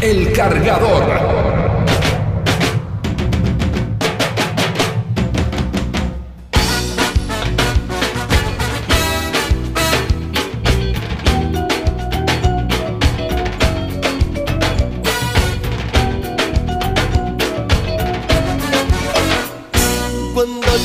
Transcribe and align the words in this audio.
El 0.00 0.32
cargador. 0.32 1.54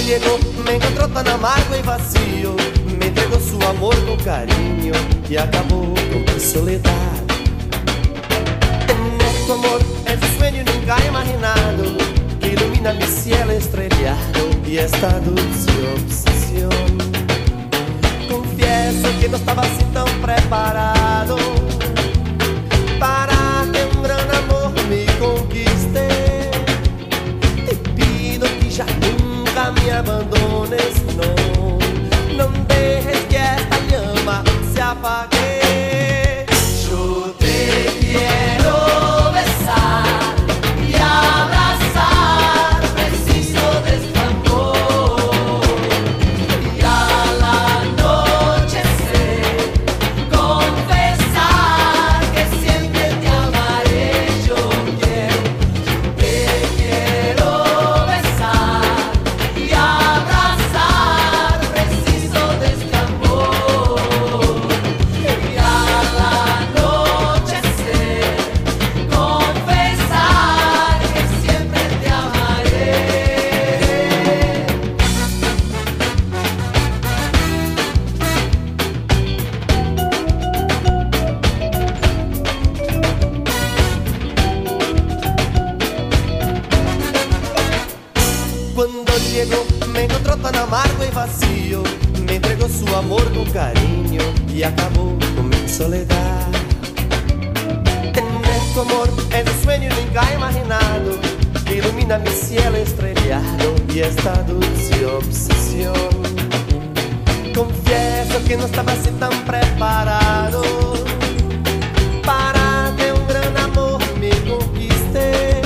Llegó 0.10 0.40
me 0.66 0.74
encontró 0.74 1.08
tan 1.10 1.28
amargo 1.28 1.76
y 1.78 1.86
vacío, 1.86 2.56
me 2.98 3.08
entregó 3.08 3.40
su 3.40 3.62
amor 3.62 3.96
con 4.08 4.18
cariño 4.18 4.94
y 5.30 5.38
acabó 5.38 5.94
con 6.12 6.26
mi 6.34 6.40
soledad. 6.40 6.89
Esta 14.80 15.20
dulce 15.20 15.72
obsesión. 15.94 16.98
Confieso 18.30 19.08
que 19.20 19.30
no 19.30 19.38
estaba 19.38 19.64
así 19.64 19.84
tan 19.94 20.08
preparado 20.22 20.59
y 103.94 104.00
esta 104.00 104.44
dulce 104.44 105.06
obsesión. 105.06 105.94
Confieso 107.56 108.44
que 108.48 108.58
no 108.58 108.66
estaba 108.66 108.92
así 108.92 109.10
tan 109.20 109.32
preparado 109.46 110.62
para 112.24 112.94
que 112.96 113.12
un 113.12 113.28
gran 113.28 113.58
amor 113.58 114.00
me 114.20 114.30
conquiste. 114.48 115.62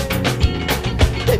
Te 1.25 1.39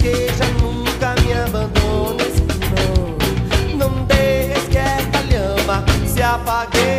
que 0.00 0.30
ya 0.38 0.48
nunca 0.62 1.14
me 1.26 1.34
abandones, 1.34 2.42
no, 2.74 3.88
no 3.88 4.06
dejes 4.06 4.64
que 4.70 4.78
esta 4.78 5.22
llama 5.28 5.84
se 6.06 6.22
apague. 6.22 6.95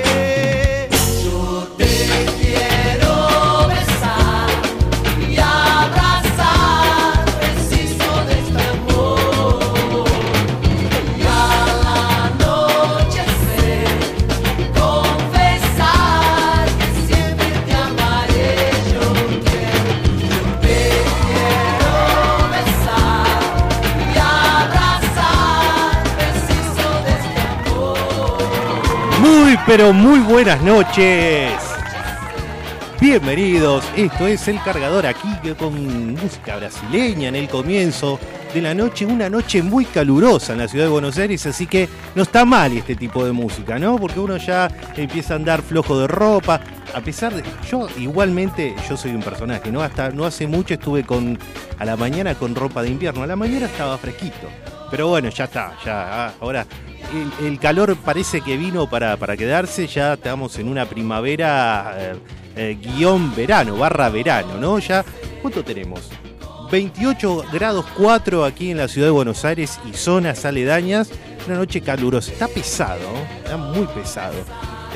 Pero 29.67 29.91
muy 29.91 30.19
buenas 30.21 30.61
noches. 30.63 31.51
Bienvenidos, 33.01 33.83
esto 33.97 34.25
es 34.25 34.47
El 34.47 34.63
Cargador 34.63 35.05
aquí 35.05 35.27
con 35.59 36.13
música 36.13 36.55
brasileña 36.55 37.27
en 37.27 37.35
el 37.35 37.49
comienzo 37.49 38.17
de 38.53 38.61
la 38.61 38.73
noche, 38.73 39.05
una 39.05 39.29
noche 39.29 39.61
muy 39.61 39.83
calurosa 39.83 40.53
en 40.53 40.59
la 40.59 40.69
ciudad 40.69 40.85
de 40.85 40.91
Buenos 40.91 41.17
Aires, 41.17 41.45
así 41.45 41.67
que 41.67 41.89
no 42.15 42.23
está 42.23 42.45
mal 42.45 42.71
este 42.77 42.95
tipo 42.95 43.25
de 43.25 43.33
música, 43.33 43.77
¿no? 43.77 43.97
Porque 43.97 44.21
uno 44.21 44.37
ya 44.37 44.69
empieza 44.95 45.33
a 45.33 45.35
andar 45.35 45.61
flojo 45.61 45.99
de 45.99 46.07
ropa, 46.07 46.61
a 46.95 47.01
pesar 47.01 47.35
de 47.35 47.43
yo 47.69 47.89
igualmente 47.97 48.73
yo 48.87 48.95
soy 48.95 49.11
un 49.11 49.21
personaje, 49.21 49.69
¿no? 49.69 49.81
Hasta 49.81 50.11
no 50.11 50.23
hace 50.23 50.47
mucho 50.47 50.75
estuve 50.75 51.03
con 51.03 51.37
a 51.77 51.83
la 51.83 51.97
mañana 51.97 52.35
con 52.35 52.55
ropa 52.55 52.81
de 52.83 52.89
invierno, 52.89 53.21
a 53.21 53.27
la 53.27 53.35
mañana 53.35 53.65
estaba 53.65 53.97
fresquito. 53.97 54.47
Pero 54.89 55.09
bueno, 55.09 55.27
ya 55.27 55.43
está, 55.43 55.73
ya 55.83 56.27
ah, 56.27 56.33
ahora 56.39 56.65
el, 57.41 57.59
calor 57.59 57.95
parece 57.97 58.41
que 58.41 58.57
vino 58.57 58.89
para, 58.89 59.17
para 59.17 59.37
quedarse, 59.37 59.87
ya 59.87 60.13
estamos 60.13 60.57
en 60.59 60.67
una 60.67 60.85
primavera 60.85 61.95
eh, 61.97 62.15
eh, 62.55 62.77
guion 62.81 63.35
verano, 63.35 63.77
barra 63.77 64.09
verano, 64.09 64.57
¿no? 64.59 64.79
Ya, 64.79 65.03
¿cuánto 65.41 65.63
tenemos? 65.63 66.09
28 66.71 67.45
grados 67.51 67.85
4 67.97 68.43
aquí 68.43 68.71
en 68.71 68.77
la 68.77 68.87
ciudad 68.87 69.07
de 69.07 69.11
Buenos 69.11 69.45
Aires 69.45 69.79
y 69.89 69.93
zonas 69.95 70.43
aledañas. 70.45 71.09
Una 71.47 71.55
noche 71.55 71.79
calurosa. 71.81 72.31
Está 72.33 72.47
pesado, 72.47 73.07
está 73.43 73.55
muy 73.55 73.85
pesado. 73.87 74.35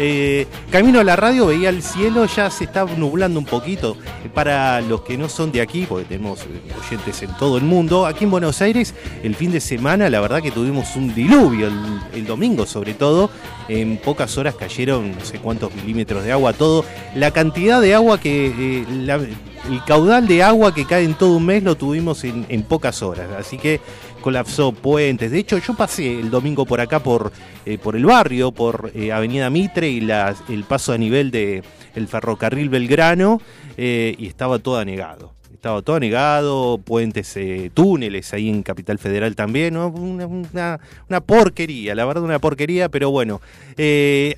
Eh, 0.04 0.48
camino 0.72 1.00
a 1.00 1.04
la 1.04 1.16
radio, 1.16 1.46
veía 1.46 1.70
el 1.70 1.84
cielo, 1.84 2.26
ya 2.26 2.50
se 2.50 2.64
está 2.64 2.86
nublando 2.86 3.38
un 3.38 3.46
poquito. 3.46 3.96
Para 4.34 4.82
los 4.82 5.02
que 5.02 5.16
no 5.16 5.30
son 5.30 5.52
de 5.52 5.62
aquí, 5.62 5.86
porque 5.88 6.06
tenemos 6.06 6.42
eh, 6.42 6.74
oyentes 6.76 7.22
en 7.22 7.38
todo 7.38 7.56
el 7.58 7.64
mundo, 7.64 8.08
aquí 8.08 8.24
en 8.24 8.32
Buenos 8.32 8.64
Aires, 8.64 8.96
el 9.22 9.36
fin 9.36 9.52
de 9.52 9.62
semana, 9.62 10.10
la 10.10 10.20
verdad 10.20 10.42
que 10.42 10.50
tuvimos 10.50 10.96
un 10.96 11.14
diluvio, 11.14 11.70
el, 12.16 12.26
domingo 12.26 12.66
sobre 12.66 12.96
todo. 12.96 13.30
En 13.68 13.98
pocas 13.98 14.40
horas 14.40 14.56
cayeron 14.56 15.12
no 15.12 15.24
sé 15.24 15.38
cuántos 15.38 15.72
milímetros 15.76 16.24
de 16.24 16.32
agua, 16.32 16.54
todo. 16.54 16.84
La 17.14 17.30
cantidad 17.30 17.80
de 17.80 17.94
agua 17.94 18.20
que. 18.20 18.48
eh, 18.48 19.36
el 19.70 19.84
caudal 19.86 20.28
de 20.28 20.42
agua 20.42 20.74
que 20.74 20.88
cae 20.88 21.04
en 21.04 21.14
todo 21.14 21.38
un 21.38 21.46
mes 21.46 21.62
lo 21.62 21.76
tuvimos 21.76 22.24
en 22.24 22.64
pocas 22.64 23.04
horas. 23.04 23.28
Así 23.38 23.60
que 23.60 23.80
colapsó 24.22 24.72
puentes. 24.72 25.32
De 25.32 25.40
hecho, 25.40 25.58
yo 25.58 25.74
pasé 25.76 26.20
el 26.20 26.30
domingo 26.30 26.66
por 26.66 26.80
acá, 26.80 27.00
por, 27.04 27.32
eh, 27.66 27.78
por 27.78 27.96
el 27.96 28.06
barrio, 28.06 28.52
por 28.52 28.92
eh, 28.96 29.12
Avenida 29.12 29.50
Mitre 29.50 29.90
y 29.90 30.08
el 30.50 30.64
paso 30.64 30.94
a 30.94 30.98
nivel 30.98 31.32
de 31.32 31.64
el 31.96 32.08
ferrocarril 32.08 32.70
Belgrano, 32.70 33.42
eh, 33.76 34.16
y 34.18 34.28
estaba 34.28 34.60
todo 34.60 34.78
anegado. 34.78 35.34
Estaba 35.54 35.82
todo 35.84 35.98
anegado, 35.98 36.80
puentes, 36.80 37.38
túneles 37.76 38.34
ahí 38.34 38.50
en 38.50 38.64
Capital 38.64 38.98
Federal 38.98 39.36
también, 39.36 39.76
¿no? 39.76 39.90
una, 39.90 40.26
una- 40.26 40.80
una 41.08 41.22
porquería, 41.22 41.94
la 41.94 42.04
verdad 42.06 42.24
una 42.24 42.40
porquería, 42.40 42.90
pero 42.90 43.12
bueno, 43.12 43.42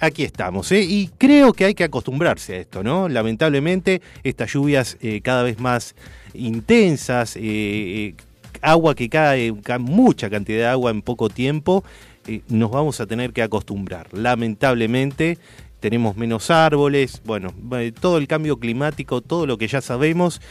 aquí 0.01 0.23
estamos. 0.23 0.69
Y 0.73 1.09
creo 1.17 1.53
que 1.53 1.63
hay 1.63 1.75
que 1.75 1.85
acostumbrarse 1.85 2.55
a 2.55 2.59
esto, 2.59 2.83
¿no? 2.83 3.07
Lamentablemente, 3.07 4.01
estas 4.23 4.51
lluvias 4.51 4.97
cada 5.21 5.43
vez 5.43 5.59
más 5.59 5.95
intensas, 6.33 7.37
agua 8.63 8.95
que 8.95 9.09
cae, 9.09 9.53
ca- 9.61 9.77
mucha 9.79 10.29
cantidad 10.29 10.57
de 10.59 10.65
agua 10.67 10.89
en 10.91 11.01
poco 11.01 11.29
tiempo, 11.29 11.83
eh, 12.27 12.41
nos 12.47 12.71
vamos 12.71 12.99
a 12.99 13.05
tener 13.05 13.33
que 13.33 13.43
acostumbrar. 13.43 14.07
Lamentablemente, 14.13 15.37
tenemos 15.79 16.15
menos 16.15 16.49
árboles, 16.49 17.21
bueno, 17.25 17.53
eh, 17.77 17.91
todo 17.91 18.17
el 18.17 18.27
cambio 18.27 18.57
climático, 18.57 19.21
todo 19.21 19.45
lo 19.45 19.57
que 19.57 19.67
ya 19.67 19.81
sabemos, 19.81 20.41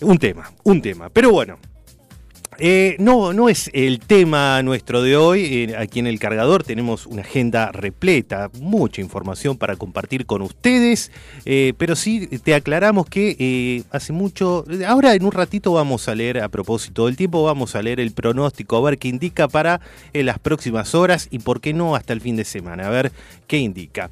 un 0.00 0.18
tema, 0.18 0.52
un 0.64 0.82
tema. 0.82 1.08
Pero 1.10 1.30
bueno, 1.30 1.58
Eh, 2.58 2.96
no, 2.98 3.32
no 3.32 3.48
es 3.48 3.70
el 3.74 4.00
tema 4.00 4.62
nuestro 4.62 5.02
de 5.02 5.16
hoy. 5.16 5.44
Eh, 5.44 5.76
aquí 5.76 5.98
en 5.98 6.06
el 6.06 6.18
cargador 6.18 6.64
tenemos 6.64 7.06
una 7.06 7.22
agenda 7.22 7.70
repleta, 7.72 8.50
mucha 8.60 9.00
información 9.00 9.56
para 9.56 9.76
compartir 9.76 10.26
con 10.26 10.42
ustedes. 10.42 11.12
Eh, 11.44 11.74
pero 11.76 11.96
sí 11.96 12.26
te 12.26 12.54
aclaramos 12.54 13.06
que 13.06 13.84
hace 13.90 14.12
mucho. 14.12 14.64
Ahora 14.86 15.14
en 15.14 15.24
un 15.24 15.32
ratito 15.32 15.72
vamos 15.72 16.08
a 16.08 16.14
leer, 16.14 16.40
a 16.40 16.48
propósito 16.48 17.06
del 17.06 17.16
tiempo, 17.16 17.42
vamos 17.42 17.76
a 17.76 17.82
leer 17.82 18.00
el 18.00 18.12
pronóstico, 18.12 18.76
a 18.76 18.90
ver 18.90 18.98
qué 18.98 19.08
indica 19.08 19.48
para 19.48 19.80
las 20.12 20.38
próximas 20.38 20.94
horas 20.94 21.28
y 21.30 21.40
por 21.40 21.60
qué 21.60 21.74
no 21.74 21.94
hasta 21.94 22.12
el 22.12 22.20
fin 22.20 22.36
de 22.36 22.44
semana. 22.44 22.86
A 22.86 22.90
ver 22.90 23.12
qué 23.46 23.58
indica. 23.58 24.10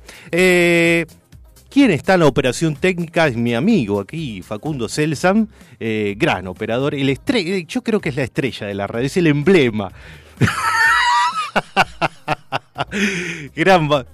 ¿Quién 1.75 1.91
está 1.91 2.15
en 2.15 2.21
la 2.21 2.27
operación 2.27 2.77
técnica? 2.77 3.27
Es 3.27 3.37
mi 3.37 3.53
amigo 3.53 3.99
aquí, 3.99 4.43
Facundo 4.43 4.89
Celsam, 4.89 5.49
eh, 5.81 6.15
gran 6.17 6.47
operador. 6.47 6.95
El 6.95 7.09
eh, 7.09 7.65
yo 7.67 7.83
creo 7.83 8.01
que 8.01 8.11
es 8.11 8.15
la 8.15 8.23
estrella 8.23 8.69
de 8.69 8.75
la 8.75 8.87
radio, 8.87 9.07
es 9.07 9.17
el 9.17 9.27
emblema. 9.27 9.91
gran, 13.57 13.89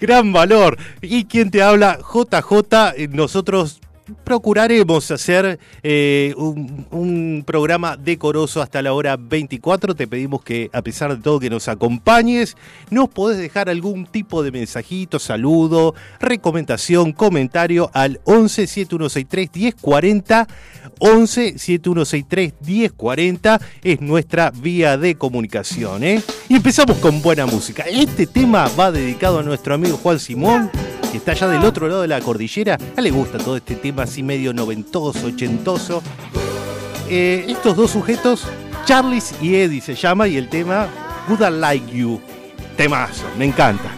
gran 0.00 0.32
valor. 0.32 0.78
¿Y 1.02 1.26
quién 1.26 1.50
te 1.50 1.62
habla? 1.62 1.98
JJ, 1.98 3.10
nosotros 3.10 3.82
procuraremos 4.24 5.10
hacer 5.10 5.58
eh, 5.82 6.34
un, 6.36 7.42
programa 7.46 7.96
decoroso 7.96 8.62
hasta 8.62 8.82
la 8.82 8.92
hora 8.92 9.16
24. 9.16 9.94
Te 9.94 10.06
pedimos 10.06 10.42
que, 10.42 10.70
a 10.72 10.82
pesar 10.82 11.16
de 11.16 11.22
todo, 11.22 11.40
que 11.40 11.50
nos 11.50 11.68
acompañes. 11.68 12.56
Nos 12.90 13.08
podés 13.08 13.38
dejar 13.38 13.68
algún 13.68 14.06
tipo 14.06 14.42
de 14.42 14.50
mensajito, 14.50 15.18
saludo, 15.18 15.94
recomendación, 16.20 17.12
comentario 17.12 17.90
al 17.92 18.20
11 18.24 18.66
7163 18.66 19.50
1040. 19.54 20.48
11 21.00 21.58
7163 21.58 22.54
1040 22.64 23.60
es 23.82 24.00
nuestra 24.00 24.50
vía 24.50 24.96
de 24.96 25.16
comunicación. 25.16 26.04
¿eh? 26.04 26.22
Y 26.48 26.56
empezamos 26.56 26.98
con 26.98 27.20
buena 27.22 27.46
música. 27.46 27.84
Este 27.84 28.26
tema 28.26 28.68
va 28.78 28.92
dedicado 28.92 29.38
a 29.40 29.42
nuestro 29.42 29.74
amigo 29.74 29.96
Juan 29.96 30.18
Simón 30.18 30.70
que 31.14 31.18
está 31.18 31.30
allá 31.30 31.46
del 31.46 31.64
otro 31.64 31.86
lado 31.86 32.02
de 32.02 32.08
la 32.08 32.20
cordillera, 32.20 32.76
a 32.96 33.00
le 33.00 33.12
gusta 33.12 33.38
todo 33.38 33.56
este 33.56 33.76
tema 33.76 34.02
así 34.02 34.24
medio 34.24 34.52
noventoso, 34.52 35.28
ochentoso. 35.28 36.02
Eh, 37.08 37.44
estos 37.46 37.76
dos 37.76 37.92
sujetos, 37.92 38.42
Charles 38.84 39.32
y 39.40 39.54
Eddie 39.54 39.80
se 39.80 39.94
llama, 39.94 40.26
y 40.26 40.36
el 40.36 40.48
tema 40.48 40.88
Would 41.28 41.40
I 41.40 41.56
Like 41.56 41.96
You. 41.96 42.20
Temazo, 42.76 43.26
me 43.38 43.44
encanta. 43.44 43.92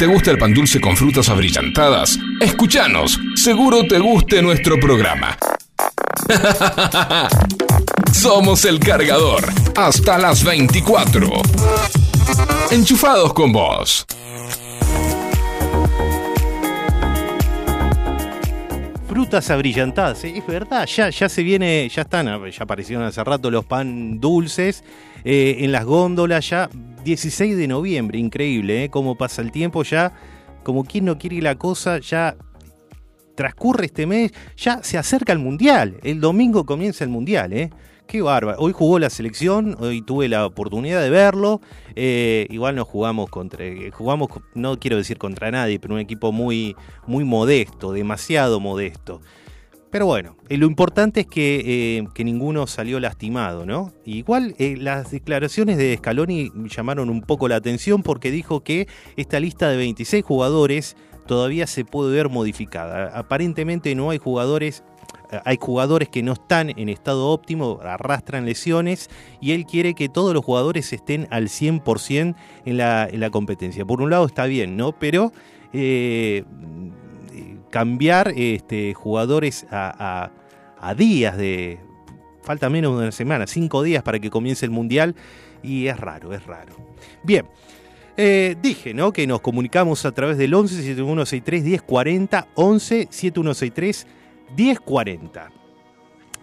Te 0.00 0.06
gusta 0.06 0.30
el 0.30 0.38
pan 0.38 0.54
dulce 0.54 0.80
con 0.80 0.96
frutas 0.96 1.28
abrillantadas, 1.28 2.18
escúchanos. 2.40 3.20
Seguro 3.34 3.84
te 3.86 3.98
guste 3.98 4.40
nuestro 4.40 4.80
programa. 4.80 5.36
Somos 8.10 8.64
el 8.64 8.80
cargador. 8.80 9.44
Hasta 9.76 10.16
las 10.16 10.42
24. 10.42 11.30
Enchufados 12.70 13.34
con 13.34 13.52
vos. 13.52 14.06
frutas 19.06 19.50
abrillantadas, 19.50 20.24
es 20.24 20.46
verdad, 20.46 20.86
ya, 20.86 21.10
ya 21.10 21.28
se 21.28 21.42
viene, 21.42 21.86
ya 21.90 22.02
están, 22.02 22.26
ya 22.50 22.62
aparecieron 22.62 23.04
hace 23.04 23.22
rato 23.22 23.50
los 23.50 23.66
pan 23.66 24.18
dulces 24.18 24.82
eh, 25.24 25.56
en 25.60 25.72
las 25.72 25.84
góndolas, 25.84 26.48
ya 26.48 26.70
16 27.04 27.56
de 27.56 27.68
noviembre, 27.68 28.18
increíble, 28.18 28.84
¿eh? 28.84 28.90
Cómo 28.90 29.16
pasa 29.16 29.42
el 29.42 29.52
tiempo 29.52 29.82
ya, 29.82 30.12
como 30.62 30.84
quien 30.84 31.04
no 31.06 31.18
quiere 31.18 31.40
la 31.40 31.56
cosa, 31.56 31.98
ya 31.98 32.36
transcurre 33.34 33.86
este 33.86 34.06
mes, 34.06 34.32
ya 34.56 34.82
se 34.82 34.98
acerca 34.98 35.32
el 35.32 35.38
Mundial, 35.38 35.96
el 36.02 36.20
domingo 36.20 36.66
comienza 36.66 37.04
el 37.04 37.10
Mundial, 37.10 37.52
¿eh? 37.52 37.70
Qué 38.06 38.22
bárbaro. 38.22 38.58
Hoy 38.58 38.72
jugó 38.72 38.98
la 38.98 39.08
selección, 39.08 39.76
hoy 39.78 40.02
tuve 40.02 40.28
la 40.28 40.44
oportunidad 40.44 41.00
de 41.00 41.10
verlo. 41.10 41.60
Eh, 41.94 42.48
igual 42.50 42.74
nos 42.74 42.88
jugamos 42.88 43.30
contra, 43.30 43.64
jugamos, 43.92 44.30
no 44.52 44.80
quiero 44.80 44.96
decir 44.96 45.16
contra 45.16 45.52
nadie, 45.52 45.78
pero 45.78 45.94
un 45.94 46.00
equipo 46.00 46.32
muy, 46.32 46.74
muy 47.06 47.22
modesto, 47.22 47.92
demasiado 47.92 48.58
modesto. 48.58 49.20
Pero 49.90 50.06
bueno, 50.06 50.36
eh, 50.48 50.56
lo 50.56 50.66
importante 50.66 51.20
es 51.20 51.26
que, 51.26 51.98
eh, 51.98 52.24
ninguno 52.24 52.66
salió 52.66 53.00
lastimado, 53.00 53.66
¿no? 53.66 53.92
Igual 54.04 54.54
las 54.58 55.10
declaraciones 55.10 55.78
de 55.78 55.96
Scaloni 55.96 56.52
llamaron 56.68 57.10
un 57.10 57.22
poco 57.22 57.48
la 57.48 57.56
atención 57.56 58.02
porque 58.02 58.30
dijo 58.30 58.60
que 58.60 58.86
esta 59.16 59.40
lista 59.40 59.68
de 59.68 59.76
26 59.76 60.24
jugadores 60.24 60.96
todavía 61.26 61.66
se 61.66 61.84
puede 61.84 62.12
ver 62.12 62.28
modificada. 62.28 63.18
Aparentemente 63.18 63.94
no 63.94 64.10
hay 64.10 64.18
jugadores 64.18 64.84
hay 65.44 65.58
jugadores 65.60 66.08
que 66.08 66.22
no 66.22 66.32
están 66.32 66.70
en 66.70 66.88
estado 66.88 67.28
óptimo, 67.28 67.78
arrastran 67.82 68.44
lesiones 68.44 69.08
y 69.40 69.52
él 69.52 69.64
quiere 69.64 69.94
que 69.94 70.08
todos 70.08 70.34
los 70.34 70.44
jugadores 70.44 70.92
estén 70.92 71.28
al 71.30 71.48
100% 71.48 72.34
en 72.64 72.76
la, 72.76 73.08
en 73.10 73.20
la 73.20 73.30
competencia. 73.30 73.84
Por 73.84 74.02
un 74.02 74.10
lado 74.10 74.26
está 74.26 74.46
bien, 74.46 74.76
¿no? 74.76 74.92
Pero 74.92 75.32
eh, 75.72 76.44
cambiar 77.70 78.32
este, 78.36 78.94
jugadores 78.94 79.66
a, 79.70 80.30
días 80.96 81.36
de... 81.36 81.78
Falta 82.42 82.70
menos 82.70 82.92
de 82.96 83.02
una 83.02 83.12
semana, 83.12 83.46
cinco 83.46 83.82
días 83.82 84.02
para 84.02 84.18
que 84.18 84.30
comience 84.30 84.64
el 84.64 84.70
Mundial 84.70 85.14
y 85.62 85.86
es 85.86 85.98
raro, 85.98 86.32
es 86.32 86.44
raro. 86.46 86.74
Bien. 87.22 87.46
Eh, 88.16 88.56
dije, 88.60 88.92
¿no? 88.92 89.12
Que 89.12 89.26
nos 89.26 89.40
comunicamos 89.40 90.04
a 90.04 90.12
través 90.12 90.36
del 90.36 90.52
11 90.52 90.82
7163 90.82 91.62
1040 91.62 92.48
11 92.54 93.08
7163 93.10 94.06
1040 94.56 95.50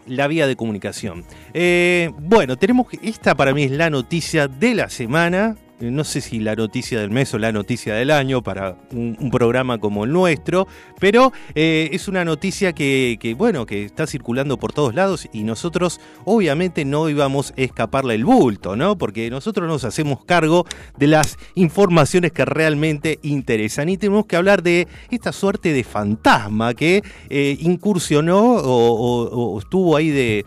la 0.07 0.27
vía 0.27 0.47
de 0.47 0.55
comunicación. 0.55 1.25
Eh, 1.53 2.11
bueno, 2.17 2.57
tenemos 2.57 2.87
esta 3.01 3.35
para 3.35 3.53
mí 3.53 3.63
es 3.63 3.71
la 3.71 3.89
noticia 3.89 4.47
de 4.47 4.75
la 4.75 4.89
semana. 4.89 5.57
Eh, 5.79 5.91
no 5.91 6.03
sé 6.03 6.21
si 6.21 6.39
la 6.39 6.55
noticia 6.55 6.99
del 6.99 7.11
mes 7.11 7.33
o 7.33 7.37
la 7.37 7.51
noticia 7.51 7.93
del 7.93 8.09
año 8.09 8.41
para 8.41 8.75
un, 8.91 9.29
programa 9.31 9.77
como 9.77 10.05
el 10.05 10.11
nuestro, 10.11 10.67
pero 10.99 11.31
eh, 11.53 11.89
es 11.91 12.07
una 12.07 12.25
noticia 12.25 12.73
que, 12.73 13.35
bueno, 13.37 13.65
que 13.65 13.85
está 13.85 14.07
circulando 14.07 14.57
por 14.57 14.73
todos 14.73 14.95
lados 14.95 15.27
y 15.33 15.43
nosotros 15.43 15.99
obviamente 16.25 16.85
no 16.85 17.09
íbamos 17.09 17.51
a 17.51 17.61
escaparle 17.61 18.15
el 18.15 18.25
bulto, 18.25 18.75
¿no? 18.75 18.97
Porque 18.97 19.29
nosotros 19.29 19.67
nos 19.67 19.83
hacemos 19.83 20.25
cargo 20.25 20.65
de 20.97 21.07
las 21.07 21.37
informaciones 21.53 22.31
que 22.31 22.45
realmente 22.45 23.19
interesan 23.21 23.89
y 23.89 23.97
tenemos 23.97 24.25
que 24.25 24.37
hablar 24.37 24.63
de 24.63 24.87
esta 25.11 25.31
suerte 25.31 25.73
de 25.73 25.83
fantasma 25.83 26.73
que 26.73 27.03
eh, 27.29 27.57
incursionó 27.59 28.55
o 28.55 29.59
estuvo 29.59 29.95
ahí 29.95 30.09
de 30.09 30.45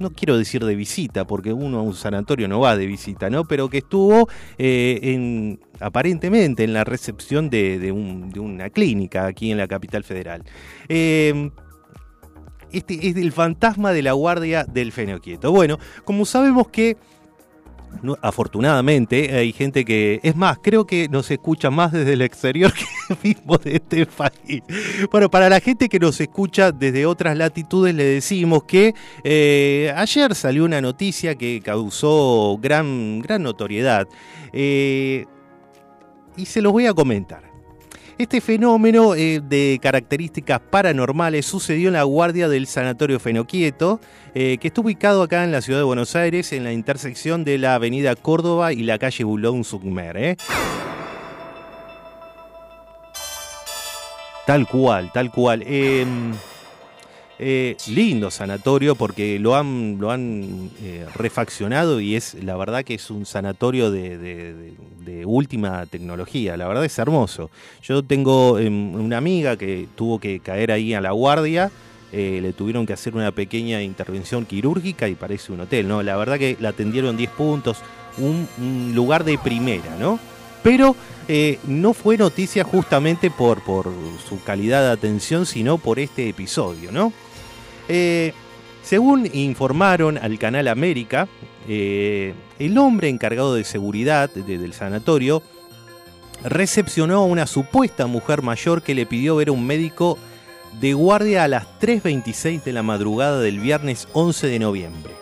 no 0.00 0.10
quiero 0.10 0.36
decir 0.36 0.64
de 0.64 0.74
visita, 0.74 1.26
porque 1.26 1.52
uno 1.52 1.78
a 1.78 1.82
un 1.82 1.94
sanatorio 1.94 2.48
no 2.48 2.60
va 2.60 2.76
de 2.76 2.86
visita, 2.86 3.30
¿no? 3.30 3.44
Pero 3.44 3.68
que 3.68 3.78
estuvo 3.78 4.28
eh, 4.58 4.98
en, 5.02 5.60
aparentemente 5.80 6.64
en 6.64 6.72
la 6.72 6.84
recepción 6.84 7.50
de, 7.50 7.92
una 7.92 8.70
clínica 8.70 9.26
aquí 9.26 9.50
en 9.50 9.58
la 9.58 9.68
capital 9.68 10.04
federal. 10.04 10.44
Eh, 10.88 11.50
este 12.72 13.08
es 13.08 13.16
el 13.16 13.32
fantasma 13.32 13.92
de 13.92 14.02
la 14.02 14.12
guardia 14.12 14.64
del 14.64 14.92
fenoquieto. 14.92 15.50
Bueno, 15.52 15.78
como 16.04 16.26
sabemos 16.26 16.68
que 16.68 16.96
afortunadamente 18.22 19.34
hay 19.34 19.52
gente 19.52 19.84
que, 19.84 20.20
es 20.22 20.36
más, 20.36 20.58
creo 20.62 20.86
que 20.86 21.08
nos 21.08 21.30
escucha 21.30 21.70
más 21.70 21.92
desde 21.92 22.12
el 22.12 22.22
exterior 22.22 22.72
que 23.08 23.28
mismo 23.28 23.58
de 23.58 23.76
este 23.76 24.06
país. 24.06 24.62
Bueno, 25.10 25.30
para 25.30 25.48
la 25.48 25.60
gente 25.60 25.88
que 25.88 25.98
nos 25.98 26.20
escucha 26.20 26.72
desde 26.72 27.06
otras 27.06 27.36
latitudes 27.36 27.94
le 27.94 28.04
decimos 28.04 28.64
que 28.64 28.94
eh, 29.24 29.92
ayer 29.96 30.34
salió 30.34 30.64
una 30.64 30.80
noticia 30.80 31.34
que 31.34 31.60
causó 31.64 32.58
gran, 32.60 33.20
gran 33.20 33.42
notoriedad 33.42 34.08
eh, 34.52 35.26
y 36.36 36.46
se 36.46 36.62
los 36.62 36.72
voy 36.72 36.86
a 36.86 36.94
comentar. 36.94 37.47
Este 38.18 38.40
fenómeno 38.40 39.14
eh, 39.14 39.40
de 39.40 39.78
características 39.80 40.58
paranormales 40.58 41.46
sucedió 41.46 41.86
en 41.86 41.94
la 41.94 42.02
guardia 42.02 42.48
del 42.48 42.66
Sanatorio 42.66 43.20
Fenoquieto, 43.20 44.00
eh, 44.34 44.58
que 44.60 44.66
está 44.66 44.80
ubicado 44.80 45.22
acá 45.22 45.44
en 45.44 45.52
la 45.52 45.62
ciudad 45.62 45.78
de 45.78 45.84
Buenos 45.84 46.16
Aires, 46.16 46.52
en 46.52 46.64
la 46.64 46.72
intersección 46.72 47.44
de 47.44 47.58
la 47.58 47.76
avenida 47.76 48.16
Córdoba 48.16 48.72
y 48.72 48.82
la 48.82 48.98
calle 48.98 49.22
Bulón 49.22 49.62
Sugmer. 49.62 50.16
¿eh? 50.16 50.36
Tal 54.46 54.66
cual, 54.66 55.12
tal 55.12 55.30
cual. 55.30 55.62
Eh, 57.40 57.76
lindo 57.86 58.32
sanatorio 58.32 58.96
porque 58.96 59.38
lo 59.38 59.54
han, 59.54 59.98
lo 60.00 60.10
han 60.10 60.70
eh, 60.82 61.06
refaccionado 61.14 62.00
y 62.00 62.16
es 62.16 62.34
la 62.42 62.56
verdad 62.56 62.82
que 62.82 62.94
es 62.94 63.10
un 63.12 63.26
sanatorio 63.26 63.92
de, 63.92 64.74
última 65.24 65.86
tecnología. 65.86 66.56
La 66.56 66.66
verdad 66.68 66.84
es 66.84 66.98
hermoso. 66.98 67.50
Yo 67.82 68.02
tengo 68.02 68.58
em, 68.58 68.94
una 68.94 69.18
amiga 69.18 69.56
que 69.56 69.86
tuvo 69.94 70.18
que 70.18 70.40
caer 70.40 70.72
ahí 70.72 70.94
a 70.94 71.00
la 71.00 71.12
guardia. 71.12 71.70
Eh, 72.12 72.40
le 72.42 72.52
tuvieron 72.52 72.86
que 72.86 72.92
hacer 72.92 73.14
una 73.14 73.30
pequeña 73.32 73.82
intervención 73.82 74.44
quirúrgica 74.44 75.08
y 75.08 75.14
parece 75.14 75.52
un 75.52 75.60
hotel, 75.60 75.86
¿no? 75.88 76.02
La 76.02 76.16
verdad 76.16 76.38
que 76.38 76.56
la 76.60 76.70
atendieron 76.70 77.16
10 77.16 77.30
puntos, 77.30 77.78
un, 78.16 78.92
lugar 78.94 79.24
de 79.24 79.38
primera, 79.38 79.96
¿no? 79.98 80.18
Pero 80.62 80.96
no 81.66 81.94
fue 81.94 82.16
noticia 82.16 82.64
justamente 82.64 83.30
por, 83.30 83.62
por 83.62 83.90
su 84.26 84.42
calidad 84.42 84.82
de 84.82 84.92
atención, 84.92 85.46
sino 85.46 85.78
por 85.78 85.98
este 85.98 86.28
episodio, 86.28 86.90
¿no? 86.90 87.12
Eh, 87.88 88.32
según 88.82 89.28
informaron 89.32 90.18
al 90.18 90.38
canal 90.38 90.68
América, 90.68 91.28
eh, 91.68 92.34
el 92.58 92.78
hombre 92.78 93.08
encargado 93.08 93.54
de 93.54 93.64
seguridad 93.64 94.30
del 94.30 94.72
sanatorio 94.72 95.42
recepcionó 96.42 97.16
a 97.16 97.24
una 97.24 97.46
supuesta 97.46 98.06
mujer 98.06 98.42
mayor 98.42 98.82
que 98.82 98.94
le 98.94 99.06
pidió 99.06 99.36
ver 99.36 99.48
a 99.48 99.52
un 99.52 99.66
médico 99.66 100.18
de 100.80 100.94
guardia 100.94 101.44
a 101.44 101.48
las 101.48 101.66
3.26 101.80 102.62
de 102.62 102.72
la 102.72 102.82
madrugada 102.82 103.40
del 103.40 103.58
viernes 103.58 104.06
11 104.12 104.46
de 104.46 104.58
noviembre. 104.58 105.14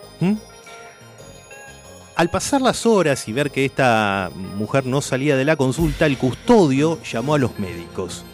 Al 2.16 2.30
pasar 2.30 2.62
las 2.62 2.86
horas 2.86 3.28
y 3.28 3.32
ver 3.32 3.50
que 3.50 3.64
esta 3.64 4.30
mujer 4.56 4.86
no 4.86 5.00
salía 5.02 5.36
de 5.36 5.44
la 5.44 5.56
consulta, 5.56 6.06
el 6.06 6.18
custodio 6.18 6.98
llamó 7.02 7.34
a 7.34 7.38
los 7.38 7.58
médicos 7.58 8.24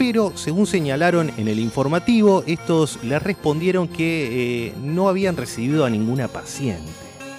pero 0.00 0.32
según 0.34 0.66
señalaron 0.66 1.30
en 1.36 1.46
el 1.46 1.58
informativo, 1.58 2.42
estos 2.46 3.04
le 3.04 3.18
respondieron 3.18 3.86
que 3.86 4.68
eh, 4.68 4.74
no 4.82 5.10
habían 5.10 5.36
recibido 5.36 5.84
a 5.84 5.90
ninguna 5.90 6.26
paciente. 6.26 6.90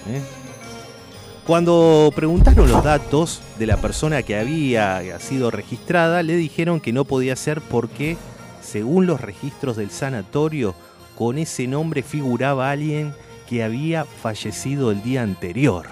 ¿eh? 0.08 0.22
Cuando 1.44 2.12
preguntaron 2.14 2.70
los 2.70 2.84
datos 2.84 3.40
de 3.58 3.66
la 3.66 3.78
persona 3.78 4.22
que 4.22 4.38
había 4.38 5.18
sido 5.18 5.50
registrada, 5.50 6.22
le 6.22 6.36
dijeron 6.36 6.78
que 6.78 6.92
no 6.92 7.04
podía 7.04 7.34
ser 7.34 7.60
porque, 7.62 8.16
según 8.60 9.06
los 9.06 9.20
registros 9.20 9.76
del 9.76 9.90
sanatorio, 9.90 10.76
con 11.16 11.38
ese 11.38 11.66
nombre 11.66 12.04
figuraba 12.04 12.70
alguien 12.70 13.12
que 13.48 13.64
había 13.64 14.04
fallecido 14.04 14.92
el 14.92 15.02
día 15.02 15.22
anterior. 15.22 15.88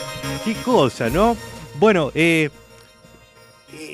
Qué 0.44 0.54
cosa, 0.54 1.10
¿no? 1.10 1.36
Bueno, 1.78 2.10
eh, 2.14 2.48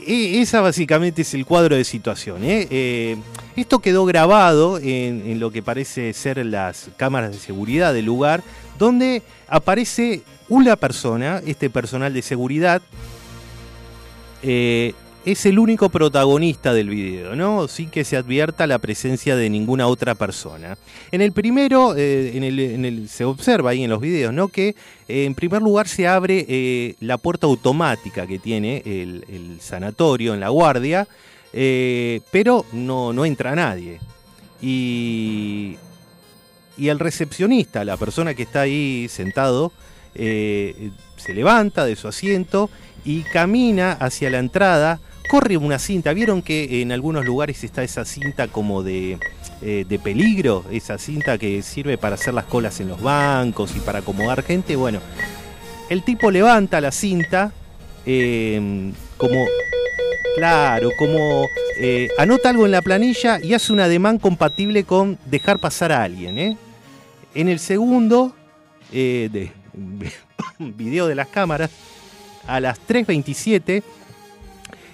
e, 0.07 0.41
esa 0.41 0.61
básicamente 0.61 1.23
es 1.23 1.35
el 1.35 1.45
cuadro 1.45 1.75
de 1.75 1.83
situación. 1.83 2.45
¿eh? 2.45 2.69
Eh, 2.71 3.17
esto 3.57 3.81
quedó 3.81 4.05
grabado 4.05 4.79
en, 4.79 5.41
lo 5.41 5.51
que 5.51 5.63
parece 5.63 6.13
ser 6.13 6.45
las 6.47 6.91
cámaras 6.97 7.33
de 7.33 7.39
seguridad 7.39 7.93
del 7.93 8.05
lugar, 8.05 8.45
donde 8.79 9.23
aparece 9.49 10.23
una 10.49 10.77
persona, 10.77 11.43
este 11.45 11.69
personal 11.69 12.15
de 12.15 12.23
seguridad, 12.23 12.81
es 15.27 15.45
el 15.45 15.59
único 15.59 15.89
protagonista 15.89 16.73
del 16.73 16.89
video, 16.89 17.35
¿no? 17.35 17.67
Sin 17.67 17.91
que 17.91 18.05
se 18.05 18.17
advierta 18.17 18.65
la 18.69 18.79
presencia 18.79 19.35
de 19.35 19.51
ninguna 19.51 19.89
otra 19.89 20.15
persona. 20.15 20.79
En 21.11 21.21
el 21.21 21.33
primero, 21.33 21.97
eh, 21.97 22.37
en, 22.37 22.45
el, 22.85 23.09
se 23.09 23.25
observa 23.25 23.71
ahí 23.71 23.83
en 23.83 23.91
los 23.91 24.01
videos, 24.01 24.33
¿no? 24.33 24.47
Que 24.47 24.77
eh, 25.09 25.25
en 25.25 25.35
primer 25.35 25.63
lugar 25.63 25.89
se 25.89 26.07
abre 26.07 26.95
la 27.01 27.19
puerta 27.19 27.49
automática 27.49 28.25
que 28.25 28.39
tiene 28.39 28.83
el, 28.87 29.59
sanatorio 29.61 30.33
en 30.33 30.39
la 30.39 30.49
guardia, 30.51 31.09
pero 31.53 32.65
no, 32.73 33.13
no 33.13 33.25
entra 33.25 33.57
nadie. 33.57 33.99
Y, 34.63 35.77
y 36.79 36.89
el 36.89 37.01
recepcionista, 37.01 37.85
la 37.85 37.97
persona 37.97 38.35
que 38.35 38.45
está 38.45 38.61
ahí 38.61 39.09
sentado, 39.09 39.73
se 40.15 41.35
levanta 41.35 41.85
de 41.85 41.97
su 41.97 42.07
asiento 42.07 42.71
y 43.05 43.23
camina 43.23 43.93
hacia 43.93 44.31
la 44.31 44.39
entrada 44.39 45.01
corre 45.27 45.57
una 45.57 45.79
cinta. 45.79 46.13
¿Vieron 46.13 46.43
que 46.43 46.83
en 46.83 46.93
algunos 46.93 47.25
lugares 47.25 47.63
está 47.65 47.83
esa 47.83 48.05
cinta 48.05 48.49
como 48.49 48.83
de, 48.83 49.19
eh, 49.63 49.85
de 49.89 49.99
peligro? 49.99 50.65
Esa 50.71 50.99
cinta 50.99 51.39
que 51.39 51.63
sirve 51.63 51.99
para 51.99 52.15
hacer 52.15 52.35
las 52.35 52.45
colas 52.45 52.81
en 52.81 52.89
los 52.89 53.01
bancos 53.01 53.75
y 53.77 53.81
para 53.81 54.01
acomodar 54.01 54.43
gente. 54.43 54.77
Bueno, 54.77 55.01
el 55.91 56.03
tipo 56.03 56.31
levanta 56.31 56.81
la 56.81 56.93
cinta 56.93 57.53
eh, 58.05 58.93
como... 59.17 59.47
Claro, 60.37 60.91
como 60.99 61.49
eh, 61.81 62.11
anota 62.19 62.51
algo 62.51 62.67
en 62.67 62.73
la 62.73 62.83
planilla 62.83 63.41
y 63.43 63.55
hace 63.55 63.73
un 63.73 63.81
ademán 63.81 64.19
compatible 64.19 64.85
con 64.85 65.19
dejar 65.25 65.59
pasar 65.59 65.93
a 65.93 66.03
alguien. 66.03 66.59
En 67.35 67.49
el 67.49 67.59
segundo 67.59 68.35
de, 68.93 69.51
video 70.59 71.07
de 71.07 71.15
las 71.15 71.29
cámaras, 71.29 71.71
a 72.47 72.61
las 72.61 72.79
3.27 72.87 73.83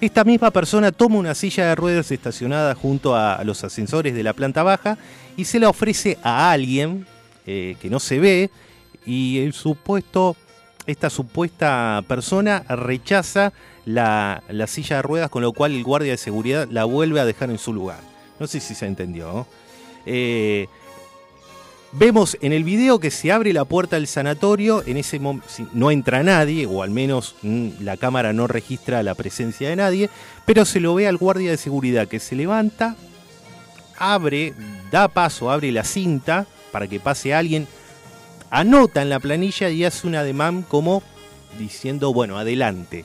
esta 0.03 0.25
misma 0.25 0.51
persona 0.51 0.91
toma 0.91 1.17
una 1.17 1.33
silla 1.33 1.69
de 1.69 1.77
ruedas 1.77 2.11
estacionada 2.11 2.75
junto 2.75 3.15
a, 3.15 3.45
los 3.45 3.63
ascensores 3.63 4.13
de 4.13 4.25
la 4.25 4.33
planta 4.33 4.65
baja 4.65 4.99
y 5.37 5.45
se 5.45 5.61
la 5.61 5.69
ofrece 5.69 6.19
a 6.25 6.51
alguien 6.51 7.07
eh, 7.47 7.77
que 7.81 7.89
no 7.89 8.01
se 8.01 8.19
ve 8.19 8.51
y 9.07 9.39
el 9.39 9.53
supuesto, 9.53 10.35
esta 10.89 11.09
supuesta 11.09 12.03
persona 12.09 12.65
rechaza 12.69 13.53
la, 13.85 14.43
silla 14.67 14.97
de 14.97 15.03
ruedas 15.03 15.31
con 15.31 15.41
lo 15.41 15.53
cual 15.53 15.71
el 15.71 15.85
guardia 15.85 16.11
de 16.11 16.19
seguridad 16.19 16.67
la 16.69 16.83
vuelve 16.83 17.21
a 17.21 17.25
dejar 17.25 17.51
en 17.51 17.59
su 17.59 17.73
lugar. 17.73 18.01
No 18.41 18.49
sé 18.49 18.59
si 18.59 18.75
se 18.75 18.87
entendió. 18.87 19.47
Eh, 20.05 20.67
Vemos 21.95 22.39
en 22.41 22.55
el 22.55 22.65
video 22.65 22.99
que 23.01 23.11
se 23.11 23.33
abre 23.33 23.53
la 23.53 23.67
puerta 23.67 23.97
del 23.97 24.07
sanatorio, 24.07 24.83
en 24.87 24.97
ese 24.97 25.19
momento 25.19 25.47
no 25.75 25.91
entra 25.91 26.23
nadie, 26.23 26.65
o 26.65 26.83
al 26.83 26.89
menos 26.89 27.35
mm, 27.43 27.69
la 27.81 27.99
cámara 27.99 28.33
no 28.33 28.47
registra 28.47 29.03
la 29.03 29.15
presencia 29.15 29.69
de 29.69 29.77
nadie, 29.77 30.09
pero 30.47 30.65
se 30.65 30.81
lo 30.81 30.95
ve 30.95 31.07
al 31.07 31.19
guardia 31.19 31.51
de 31.51 31.59
seguridad 31.59 32.09
que 32.09 32.19
se 32.19 32.35
levanta, 32.35 32.97
abre, 33.99 34.55
da 34.91 35.09
paso, 35.09 35.51
abre 35.51 35.71
la 35.71 35.85
cinta 35.85 36.47
para 36.71 36.89
que 36.89 36.99
pase 36.99 37.35
alguien, 37.35 37.69
anota 38.49 39.03
en 39.03 39.11
la 39.11 39.21
planilla 39.21 39.69
y 39.69 39.85
hace 39.85 40.07
un 40.07 40.15
ademán 40.15 40.63
como 40.63 41.03
diciendo, 41.59 42.15
bueno, 42.15 42.39
adelante. 42.39 43.05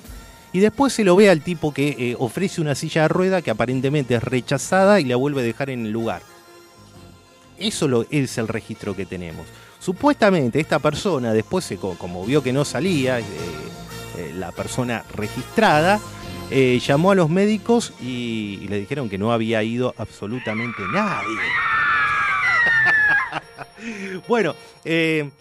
Y 0.54 0.60
después 0.60 0.94
se 0.94 1.04
lo 1.04 1.18
ve 1.18 1.30
al 1.30 1.42
tipo 1.42 1.74
que 1.74 1.90
eh, 1.90 2.16
ofrece 2.18 2.62
una 2.62 2.74
silla 2.74 3.02
de 3.02 3.08
rueda 3.10 3.42
que 3.42 3.52
aparentemente 3.52 4.16
es 4.16 4.24
rechazada 4.24 5.02
y 5.02 5.04
la 5.04 5.18
vuelve 5.18 5.42
a 5.42 5.44
dejar 5.44 5.72
en 5.72 5.86
el 5.86 5.92
lugar. 5.92 6.22
Eso 7.60 8.06
es 8.10 8.38
el 8.38 8.48
registro 8.48 8.96
que 8.96 9.06
tenemos. 9.06 9.48
Supuestamente 9.80 10.60
esta 10.60 10.80
persona 10.80 11.34
después, 11.34 11.74
como 11.98 12.26
vio 12.26 12.44
que 12.44 12.54
no 12.54 12.66
salía, 12.66 13.20
eh, 13.20 13.24
eh, 14.18 14.34
la 14.36 14.52
persona 14.52 15.04
registrada, 15.14 16.00
eh, 16.50 16.80
llamó 16.86 17.12
a 17.12 17.16
los 17.16 17.30
médicos 17.30 17.94
y, 18.02 18.68
le 18.70 18.80
dijeron 18.80 19.10
que 19.10 19.18
no 19.18 19.32
había 19.32 19.64
ido 19.64 19.94
absolutamente 19.98 20.82
nadie. 20.92 21.38
bueno, 24.28 24.56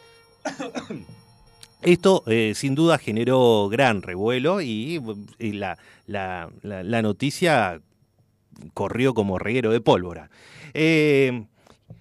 esto 1.82 2.24
sin 2.54 2.74
duda 2.74 2.98
generó 2.98 3.68
gran 3.68 4.02
revuelo 4.02 4.60
y, 4.60 5.00
la, 5.38 5.78
la, 6.06 7.02
noticia 7.02 7.80
corrió 8.74 9.14
como 9.14 9.38
reguero 9.38 9.70
de 9.72 9.80
pólvora. 9.80 10.30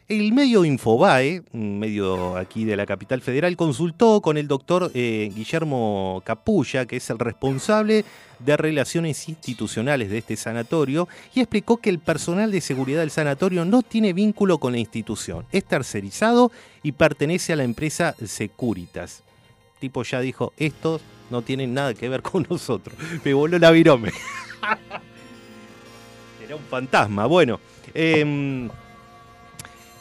El 0.07 0.33
medio 0.33 0.63
Infobae, 0.65 1.41
un 1.51 1.79
medio 1.79 2.37
aquí 2.37 2.63
de 2.63 2.75
la 2.75 2.85
capital 2.85 3.21
federal, 3.21 3.57
consultó 3.57 4.21
con 4.21 4.37
el 4.37 4.47
doctor 4.47 4.91
eh, 4.93 5.31
Guillermo 5.33 6.21
Capulla, 6.23 6.85
que 6.85 6.97
es 6.97 7.09
el 7.09 7.17
responsable 7.17 8.05
de 8.37 8.55
relaciones 8.55 9.27
institucionales 9.27 10.11
de 10.11 10.19
este 10.19 10.35
sanatorio, 10.35 11.07
y 11.33 11.39
explicó 11.39 11.77
que 11.77 11.89
el 11.89 11.97
personal 11.97 12.51
de 12.51 12.61
seguridad 12.61 12.99
del 12.99 13.09
sanatorio 13.09 13.65
no 13.65 13.81
tiene 13.81 14.13
vínculo 14.13 14.59
con 14.59 14.73
la 14.73 14.79
institución, 14.79 15.43
es 15.51 15.65
tercerizado 15.65 16.51
y 16.83 16.91
pertenece 16.91 17.53
a 17.53 17.55
la 17.55 17.63
empresa 17.63 18.13
Securitas. 18.23 19.23
tipo 19.79 20.03
ya 20.03 20.19
dijo, 20.19 20.53
estos 20.57 21.01
no 21.31 21.41
tienen 21.41 21.73
nada 21.73 21.95
que 21.95 22.09
ver 22.09 22.21
con 22.21 22.45
nosotros. 22.47 22.95
Me 23.23 23.33
voló 23.33 23.57
la 23.57 23.71
virome. 23.71 24.11
Era 26.45 26.55
un 26.55 26.63
fantasma. 26.69 27.25
Bueno. 27.25 27.59
Eh, 27.95 28.69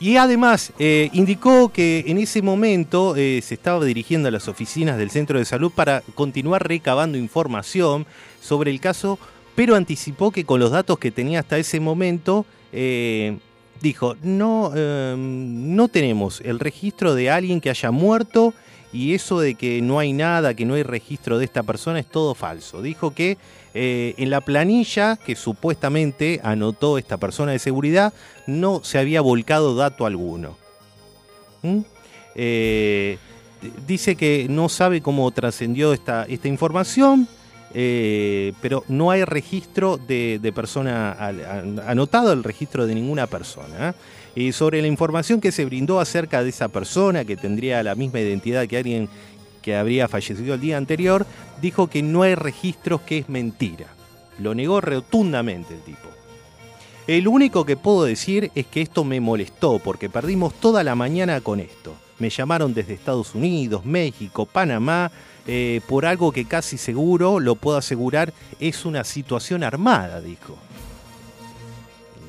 y 0.05 0.19
además 0.19 0.71
eh, 0.79 1.09
indicó 1.15 1.71
que 1.71 2.05
en 2.09 2.19
ese 2.19 2.43
momento 2.43 3.17
eh, 3.17 3.41
se 3.43 3.55
estaba 3.55 3.83
dirigiendo 3.87 4.29
a 4.29 4.31
las 4.31 4.49
oficinas 4.49 4.99
del 4.99 5.09
centro 5.09 5.39
de 5.39 5.47
salud 5.47 5.73
para 5.75 6.03
continuar 6.15 6.69
recabando 6.69 7.17
información 7.17 8.05
sobre 8.39 8.71
el 8.71 8.81
caso, 8.81 9.19
pero 9.55 9.77
anticipó 9.77 10.31
que 10.31 10.45
con 10.45 10.61
los 10.61 10.73
datos 10.73 10.99
que 10.99 11.11
tenía 11.11 11.41
hasta 11.41 11.57
ese 11.57 11.81
momento, 11.81 12.45
eh, 12.71 13.39
dijo, 13.81 14.15
no, 14.21 14.75
no 15.17 15.89
tenemos 15.89 16.43
el 16.43 16.61
registro 16.61 17.15
de 17.15 17.31
alguien 17.31 17.63
que 17.63 17.71
haya 17.71 17.91
muerto 17.91 18.53
y 18.93 19.15
eso 19.15 19.41
de 19.41 19.55
que 19.55 19.81
no 19.81 19.99
hay 20.01 20.13
nada, 20.13 20.53
que 20.53 20.67
no 20.67 20.75
hay 20.75 20.83
registro 20.83 21.39
de 21.39 21.47
esta 21.47 21.63
persona 21.63 21.99
es 21.99 22.07
todo 22.07 22.35
falso. 22.35 22.83
Dijo 22.83 23.15
que 23.15 23.39
eh, 23.77 24.15
en 24.19 24.31
la 24.31 24.41
planilla 24.41 25.17
que 25.17 25.35
supuestamente 25.35 26.41
anotó 26.45 26.97
esta 26.97 27.17
persona 27.17 27.51
de 27.51 27.59
seguridad 27.59 28.13
no 28.47 28.85
se 28.85 28.99
había 28.99 29.21
volcado 29.21 29.75
dato 29.75 30.07
alguno. 30.07 30.57
¿Mm? 31.63 31.81
Eh, 32.37 33.19
dice 33.85 34.15
que 34.15 34.47
no 34.49 34.69
sabe 34.69 35.01
cómo 35.01 35.29
trascendió 35.33 35.93
esta, 35.93 36.27
información, 36.45 37.27
eh, 37.75 38.53
pero 38.63 38.85
no 38.87 39.11
hay 39.11 39.25
registro 39.25 39.97
de, 39.97 40.53
persona, 40.55 41.17
anotado 41.87 42.33
el 42.33 42.45
registro 42.45 42.87
de 42.87 42.95
ninguna 42.95 43.27
persona. 43.27 43.97
Y 44.37 44.53
sobre 44.53 44.83
la 44.83 44.89
información 44.89 45.41
que 45.41 45.51
se 45.51 45.65
brindó 45.65 45.99
acerca 45.99 46.45
de 46.45 46.51
esa 46.51 46.69
persona 46.69 47.25
que 47.25 47.37
tendría 47.37 47.83
la 47.83 47.97
misma 47.97 48.21
identidad 48.21 48.67
que 48.67 48.77
alguien 48.77 49.09
que 49.65 49.75
habría 49.75 50.09
fallecido 50.09 50.55
el 50.55 50.61
día 50.61 50.77
anterior, 50.77 51.27
dijo 51.63 51.89
que 51.89 52.03
no 52.03 52.23
hay 52.23 52.35
registros, 52.35 53.01
que 53.01 53.19
es 53.19 53.29
mentira. 53.31 53.87
Lo 54.39 54.55
negó 54.55 54.83
rotundamente 54.83 55.75
el 55.75 55.81
tipo. 55.81 56.11
El 57.07 57.29
único 57.29 57.65
que 57.65 57.77
puedo 57.77 58.05
decir 58.05 58.51
es 58.55 58.67
que 58.67 58.83
esto 58.83 59.05
me 59.05 59.21
molestó 59.21 59.79
porque 59.79 60.11
perdimos 60.11 60.53
toda 60.55 60.85
la 60.85 60.95
mañana 60.95 61.41
con 61.41 61.61
esto. 61.61 61.95
Me 62.19 62.29
llamaron 62.29 62.75
desde 62.75 62.95
Estados 62.95 63.35
Unidos, 63.35 63.87
México, 63.87 64.45
Panamá, 64.45 65.11
eh, 65.47 65.81
por 65.89 66.05
algo 66.05 66.31
que 66.31 66.45
casi 66.45 66.77
seguro, 66.77 67.41
lo 67.41 67.55
puedo 67.55 67.79
asegurar, 67.79 68.33
es 68.61 68.85
una 68.85 69.03
situación 69.05 69.63
armada, 69.63 70.21
dijo. 70.21 70.57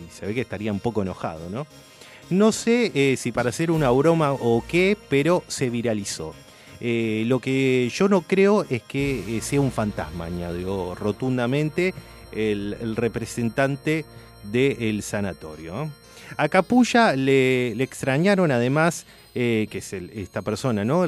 Y 0.05 0.11
se 0.11 0.25
ve 0.25 0.33
que 0.33 0.41
estaría 0.41 0.71
un 0.71 0.79
poco 0.79 1.01
enojado, 1.01 1.49
¿no? 1.49 1.67
No 2.29 2.51
sé 2.51 2.91
eh, 2.95 3.17
si 3.17 3.31
para 3.31 3.49
hacer 3.49 3.71
una 3.71 3.91
broma 3.91 4.31
o 4.31 4.63
qué, 4.67 4.97
pero 5.09 5.43
se 5.47 5.69
viralizó. 5.69 6.33
Eh, 6.87 7.23
lo 7.25 7.39
que 7.39 7.89
yo 7.91 8.07
no 8.07 8.21
creo 8.21 8.63
es 8.69 8.83
que 8.83 9.37
eh, 9.37 9.41
sea 9.41 9.59
un 9.59 9.71
fantasma, 9.71 10.25
añadió 10.25 10.93
rotundamente 10.93 11.95
el, 12.31 12.95
representante 12.95 14.05
del 14.43 15.01
sanatorio. 15.01 15.89
A 16.37 16.47
Capulla 16.47 17.15
le, 17.15 17.71
extrañaron 17.81 18.51
además, 18.51 19.07
eh, 19.33 19.65
que 19.71 19.79
es 19.79 19.93
esta 19.93 20.43
persona, 20.43 20.85
¿no? 20.85 21.07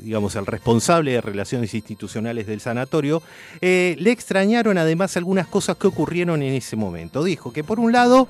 Digamos, 0.00 0.36
el 0.36 0.46
responsable 0.46 1.10
de 1.14 1.20
relaciones 1.20 1.74
institucionales 1.74 2.46
del 2.46 2.60
sanatorio, 2.60 3.20
le 3.60 4.12
extrañaron 4.12 4.78
además 4.78 5.16
algunas 5.16 5.48
cosas 5.48 5.76
que 5.76 5.88
ocurrieron 5.88 6.44
en 6.44 6.54
ese 6.54 6.76
momento. 6.76 7.24
Dijo 7.24 7.52
que 7.52 7.64
por 7.64 7.80
un 7.80 7.90
lado 7.90 8.28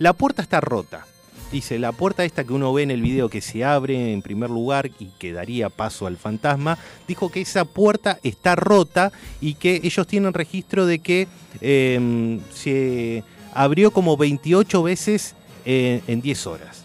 la 0.00 0.12
puerta 0.14 0.42
está 0.42 0.60
rota, 0.60 1.06
Dice, 1.52 1.78
la 1.78 1.92
puerta 1.92 2.24
esta 2.24 2.44
que 2.44 2.52
uno 2.52 2.72
ve 2.72 2.82
en 2.82 2.90
el 2.90 3.02
video 3.02 3.28
que 3.28 3.40
se 3.40 3.64
abre 3.64 4.12
en 4.12 4.20
primer 4.20 4.50
lugar 4.50 4.90
y 4.98 5.06
que 5.18 5.32
daría 5.32 5.68
paso 5.68 6.06
al 6.06 6.16
fantasma, 6.16 6.76
dijo 7.06 7.30
que 7.30 7.40
esa 7.40 7.64
puerta 7.64 8.18
está 8.24 8.56
rota 8.56 9.12
y 9.40 9.54
que 9.54 9.80
ellos 9.84 10.06
tienen 10.06 10.34
registro 10.34 10.86
de 10.86 10.98
que 10.98 11.28
em, 11.60 12.40
se 12.52 13.22
abrió 13.54 13.92
como 13.92 14.16
28 14.16 14.82
veces 14.82 15.34
en 15.64 16.20
10 16.20 16.46
horas. 16.46 16.84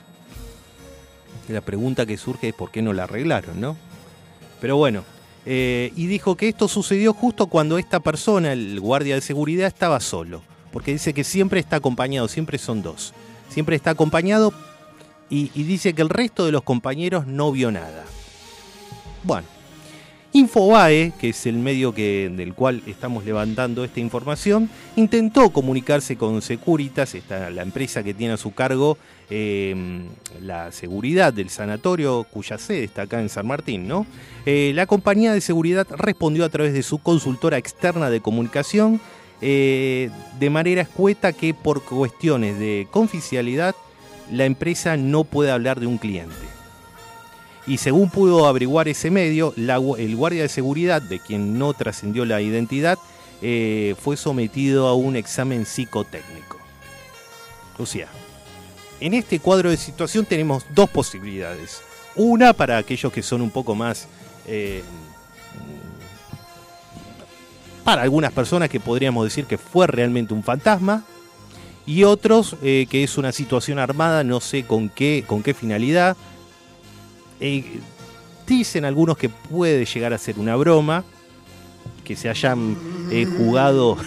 La 1.47 1.61
pregunta 1.61 2.05
que 2.05 2.17
surge 2.17 2.49
es 2.49 2.53
por 2.53 2.71
qué 2.71 2.81
no 2.81 2.93
la 2.93 3.03
arreglaron, 3.03 3.59
¿no? 3.59 3.75
Pero 4.59 4.77
bueno, 4.77 5.03
eh, 5.45 5.91
y 5.95 6.05
dijo 6.05 6.35
que 6.35 6.47
esto 6.47 6.67
sucedió 6.67 7.13
justo 7.13 7.47
cuando 7.47 7.77
esta 7.77 7.99
persona, 7.99 8.53
el 8.53 8.79
guardia 8.79 9.15
de 9.15 9.21
seguridad, 9.21 9.67
estaba 9.67 9.99
solo, 9.99 10.43
porque 10.71 10.93
dice 10.93 11.13
que 11.13 11.23
siempre 11.23 11.59
está 11.59 11.77
acompañado, 11.77 12.27
siempre 12.27 12.57
son 12.57 12.81
dos, 12.81 13.13
siempre 13.51 13.75
está 13.75 13.91
acompañado 13.91 14.53
y, 15.29 15.47
dice 15.63 15.93
que 15.93 16.01
el 16.01 16.09
resto 16.09 16.45
de 16.45 16.51
los 16.51 16.63
compañeros 16.63 17.25
no 17.25 17.51
vio 17.51 17.71
nada. 17.71 18.03
Bueno, 19.23 19.47
Infobae, 20.33 21.13
que 21.19 21.29
es 21.29 21.45
el 21.45 21.57
medio 21.57 21.93
que, 21.93 22.29
del 22.35 22.53
cual 22.53 22.81
estamos 22.85 23.23
levantando 23.23 23.85
esta 23.85 24.01
información, 24.01 24.69
intentó 24.97 25.49
comunicarse 25.51 26.17
con 26.17 26.41
Securitas, 26.41 27.15
esta, 27.15 27.49
la 27.49 27.61
empresa 27.61 28.03
que 28.03 28.13
tiene 28.13 28.33
a 28.33 28.37
su 28.37 28.53
cargo 28.53 28.97
eh, 29.29 30.03
la 30.41 30.73
seguridad 30.73 31.31
del 31.31 31.49
sanatorio, 31.49 32.25
cuya 32.29 32.57
sede 32.57 32.83
está 32.83 33.03
acá 33.03 33.21
en 33.21 33.29
San 33.29 33.47
Martín, 33.47 33.87
¿no? 33.87 34.05
Eh, 34.45 34.73
la 34.75 34.85
compañía 34.85 35.33
de 35.33 35.39
seguridad 35.39 35.87
respondió 35.91 36.43
a 36.43 36.49
través 36.49 36.73
de 36.73 36.83
su 36.83 36.97
consultora 36.97 37.57
externa 37.57 38.09
de 38.09 38.19
comunicación 38.19 38.99
eh, 39.41 40.09
de 40.39 40.49
manera 40.49 40.81
escueta 40.81 41.33
que 41.33 41.53
por 41.53 41.83
cuestiones 41.83 42.59
de 42.59 42.87
confidencialidad 42.91 43.75
la 44.31 44.45
empresa 44.45 44.97
no 44.97 45.23
puede 45.23 45.51
hablar 45.51 45.79
de 45.79 45.87
un 45.87 45.97
cliente 45.97 46.51
y 47.67 47.77
según 47.77 48.09
pudo 48.09 48.47
averiguar 48.47 48.87
ese 48.87 49.11
medio, 49.11 49.53
el 49.55 50.15
guardia 50.15 50.41
de 50.41 50.49
seguridad, 50.49 51.01
de 51.01 51.19
quien 51.19 51.59
no 51.59 51.73
trascendió 51.73 52.25
la 52.25 52.41
identidad, 52.41 52.97
eh, 53.41 53.95
fue 53.99 54.17
sometido 54.17 54.87
a 54.87 54.95
un 54.95 55.15
examen 55.15 55.65
psicotécnico. 55.65 56.57
O 57.77 57.85
sea, 57.85 58.07
en 58.99 59.13
este 59.13 59.39
cuadro 59.39 59.69
de 59.69 59.77
situación 59.77 60.25
tenemos 60.25 60.65
dos 60.73 60.89
posibilidades. 60.89 61.81
Una 62.15 62.53
para 62.53 62.77
aquellos 62.77 63.11
que 63.11 63.23
son 63.23 63.41
un 63.41 63.51
poco 63.51 63.75
más... 63.75 64.07
Eh, 64.47 64.83
para 67.83 68.03
algunas 68.03 68.31
personas 68.31 68.69
que 68.69 68.79
podríamos 68.79 69.23
decir 69.23 69.45
que 69.45 69.57
fue 69.57 69.87
realmente 69.87 70.33
un 70.33 70.43
fantasma, 70.43 71.03
y 71.85 72.03
otros 72.03 72.55
eh, 72.61 72.85
que 72.89 73.03
es 73.03 73.17
una 73.17 73.31
situación 73.31 73.79
armada, 73.79 74.23
no 74.23 74.39
sé 74.39 74.63
con 74.63 74.89
qué, 74.89 75.23
con 75.25 75.43
qué 75.43 75.53
finalidad, 75.53 76.15
eh, 77.39 77.79
dicen 78.45 78.85
algunos 78.85 79.17
que 79.17 79.29
puede 79.29 79.85
llegar 79.85 80.13
a 80.13 80.17
ser 80.17 80.37
una 80.37 80.55
broma, 80.55 81.03
que 82.03 82.15
se 82.15 82.29
hayan 82.29 82.77
eh, 83.11 83.25
jugado 83.25 83.97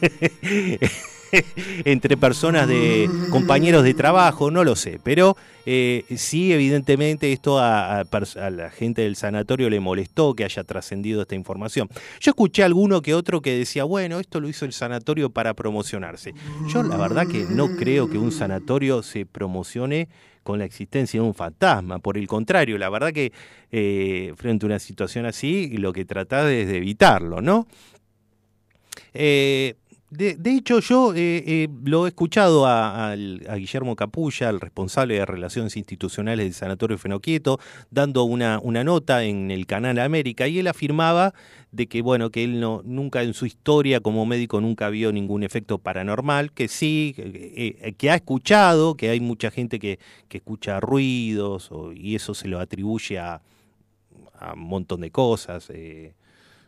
entre 1.84 2.16
personas 2.16 2.68
de 2.68 3.08
compañeros 3.30 3.84
de 3.84 3.94
trabajo, 3.94 4.50
no 4.50 4.64
lo 4.64 4.76
sé, 4.76 5.00
pero 5.02 5.36
eh, 5.66 6.04
sí, 6.16 6.52
evidentemente 6.52 7.32
esto 7.32 7.58
a, 7.58 8.04
la 8.50 8.70
gente 8.70 9.02
del 9.02 9.16
sanatorio 9.16 9.70
le 9.70 9.80
molestó 9.80 10.34
que 10.34 10.44
haya 10.44 10.64
trascendido 10.64 11.22
esta 11.22 11.34
información. 11.34 11.88
Yo 12.20 12.30
escuché 12.30 12.62
a 12.62 12.66
alguno 12.66 13.02
que 13.02 13.14
otro 13.14 13.40
que 13.40 13.56
decía, 13.56 13.84
bueno, 13.84 14.20
esto 14.20 14.40
lo 14.40 14.48
hizo 14.48 14.64
el 14.64 14.72
sanatorio 14.72 15.30
para 15.30 15.54
promocionarse. 15.54 16.34
Yo 16.68 16.82
la 16.82 16.96
verdad 16.96 17.26
que 17.26 17.44
no 17.44 17.76
creo 17.76 18.10
que 18.10 18.18
un 18.18 18.32
sanatorio 18.32 19.02
se 19.02 19.26
promocione 19.26 20.08
con 20.42 20.58
la 20.58 20.66
existencia 20.66 21.20
de 21.20 21.26
un 21.26 21.34
fantasma. 21.34 21.98
Por 21.98 22.18
el 22.18 22.26
contrario, 22.28 22.78
la 22.78 22.90
verdad 22.90 23.12
que 23.12 23.32
eh, 23.72 24.34
frente 24.36 24.66
a 24.66 24.68
una 24.68 24.78
situación 24.78 25.26
así, 25.26 25.68
lo 25.78 25.92
que 25.92 26.04
trata 26.04 26.52
es 26.52 26.68
de 26.68 26.76
evitarlo, 26.76 27.40
¿no? 27.40 27.66
Eh, 29.14 29.74
de, 30.16 30.56
hecho, 30.56 30.80
yo 30.80 31.12
eh, 31.14 31.42
eh, 31.46 31.68
lo 31.84 32.06
he 32.06 32.08
escuchado 32.08 32.66
a, 32.66 33.14
Guillermo 33.16 33.96
Capulla, 33.96 34.48
el 34.48 34.60
responsable 34.60 35.14
de 35.14 35.26
Relaciones 35.26 35.76
Institucionales 35.76 36.44
del 36.44 36.54
Sanatorio 36.54 36.98
Fenoquieto, 36.98 37.58
dando 37.90 38.24
una, 38.24 38.60
una, 38.62 38.84
nota 38.84 39.24
en 39.24 39.50
el 39.50 39.66
canal 39.66 39.98
América, 39.98 40.46
y 40.46 40.60
él 40.60 40.68
afirmaba 40.68 41.34
de 41.72 41.88
que, 41.88 42.02
bueno, 42.02 42.30
que 42.30 42.44
él 42.44 42.60
no, 42.60 42.82
nunca 42.84 43.22
en 43.22 43.34
su 43.34 43.46
historia 43.46 44.00
como 44.00 44.24
médico 44.24 44.60
nunca 44.60 44.88
vio 44.88 45.10
ningún 45.10 45.42
efecto 45.42 45.78
paranormal, 45.78 46.52
que 46.52 46.68
sí, 46.68 47.14
que, 47.16 47.74
eh, 47.82 48.10
ha 48.10 48.14
escuchado, 48.14 48.96
que 48.96 49.10
hay 49.10 49.20
mucha 49.20 49.50
gente 49.50 49.80
que, 49.80 49.98
que 50.28 50.38
escucha 50.38 50.78
ruidos, 50.78 51.70
y 51.94 52.14
eso 52.14 52.34
se 52.34 52.46
lo 52.46 52.60
atribuye 52.60 53.18
a, 53.18 53.42
a 54.38 54.52
un 54.52 54.60
montón 54.60 55.00
de 55.00 55.10
cosas 55.10 55.70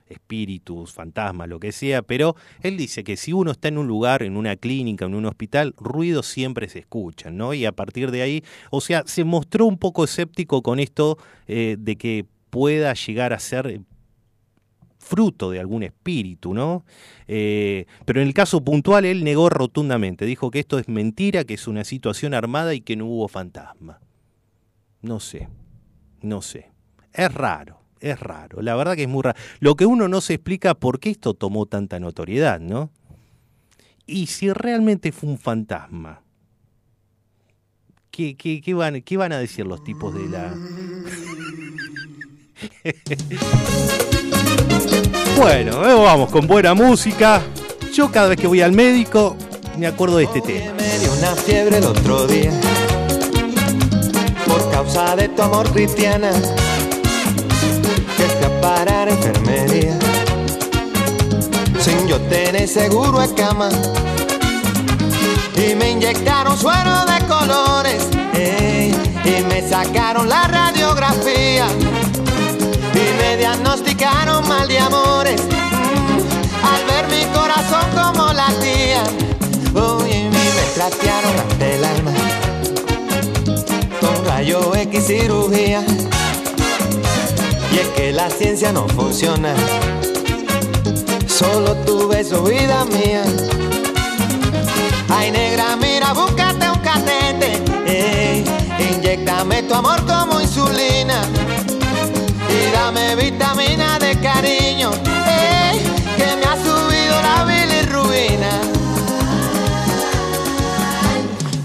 espíritus, 0.08 0.92
fantasmas, 0.92 1.48
lo 1.48 1.60
que 1.60 1.72
sea, 1.72 2.02
pero 2.02 2.36
él 2.62 2.76
dice 2.76 3.04
que 3.04 3.16
si 3.16 3.32
uno 3.32 3.50
está 3.50 3.68
en 3.68 3.78
un 3.78 3.86
lugar, 3.86 4.22
en 4.22 4.36
una 4.36 4.56
clínica, 4.56 5.04
en 5.04 5.14
un 5.14 5.26
hospital, 5.26 5.74
ruidos 5.78 6.26
siempre 6.26 6.68
se 6.68 6.80
escuchan, 6.80 7.36
¿no? 7.36 7.54
Y 7.54 7.64
a 7.64 7.72
partir 7.72 8.10
de 8.10 8.22
ahí, 8.22 8.44
o 8.70 8.80
sea, 8.80 9.02
se 9.06 9.24
mostró 9.24 9.66
un 9.66 9.78
poco 9.78 10.04
escéptico 10.04 10.62
con 10.62 10.78
esto 10.78 11.18
eh, 11.46 11.76
de 11.78 11.96
que 11.96 12.26
pueda 12.50 12.94
llegar 12.94 13.32
a 13.32 13.38
ser 13.38 13.80
fruto 14.98 15.50
de 15.50 15.60
algún 15.60 15.84
espíritu, 15.84 16.52
¿no? 16.52 16.84
Eh, 17.28 17.86
pero 18.04 18.20
en 18.20 18.26
el 18.26 18.34
caso 18.34 18.62
puntual 18.62 19.04
él 19.04 19.22
negó 19.24 19.48
rotundamente, 19.48 20.26
dijo 20.26 20.50
que 20.50 20.60
esto 20.60 20.78
es 20.78 20.88
mentira, 20.88 21.44
que 21.44 21.54
es 21.54 21.68
una 21.68 21.84
situación 21.84 22.34
armada 22.34 22.74
y 22.74 22.80
que 22.80 22.96
no 22.96 23.06
hubo 23.06 23.28
fantasma. 23.28 24.00
No 25.02 25.20
sé, 25.20 25.48
no 26.22 26.42
sé. 26.42 26.72
Es 27.12 27.32
raro 27.32 27.85
es 28.00 28.20
raro, 28.20 28.62
la 28.62 28.74
verdad 28.76 28.94
que 28.94 29.02
es 29.02 29.08
muy 29.08 29.22
raro. 29.22 29.38
Lo 29.60 29.74
que 29.74 29.86
uno 29.86 30.08
no 30.08 30.20
se 30.20 30.34
explica 30.34 30.74
por 30.74 31.00
qué 31.00 31.10
esto 31.10 31.34
tomó 31.34 31.66
tanta 31.66 31.98
notoriedad, 31.98 32.60
¿no? 32.60 32.90
Y 34.06 34.26
si 34.26 34.52
realmente 34.52 35.12
fue 35.12 35.30
un 35.30 35.38
fantasma, 35.38 36.22
¿qué, 38.10 38.36
qué, 38.36 38.74
van, 38.74 39.02
qué 39.02 39.16
van 39.16 39.32
a 39.32 39.38
decir 39.38 39.66
los 39.66 39.82
tipos 39.82 40.14
de 40.14 40.28
la... 40.28 40.54
bueno, 45.36 45.80
vamos 45.80 46.30
con 46.30 46.46
buena 46.46 46.74
música. 46.74 47.42
Yo 47.92 48.10
cada 48.12 48.28
vez 48.28 48.38
que 48.38 48.46
voy 48.46 48.60
al 48.60 48.72
médico 48.72 49.36
me 49.76 49.86
acuerdo 49.86 50.18
de 50.18 50.24
este 50.24 50.40
tema. 50.40 50.72
Me 50.74 50.98
dio 50.98 51.12
una 51.12 51.34
fiebre 51.34 51.78
el 51.78 51.84
otro 51.84 52.26
día 52.26 52.52
por 54.46 54.70
causa 54.70 55.16
de 55.16 55.28
tu 55.28 55.42
amor 55.42 55.70
cristiana 55.72 56.30
enfermería. 58.74 59.96
Sin 61.78 62.08
yo 62.08 62.20
tener 62.22 62.66
seguro 62.66 63.20
de 63.20 63.32
cama. 63.34 63.68
Y 65.56 65.74
me 65.74 65.92
inyectaron 65.92 66.58
suero 66.58 67.04
de 67.06 67.26
colores. 67.26 68.08
y 69.24 69.44
me 69.44 69.68
sacaron 69.68 70.28
la 70.28 70.48
radiografía. 70.48 71.66
Y 72.94 73.18
me 73.20 73.36
diagnosticaron 73.36 74.46
mal 74.48 74.66
de 74.66 74.78
amores. 74.78 75.40
Al 76.62 76.84
ver 76.86 77.06
mi 77.08 77.24
corazón 77.32 77.84
como 77.94 78.32
latía. 78.32 79.04
Uy, 79.74 80.10
y 80.10 80.24
me 80.28 80.62
trastearon 80.74 81.38
ante 81.38 81.74
el 81.76 81.84
alma. 81.84 82.12
Con 84.00 84.24
rayo 84.26 84.74
X 84.74 85.06
cirugía. 85.06 85.84
Y 87.76 87.78
es 87.78 87.88
que 87.88 88.10
la 88.10 88.30
ciencia 88.30 88.72
no 88.72 88.88
funciona. 88.88 89.54
Solo 91.26 91.74
tu 91.84 92.08
beso, 92.08 92.42
vida 92.42 92.86
mía. 92.86 93.22
Ay, 95.10 95.30
negra, 95.30 95.76
mira, 95.76 96.14
búscate 96.14 96.70
un 96.70 96.78
catete. 96.78 97.62
Ey, 97.86 98.46
inyectame 98.78 99.62
tu 99.64 99.74
amor 99.74 100.02
como 100.06 100.40
insulina. 100.40 101.20
Y 102.48 102.72
dame 102.72 103.14
vitamina 103.16 103.98
de 103.98 104.18
cariño. 104.20 104.92
Ey, 105.26 105.78
que 106.16 106.34
me 106.34 106.46
ha 106.46 106.56
subido 106.56 107.20
la 107.20 107.44
bilirrubina. 107.44 108.52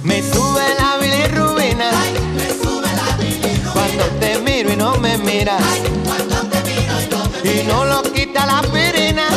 Me 0.03 0.21
sube 0.21 0.63
la 0.77 0.97
bilirrubina. 0.99 1.89
me 2.35 2.49
sube 2.61 2.89
la 2.99 3.15
bilirrubina. 3.15 3.71
Cuando 3.71 4.03
te 4.19 4.39
miro 4.39 4.73
y 4.73 4.75
no 4.75 4.97
me 4.97 5.17
miras 5.17 6.00
y 7.43 7.63
no 7.63 7.85
lo 7.85 8.03
quita 8.03 8.45
la 8.45 8.59
aspirina. 8.59 9.27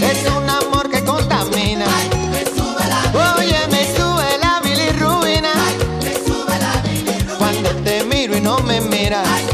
Es 0.00 0.30
un 0.30 0.48
amor 0.48 0.90
que 0.90 1.02
contamina. 1.04 1.86
Oye, 3.36 3.58
me 3.70 3.84
sube 3.96 4.38
la 4.40 4.60
bilirrubina. 4.62 5.52
Cuando 7.38 7.70
te 7.84 8.04
miro 8.04 8.36
y 8.36 8.40
no 8.40 8.58
me 8.60 8.80
miras. 8.80 9.47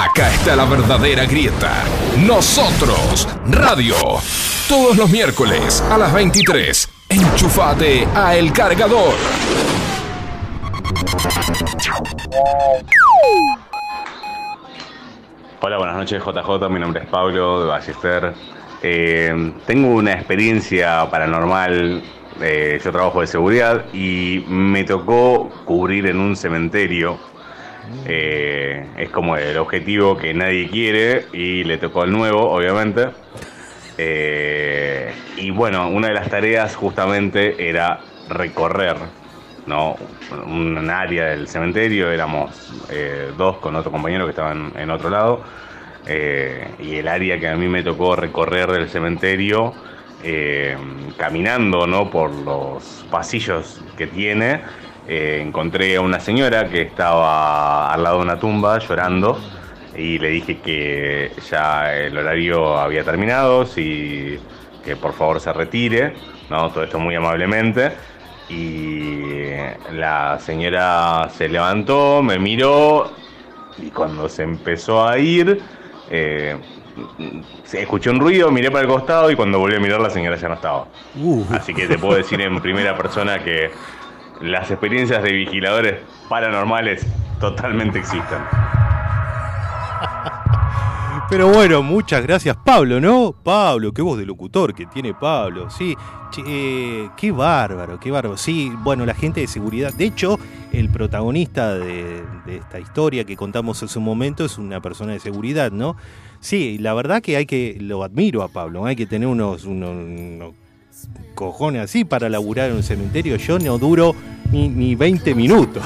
Acá 0.00 0.32
está 0.32 0.54
la 0.54 0.64
verdadera 0.64 1.24
grieta. 1.24 1.72
Nosotros, 2.24 3.28
radio. 3.50 3.96
Todos 4.68 4.96
los 4.96 5.10
miércoles 5.10 5.82
a 5.90 5.98
las 5.98 6.14
23. 6.14 6.88
Enchufate 7.08 8.06
a 8.14 8.36
El 8.36 8.52
Cargador. 8.52 9.14
Hola, 15.62 15.78
buenas 15.78 15.96
noches 15.96 16.22
JJ, 16.22 16.68
mi 16.70 16.78
nombre 16.78 17.02
es 17.02 17.08
Pablo 17.08 17.62
de 17.62 17.66
Ballester. 17.66 18.34
Eh, 18.84 19.52
tengo 19.66 19.88
una 19.88 20.12
experiencia 20.12 21.10
paranormal, 21.10 22.04
eh, 22.40 22.80
yo 22.84 22.92
trabajo 22.92 23.20
de 23.20 23.26
seguridad 23.26 23.86
y 23.92 24.44
me 24.46 24.84
tocó 24.84 25.50
cubrir 25.64 26.06
en 26.06 26.20
un 26.20 26.36
cementerio. 26.36 27.18
Eh, 28.06 28.86
es 28.96 29.10
como 29.10 29.36
el 29.36 29.56
objetivo 29.58 30.16
que 30.16 30.32
nadie 30.34 30.68
quiere 30.68 31.26
y 31.32 31.64
le 31.64 31.78
tocó 31.78 32.02
al 32.02 32.12
nuevo, 32.12 32.50
obviamente. 32.50 33.08
Eh, 33.96 35.12
y 35.36 35.50
bueno, 35.50 35.88
una 35.88 36.08
de 36.08 36.14
las 36.14 36.28
tareas 36.28 36.76
justamente 36.76 37.68
era 37.68 38.00
recorrer 38.28 38.96
¿no? 39.66 39.96
un 40.46 40.88
área 40.90 41.26
del 41.26 41.48
cementerio, 41.48 42.10
éramos 42.10 42.72
eh, 42.90 43.32
dos 43.36 43.58
con 43.58 43.74
otro 43.76 43.90
compañero 43.90 44.24
que 44.24 44.30
estaban 44.30 44.72
en 44.76 44.90
otro 44.90 45.10
lado, 45.10 45.42
y 46.78 46.94
el 46.96 47.06
área 47.06 47.38
que 47.38 47.48
a 47.48 47.54
mí 47.54 47.68
me 47.68 47.82
tocó 47.82 48.16
recorrer 48.16 48.72
del 48.72 48.88
cementerio, 48.88 49.74
caminando 51.18 51.86
¿no? 51.86 52.08
por 52.08 52.30
los 52.30 53.04
pasillos 53.10 53.82
que 53.94 54.06
tiene, 54.06 54.62
eh, 55.08 55.42
encontré 55.42 55.96
a 55.96 56.02
una 56.02 56.20
señora 56.20 56.68
que 56.68 56.82
estaba 56.82 57.90
al 57.92 58.02
lado 58.02 58.18
de 58.18 58.22
una 58.24 58.38
tumba 58.38 58.78
llorando 58.78 59.38
y 59.96 60.18
le 60.18 60.28
dije 60.28 60.58
que 60.58 61.32
ya 61.50 61.94
el 61.96 62.16
horario 62.16 62.76
había 62.78 63.02
terminado, 63.02 63.64
si, 63.64 64.38
que 64.84 64.96
por 64.96 65.14
favor 65.14 65.40
se 65.40 65.52
retire, 65.52 66.12
¿no? 66.50 66.70
todo 66.70 66.84
esto 66.84 66.98
muy 66.98 67.14
amablemente. 67.14 67.92
Y 68.50 69.50
la 69.92 70.38
señora 70.40 71.28
se 71.36 71.48
levantó, 71.48 72.22
me 72.22 72.38
miró 72.38 73.10
y 73.78 73.90
cuando 73.90 74.28
se 74.28 74.42
empezó 74.42 75.06
a 75.06 75.18
ir, 75.18 75.60
eh, 76.10 76.56
se 77.64 77.82
escuchó 77.82 78.10
un 78.10 78.20
ruido, 78.20 78.50
miré 78.50 78.70
para 78.70 78.82
el 78.82 78.88
costado 78.88 79.30
y 79.30 79.36
cuando 79.36 79.58
volví 79.58 79.76
a 79.76 79.80
mirar 79.80 80.00
la 80.00 80.10
señora 80.10 80.36
ya 80.36 80.48
no 80.48 80.54
estaba. 80.54 80.86
Uh. 81.16 81.44
Así 81.52 81.74
que 81.74 81.86
te 81.86 81.98
puedo 81.98 82.16
decir 82.16 82.40
en 82.40 82.60
primera 82.60 82.96
persona 82.96 83.42
que 83.42 83.70
las 84.40 84.70
experiencias 84.70 85.22
de 85.22 85.32
vigiladores 85.32 85.96
paranormales 86.28 87.06
totalmente 87.40 87.98
existen. 87.98 88.38
Pero 91.30 91.48
bueno, 91.48 91.82
muchas 91.82 92.22
gracias 92.22 92.56
Pablo, 92.56 93.00
¿no? 93.00 93.32
Pablo, 93.32 93.92
qué 93.92 94.00
voz 94.00 94.18
de 94.18 94.24
locutor 94.24 94.74
que 94.74 94.86
tiene 94.86 95.12
Pablo, 95.14 95.68
sí. 95.68 95.94
Eh, 96.46 97.08
qué 97.16 97.32
bárbaro, 97.32 97.98
qué 97.98 98.10
bárbaro. 98.10 98.36
Sí, 98.36 98.70
bueno, 98.82 99.06
la 99.06 99.14
gente 99.14 99.40
de 99.40 99.46
seguridad. 99.46 99.92
De 99.92 100.04
hecho, 100.04 100.38
el 100.72 100.90
protagonista 100.90 101.74
de, 101.74 102.22
esta 102.46 102.78
historia 102.78 103.24
que 103.24 103.36
contamos 103.36 103.82
hace 103.82 103.98
un 103.98 104.04
momento 104.04 104.44
es 104.44 104.58
una 104.58 104.80
persona 104.80 105.12
de 105.12 105.20
seguridad, 105.20 105.72
¿no? 105.72 105.96
Sí, 106.40 106.78
la 106.78 106.94
verdad 106.94 107.22
que 107.22 107.36
hay 107.36 107.46
que, 107.46 107.76
lo 107.80 108.04
admiro 108.04 108.42
a 108.42 108.48
Pablo, 108.48 108.84
hay 108.84 108.96
que 108.96 109.06
tener 109.06 109.28
unos, 109.28 109.64
unos 109.64 110.54
cojones 111.34 111.82
así 111.82 112.04
para 112.04 112.28
laburar 112.28 112.70
en 112.70 112.76
un 112.76 112.82
cementerio. 112.82 113.36
Yo 113.36 113.58
no 113.58 113.78
duro 113.78 114.14
ni, 114.50 114.68
ni 114.68 114.94
20 114.94 115.34
minutos. 115.34 115.84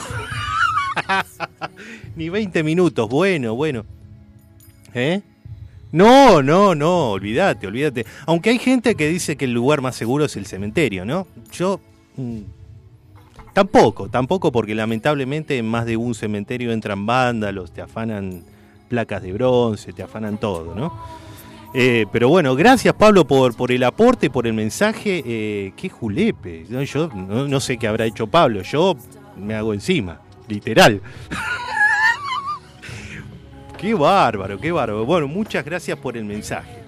ni 2.16 2.28
20 2.28 2.62
minutos, 2.62 3.08
bueno, 3.08 3.54
bueno. 3.54 3.84
¿Eh? 4.94 5.22
No, 5.92 6.42
no, 6.42 6.74
no, 6.74 7.10
olvídate, 7.10 7.66
olvídate. 7.66 8.06
Aunque 8.26 8.50
hay 8.50 8.58
gente 8.58 8.94
que 8.94 9.08
dice 9.08 9.36
que 9.36 9.44
el 9.44 9.52
lugar 9.52 9.82
más 9.82 9.94
seguro 9.94 10.24
es 10.24 10.36
el 10.36 10.46
cementerio, 10.46 11.04
¿no? 11.04 11.26
Yo 11.52 11.80
mm, 12.16 12.40
tampoco, 13.52 14.08
tampoco 14.08 14.50
porque 14.50 14.74
lamentablemente 14.74 15.58
en 15.58 15.66
más 15.66 15.84
de 15.84 15.98
un 15.98 16.14
cementerio 16.14 16.72
entran 16.72 17.04
vándalos, 17.04 17.72
te 17.72 17.82
afanan 17.82 18.42
placas 18.88 19.22
de 19.22 19.32
bronce, 19.34 19.92
te 19.92 20.02
afanan 20.02 20.38
todo, 20.38 20.74
¿no? 20.74 20.92
Eh, 21.74 22.06
pero 22.12 22.28
bueno, 22.28 22.54
gracias 22.54 22.94
Pablo 22.94 23.26
por, 23.26 23.56
por 23.56 23.72
el 23.72 23.82
aporte, 23.84 24.30
por 24.30 24.46
el 24.46 24.52
mensaje. 24.52 25.22
Eh, 25.24 25.72
qué 25.76 25.88
julepe. 25.88 26.66
Yo 26.68 27.08
no, 27.08 27.60
sé 27.60 27.78
qué 27.78 27.88
habrá 27.88 28.04
hecho 28.04 28.26
Pablo, 28.26 28.62
yo 28.62 28.96
me 29.36 29.54
hago 29.54 29.72
encima, 29.72 30.20
literal. 30.48 31.00
Qué 33.78 33.94
bárbaro, 33.94 34.60
qué 34.60 34.70
bárbaro. 34.70 35.04
Bueno, 35.04 35.26
muchas 35.26 35.64
gracias 35.64 35.98
por 35.98 36.16
el 36.16 36.24
mensaje. 36.24 36.84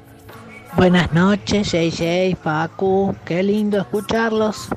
Buenas 0.77 1.13
noches, 1.13 1.73
JJ, 1.73 2.37
Facu, 2.41 3.17
qué 3.25 3.43
lindo 3.43 3.81
escucharlos. 3.81 4.69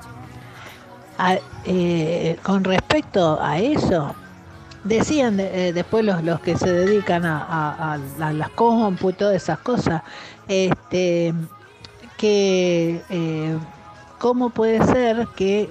Eh, 1.65 2.38
con 2.41 2.63
respecto 2.63 3.39
a 3.39 3.60
eso, 3.60 4.15
decían 4.88 5.38
de- 5.38 5.69
eh, 5.69 5.73
después 5.73 6.04
los, 6.06 6.23
los 6.23 6.39
que 6.41 6.58
se 6.58 6.71
dedican 6.71 7.26
a, 7.26 7.97
las 8.17 8.50
compu 8.52 9.10
y 9.10 9.13
todas 9.13 9.36
esas 9.36 9.60
cosas, 9.60 10.02
este, 10.47 11.34
que 12.17 13.02
eh, 13.10 13.58
cómo 14.19 14.50
puede 14.50 14.84
ser 14.86 15.28
que 15.36 15.69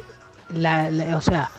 la, 0.54 0.90
o 1.16 1.20
sea, 1.20 1.50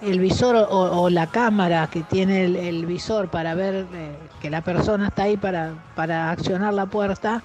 el 0.00 0.18
visor 0.18 0.56
o, 0.68 1.08
la 1.10 1.28
cámara 1.28 1.86
que 1.86 2.02
tiene 2.02 2.44
el, 2.44 2.56
el 2.56 2.86
visor 2.86 3.28
para 3.28 3.54
ver 3.54 3.86
eh, 3.94 4.16
que 4.40 4.50
la 4.50 4.60
persona 4.62 5.08
está 5.08 5.24
ahí 5.24 5.36
para, 5.36 5.74
para 5.94 6.30
accionar 6.30 6.74
la 6.74 6.86
puerta, 6.86 7.42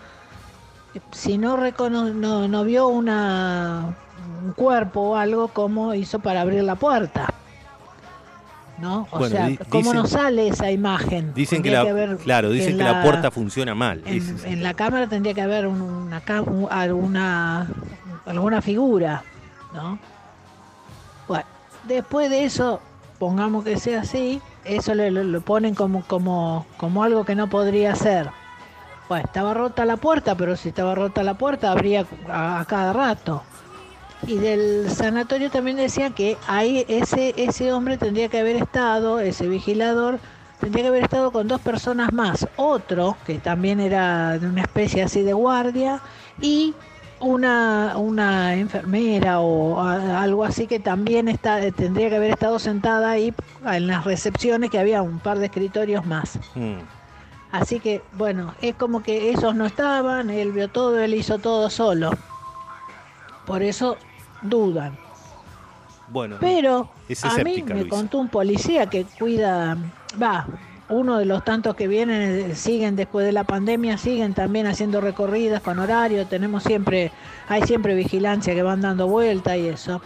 si 1.12 1.38
no, 1.38 1.56
recono- 1.58 2.14
no, 2.14 2.48
no 2.48 2.64
vio 2.64 2.88
una, 2.88 3.96
un 4.44 4.54
cuerpo 4.54 5.02
o 5.02 5.16
algo, 5.16 5.50
¿cómo 5.50 5.94
hizo 5.94 6.18
para 6.20 6.42
abrir 6.42 6.64
la 6.64 6.76
puerta? 6.76 7.28
¿No? 8.78 9.08
O 9.12 9.18
Bueno, 9.18 9.36
sea, 9.36 9.50
¿cómo 9.70 9.92
dicen- 9.92 9.96
no 9.96 10.06
sale 10.06 10.48
esa 10.50 10.70
imagen? 10.72 11.34
Dicen 11.34 11.64
que 11.64 11.72
la, 11.72 11.80
haber 11.82 12.18
claro, 12.18 12.52
dicen 12.52 12.74
en 12.74 12.78
que 12.78 12.84
la 12.84 13.02
puerta 13.02 13.32
funciona 13.32 13.74
mal. 13.74 14.04
en, 14.06 14.18
Ese 14.18 14.36
es- 14.36 14.44
en 14.46 14.62
la 14.62 14.76
cámara 14.76 15.08
tendría 15.08 15.34
que 15.34 15.42
haber 15.42 15.66
un- 15.66 15.82
una, 15.82 16.22
alguna, 16.70 17.68
alguna 18.28 18.62
figura, 18.62 19.24
¿no? 19.74 19.98
Bueno, 21.28 21.46
después 21.86 22.30
de 22.30 22.44
eso, 22.46 22.80
pongamos 23.18 23.64
que 23.64 23.78
sea 23.78 24.02
así, 24.02 24.42
eso 24.64 24.94
le, 24.94 25.10
lo, 25.10 25.24
lo 25.24 25.42
ponen 25.42 25.74
como, 25.74 26.04
como, 26.04 26.68
como 26.78 27.04
algo 27.04 27.26
que 27.26 27.34
no 27.34 27.50
podría 27.50 27.96
ser. 27.96 28.30
Bueno, 29.10 29.26
estaba 29.26 29.54
rota 29.56 29.86
la 29.86 29.98
puerta, 29.98 30.36
pero 30.36 30.56
si 30.56 30.70
estaba 30.70 30.94
rota 30.94 31.24
la 31.24 31.34
puerta, 31.34 31.72
abría 31.72 32.06
a, 32.30 32.60
a 32.60 32.66
cada 32.66 32.94
rato. 32.94 33.42
Y 34.26 34.38
del 34.38 34.90
sanatorio 34.90 35.50
también 35.50 35.78
decían 35.78 36.14
que 36.14 36.38
ahí 36.48 36.84
ese, 36.88 37.34
ese 37.38 37.72
hombre 37.72 37.98
tendría 37.98 38.30
que 38.30 38.40
haber 38.40 38.56
estado, 38.56 39.20
ese 39.20 39.48
vigilador, 39.48 40.20
tendría 40.60 40.84
que 40.86 40.90
haber 40.90 41.04
estado 41.04 41.32
con 41.32 41.48
dos 41.48 41.62
personas 41.62 42.12
más. 42.12 42.48
Otro, 42.56 43.16
que 43.26 43.40
también 43.40 43.80
era 43.80 44.38
de 44.40 44.48
una 44.48 44.62
especie 44.62 45.04
así 45.04 45.22
de 45.22 45.34
guardia, 45.34 46.02
y 46.42 46.74
una, 47.20 47.94
una 47.98 48.56
enfermera 48.56 49.40
o 49.40 49.80
a- 49.80 50.22
algo 50.22 50.44
así 50.44 50.68
que 50.68 50.80
también 50.80 51.28
está, 51.28 51.60
tendría 51.72 52.10
que 52.10 52.16
haber 52.18 52.32
estado 52.32 52.60
sentada 52.60 53.12
ahí 53.12 53.34
en 53.66 53.88
las 53.88 54.04
recepciones, 54.04 54.70
que 54.72 54.80
había 54.80 55.02
un 55.04 55.20
par 55.20 55.38
de 55.40 55.46
escritorios 55.46 56.06
más. 56.06 56.38
Mm. 56.56 56.80
Así 57.52 57.80
que, 57.80 58.02
bueno, 58.18 58.54
es 58.62 58.76
como 58.76 59.04
que 59.04 59.32
esos 59.32 59.56
no 59.56 59.66
estaban, 59.66 60.30
él 60.32 60.52
vio 60.52 60.68
todo, 60.68 61.00
él 61.00 61.14
hizo 61.14 61.40
todo 61.40 61.70
solo. 61.70 62.12
Por 63.46 63.64
eso 63.64 63.98
dudan. 64.42 64.98
Bueno, 66.10 66.38
Pero 66.40 66.90
Es 67.10 67.24
a 67.26 67.38
mí 67.40 67.64
me 67.64 67.82
Luisa. 67.82 67.90
contó 67.90 68.20
un 68.20 68.30
policía 68.30 68.86
que 68.88 69.06
cuida 69.20 69.78
va, 70.22 70.48
uno 70.90 71.18
de 71.18 71.26
los 71.26 71.44
tantos 71.44 71.76
que 71.76 71.88
vienen, 71.88 72.52
eh, 72.52 72.56
siguen 72.56 72.96
después 72.96 73.26
de 73.26 73.34
la 73.34 73.44
pandemia, 73.44 73.98
siguen 73.98 74.34
también 74.34 74.68
haciendo 74.68 75.02
recorridas 75.02 75.62
con 75.62 75.80
horario, 75.80 76.26
tenemos 76.26 76.64
siempre, 76.64 77.12
hay 77.50 77.64
siempre 77.64 77.94
vigilancia 77.94 78.56
que 78.56 78.64
van 78.64 78.80
dando 78.82 79.08
vuelta 79.08 79.58
y 79.58 79.68
eso. 79.68 80.02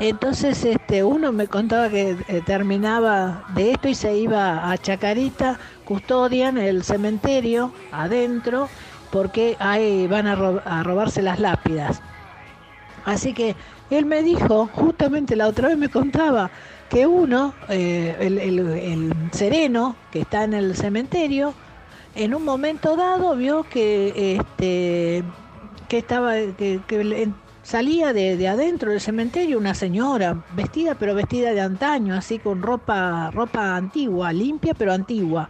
Entonces 0.00 0.64
este, 0.64 1.04
uno 1.04 1.30
me 1.32 1.46
contaba 1.46 1.88
que 1.88 2.16
eh, 2.26 2.42
terminaba 2.44 3.44
de 3.54 3.72
esto 3.72 3.88
y 3.88 3.94
se 3.94 4.16
iba 4.16 4.70
a 4.72 4.76
Chacarita, 4.78 5.58
custodian 5.84 6.58
el 6.58 6.82
cementerio 6.82 7.72
adentro, 7.92 8.68
porque 9.12 9.56
ahí 9.60 10.06
van 10.08 10.26
a, 10.26 10.32
a 10.64 10.82
robarse 10.82 11.22
las 11.22 11.38
lápidas. 11.38 12.02
Así 13.04 13.32
que 13.32 13.56
él 13.90 14.06
me 14.06 14.22
dijo, 14.22 14.68
justamente 14.72 15.36
la 15.36 15.48
otra 15.48 15.68
vez 15.68 15.78
me 15.78 15.88
contaba, 15.88 16.50
que 16.88 17.06
uno, 17.06 17.54
eh, 17.68 18.16
el, 18.20 19.14
sereno 19.32 19.96
que 20.10 20.20
está 20.20 20.44
en 20.44 20.54
el 20.54 20.76
cementerio, 20.76 21.54
en 22.14 22.34
un 22.34 22.44
momento 22.44 22.96
dado 22.96 23.34
vio 23.34 23.62
que 23.64 24.36
este 24.36 25.24
que 25.88 25.98
estaba 25.98 26.34
que, 26.58 27.30
salía 27.62 28.12
de, 28.12 28.46
adentro 28.48 28.90
del 28.90 29.00
cementerio 29.00 29.56
una 29.56 29.72
señora 29.72 30.44
vestida 30.54 30.94
pero 30.94 31.14
vestida 31.14 31.52
de 31.52 31.60
antaño 31.60 32.14
así 32.14 32.38
con 32.38 32.60
ropa 32.60 33.30
ropa 33.30 33.76
antigua 33.76 34.32
limpia 34.32 34.74
pero 34.74 34.92
antigua 34.92 35.48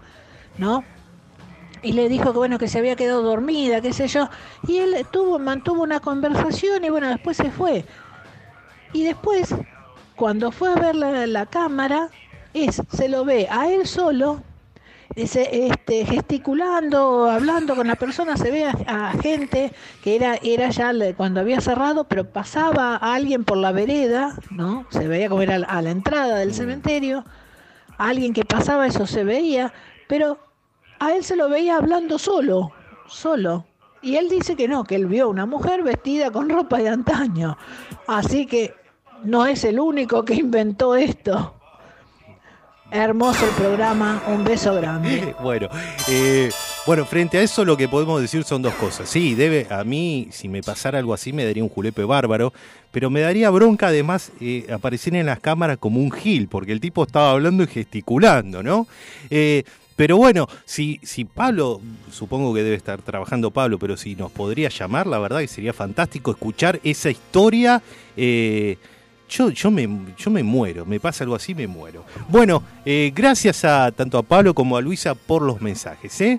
no 0.59 0.85
y 1.83 1.93
le 1.93 2.09
dijo 2.09 2.33
que 2.33 2.39
bueno 2.39 2.59
que 2.59 2.69
se 2.69 2.79
había 2.79 2.97
quedado 2.97 3.23
dormida 3.23 3.81
qué 3.81 3.93
sé 3.93 4.09
yo 4.09 4.29
y 4.67 4.79
él 4.79 5.07
tuvo 5.11 5.39
mantuvo 5.39 5.83
una 5.83 6.01
conversación 6.01 6.85
y 6.85 6.91
bueno 6.91 7.09
después 7.09 7.37
se 7.37 7.51
fue 7.51 7.85
y 8.93 9.05
después 9.05 9.55
cuando 10.23 10.53
fue 10.53 10.71
a 10.71 10.77
ver 10.77 10.95
la, 10.95 11.47
cámara, 11.47 12.09
es, 12.55 12.83
se 12.93 13.09
lo 13.09 13.25
ve 13.25 13.49
a 13.51 13.69
él 13.73 13.87
solo, 13.87 14.43
dice, 15.17 15.67
este, 15.67 16.05
gesticulando, 16.05 17.29
hablando 17.29 17.75
con 17.75 17.87
la 17.87 17.97
persona, 17.97 18.37
se 18.37 18.51
ve 18.51 18.65
a, 18.65 19.13
gente 19.21 19.73
que 20.05 20.15
era, 20.15 20.39
era 20.43 20.71
ya 20.71 20.93
cuando 21.17 21.41
había 21.41 21.61
cerrado, 21.61 22.05
pero 22.05 22.31
pasaba 22.31 22.97
a 22.97 23.15
alguien 23.15 23.45
por 23.45 23.57
la 23.57 23.73
vereda, 23.73 24.37
¿no? 24.51 24.87
Se 24.91 25.09
veía 25.09 25.29
como 25.29 25.43
era 25.43 25.57
a 25.57 25.83
la 25.83 25.91
entrada 25.91 26.37
del 26.37 26.55
cementerio, 26.55 27.25
alguien 27.99 28.33
que 28.33 28.45
pasaba, 28.45 28.87
eso 28.87 29.07
se 29.07 29.25
veía, 29.25 29.73
pero 30.09 30.39
a 31.03 31.17
él 31.17 31.25
se 31.25 31.35
lo 31.35 31.49
veía 31.49 31.79
hablando 31.79 32.17
solo, 32.17 32.71
solo. 33.09 33.67
Y 34.03 34.15
él 34.15 34.29
dice 34.29 34.55
que 34.55 34.69
no, 34.69 34.85
que 34.85 34.95
él 34.95 35.07
vio 35.07 35.29
una 35.29 35.47
mujer 35.47 35.83
vestida 35.83 36.31
con 36.31 36.49
ropa 36.49 36.79
de 36.79 36.91
antaño. 36.91 37.59
Así 38.07 38.47
que 38.47 38.73
no 39.25 39.45
es 39.47 39.65
el 39.65 39.81
único 39.81 40.25
que 40.25 40.35
inventó 40.35 40.95
esto. 40.95 41.57
Hermoso 42.93 43.45
el 43.47 43.51
programa, 43.53 44.23
un 44.29 44.45
beso 44.45 44.75
grande. 44.75 45.35
bueno, 45.43 45.69
eh, 46.09 46.51
bueno, 46.87 47.05
frente 47.05 47.39
a 47.39 47.43
eso 47.43 47.65
lo 47.65 47.77
que 47.77 47.89
podemos 47.89 48.21
decir 48.21 48.45
son 48.45 48.63
dos 48.63 48.75
cosas. 48.75 49.09
Sí, 49.09 49.35
debe, 49.35 49.67
a 49.71 49.83
mí, 49.83 50.29
si 50.31 50.49
me 50.49 50.63
pasara 50.63 51.01
algo 51.01 51.15
así, 51.15 51.33
me 51.33 51.45
daría 51.45 51.65
un 51.65 51.71
julepe 51.71 52.05
bárbaro, 52.05 52.53
pero 52.93 53.11
me 53.11 53.23
daría 53.23 53.51
bronca 53.51 53.89
además 53.89 54.31
eh, 54.41 54.67
aparecer 54.73 55.17
en 55.17 55.27
las 55.27 55.41
cámaras 55.41 55.79
como 55.79 55.99
un 55.99 56.13
gil, 56.13 56.47
porque 56.47 56.71
el 56.71 56.81
tipo 56.81 57.03
estaba 57.03 57.33
hablando 57.33 57.65
y 57.65 57.67
gesticulando, 57.67 58.63
¿no? 58.63 58.87
Eh, 59.31 59.65
pero 59.97 60.17
bueno, 60.17 60.49
si, 60.65 61.01
si 61.03 61.25
Pablo, 61.25 61.81
supongo 62.11 62.55
que 62.55 62.63
debe 62.63 62.77
estar 62.77 63.03
trabajando 63.03 63.51
Pablo, 63.51 63.79
pero 63.79 63.97
si 63.97 64.15
nos 64.15 64.31
podría 64.31 64.69
llamar, 64.69 65.07
la 65.07 65.19
verdad 65.19 65.41
que 65.41 65.49
sería 65.49 65.73
fantástico 65.73 66.31
escuchar 66.31 66.81
esa 66.83 67.11
historia. 67.11 67.83
Yo, 69.33 69.49
yo, 69.49 69.71
me, 69.71 69.89
yo 70.19 70.31
me 70.31 70.43
muero, 70.43 70.85
me 70.85 71.01
pasa 71.01 71.25
algo 71.25 71.35
así, 71.35 71.55
me 71.55 71.67
muero. 71.67 72.05
Bueno, 72.29 72.63
eh, 72.85 73.11
gracias 73.15 73.65
a 73.65 73.91
tanto 73.91 74.19
a 74.19 74.23
Pablo 74.23 74.53
como 74.53 74.77
a 74.77 74.83
Luisa 74.83 75.15
por 75.15 75.41
los 75.41 75.63
mensajes. 75.63 76.21
¿eh? 76.21 76.39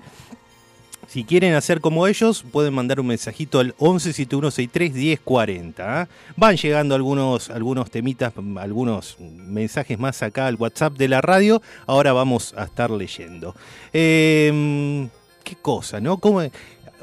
Si 1.08 1.24
quieren 1.24 1.54
hacer 1.54 1.80
como 1.80 2.06
ellos, 2.06 2.44
pueden 2.50 2.74
mandar 2.74 3.00
un 3.00 3.06
mensajito 3.06 3.60
al 3.60 3.74
117163 3.78 4.92
1040. 4.92 6.02
¿eh? 6.02 6.06
Van 6.36 6.56
llegando 6.56 6.94
algunos, 6.94 7.50
algunos 7.50 7.90
temitas, 7.90 8.32
algunos 8.58 9.16
mensajes 9.18 9.98
más 9.98 10.22
acá 10.22 10.46
al 10.46 10.56
WhatsApp 10.56 10.94
de 10.94 11.08
la 11.08 11.20
radio. 11.20 11.62
Ahora 11.86 12.12
vamos 12.12 12.54
a 12.56 12.64
estar 12.64 12.90
leyendo. 12.90 13.54
Em, 13.92 15.08
qué 15.42 15.56
cosa, 15.60 16.00
¿no? 16.00 16.18
¿Cómo, 16.18 16.42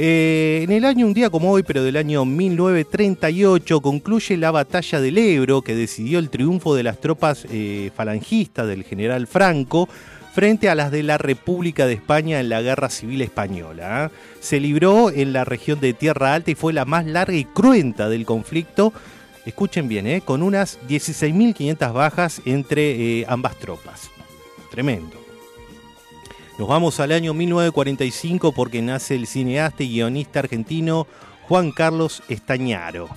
Eh, 0.01 0.61
en 0.63 0.71
el 0.71 0.85
año, 0.85 1.07
un 1.09 1.13
día 1.13 1.29
como 1.29 1.51
hoy, 1.51 1.65
pero 1.65 1.83
del 1.83 1.97
año 1.97 2.25
1938, 2.25 3.81
concluye 3.81 4.37
la 4.37 4.53
batalla 4.53 5.01
del 5.01 5.19
Ebro, 5.19 5.63
que 5.63 5.75
decidió 5.75 6.21
el 6.21 6.31
triunfo 6.31 6.77
de 6.77 6.85
las 6.85 7.01
tropas 7.01 7.45
eh, 7.51 7.91
falangistas 7.97 8.69
del 8.69 8.85
general 8.85 9.27
Franco 9.27 9.89
frente 10.33 10.69
a 10.69 10.77
las 10.77 10.93
de 10.93 11.03
la 11.03 11.19
República 11.19 11.85
de 11.87 11.95
España 11.95 12.39
en 12.39 12.49
la 12.49 12.63
Guerra 12.63 12.91
Civil 12.91 13.23
Española. 13.23 14.13
¿eh? 14.13 14.17
Se 14.39 14.61
libró 14.61 15.11
en 15.11 15.33
la 15.33 15.45
región 15.45 15.81
de 15.81 15.95
Tierra 15.95 16.33
Alta 16.35 16.53
y 16.53 16.55
fue 16.55 16.73
la 16.73 16.85
más 16.85 17.05
larga 17.05 17.35
y 17.35 17.45
cruenta 17.45 18.09
del 18.09 18.25
conflicto. 18.25 18.93
Escuchen 19.47 19.89
bien, 19.89 20.21
con 20.21 20.43
unas 20.43 20.79
16.500 20.89 21.93
bajas 21.93 22.41
entre 22.45 23.25
ambas 23.27 23.57
tropas. 23.57 24.11
Tremendo. 24.71 25.28
Nos 26.59 26.67
vamos 26.67 26.99
al 26.99 27.13
año 27.13 27.35
1945 27.35 28.51
porque 28.51 28.83
nace 28.83 29.15
el 29.15 29.29
cineasta 29.29 29.85
y 29.85 29.91
guionista 29.91 30.41
argentino 30.41 31.07
Juan 31.47 31.71
Carlos 31.71 32.21
Estañaro. 32.29 33.09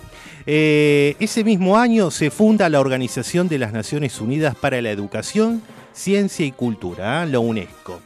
Eh, 0.45 1.15
ese 1.19 1.43
mismo 1.43 1.75
año 1.75 2.11
se 2.11 2.29
funda 2.29 2.69
la 2.69 2.79
Organización 2.79 3.47
de 3.47 3.57
las 3.57 3.73
Naciones 3.73 4.21
Unidas 4.21 4.53
para 4.53 4.79
la 4.79 4.91
Educación, 4.91 5.63
Ciencia 5.91 6.45
y 6.45 6.51
Cultura, 6.51 7.23
¿eh? 7.23 7.27
la 7.27 7.39
UNESCO. 7.39 7.99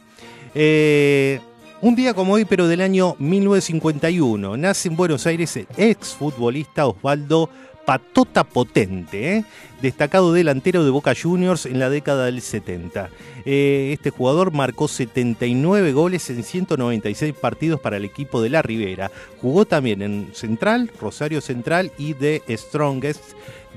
Eh, 0.54 1.38
un 1.82 1.94
día 1.94 2.14
como 2.14 2.32
hoy, 2.32 2.46
pero 2.46 2.66
del 2.66 2.80
año 2.80 3.14
1951, 3.18 4.56
nace 4.56 4.88
en 4.88 4.96
Buenos 4.96 5.26
Aires 5.26 5.54
el 5.54 5.66
exfutbolista 5.76 6.86
Osvaldo 6.86 7.50
patota 7.86 8.44
potente, 8.44 9.36
¿eh? 9.36 9.44
destacado 9.80 10.32
delantero 10.32 10.84
de 10.84 10.90
Boca 10.90 11.14
Juniors 11.20 11.64
en 11.64 11.78
la 11.78 11.88
década 11.88 12.26
del 12.26 12.42
70. 12.42 13.08
Eh, 13.44 13.90
este 13.92 14.10
jugador 14.10 14.52
marcó 14.52 14.88
79 14.88 15.92
goles 15.92 16.28
en 16.28 16.42
196 16.42 17.34
partidos 17.34 17.80
para 17.80 17.96
el 17.96 18.04
equipo 18.04 18.42
de 18.42 18.50
la 18.50 18.60
Ribera. 18.60 19.10
Jugó 19.40 19.64
también 19.64 20.02
en 20.02 20.30
Central, 20.34 20.90
Rosario 21.00 21.40
Central 21.40 21.92
y 21.96 22.14
de 22.14 22.42
Strongest 22.50 23.22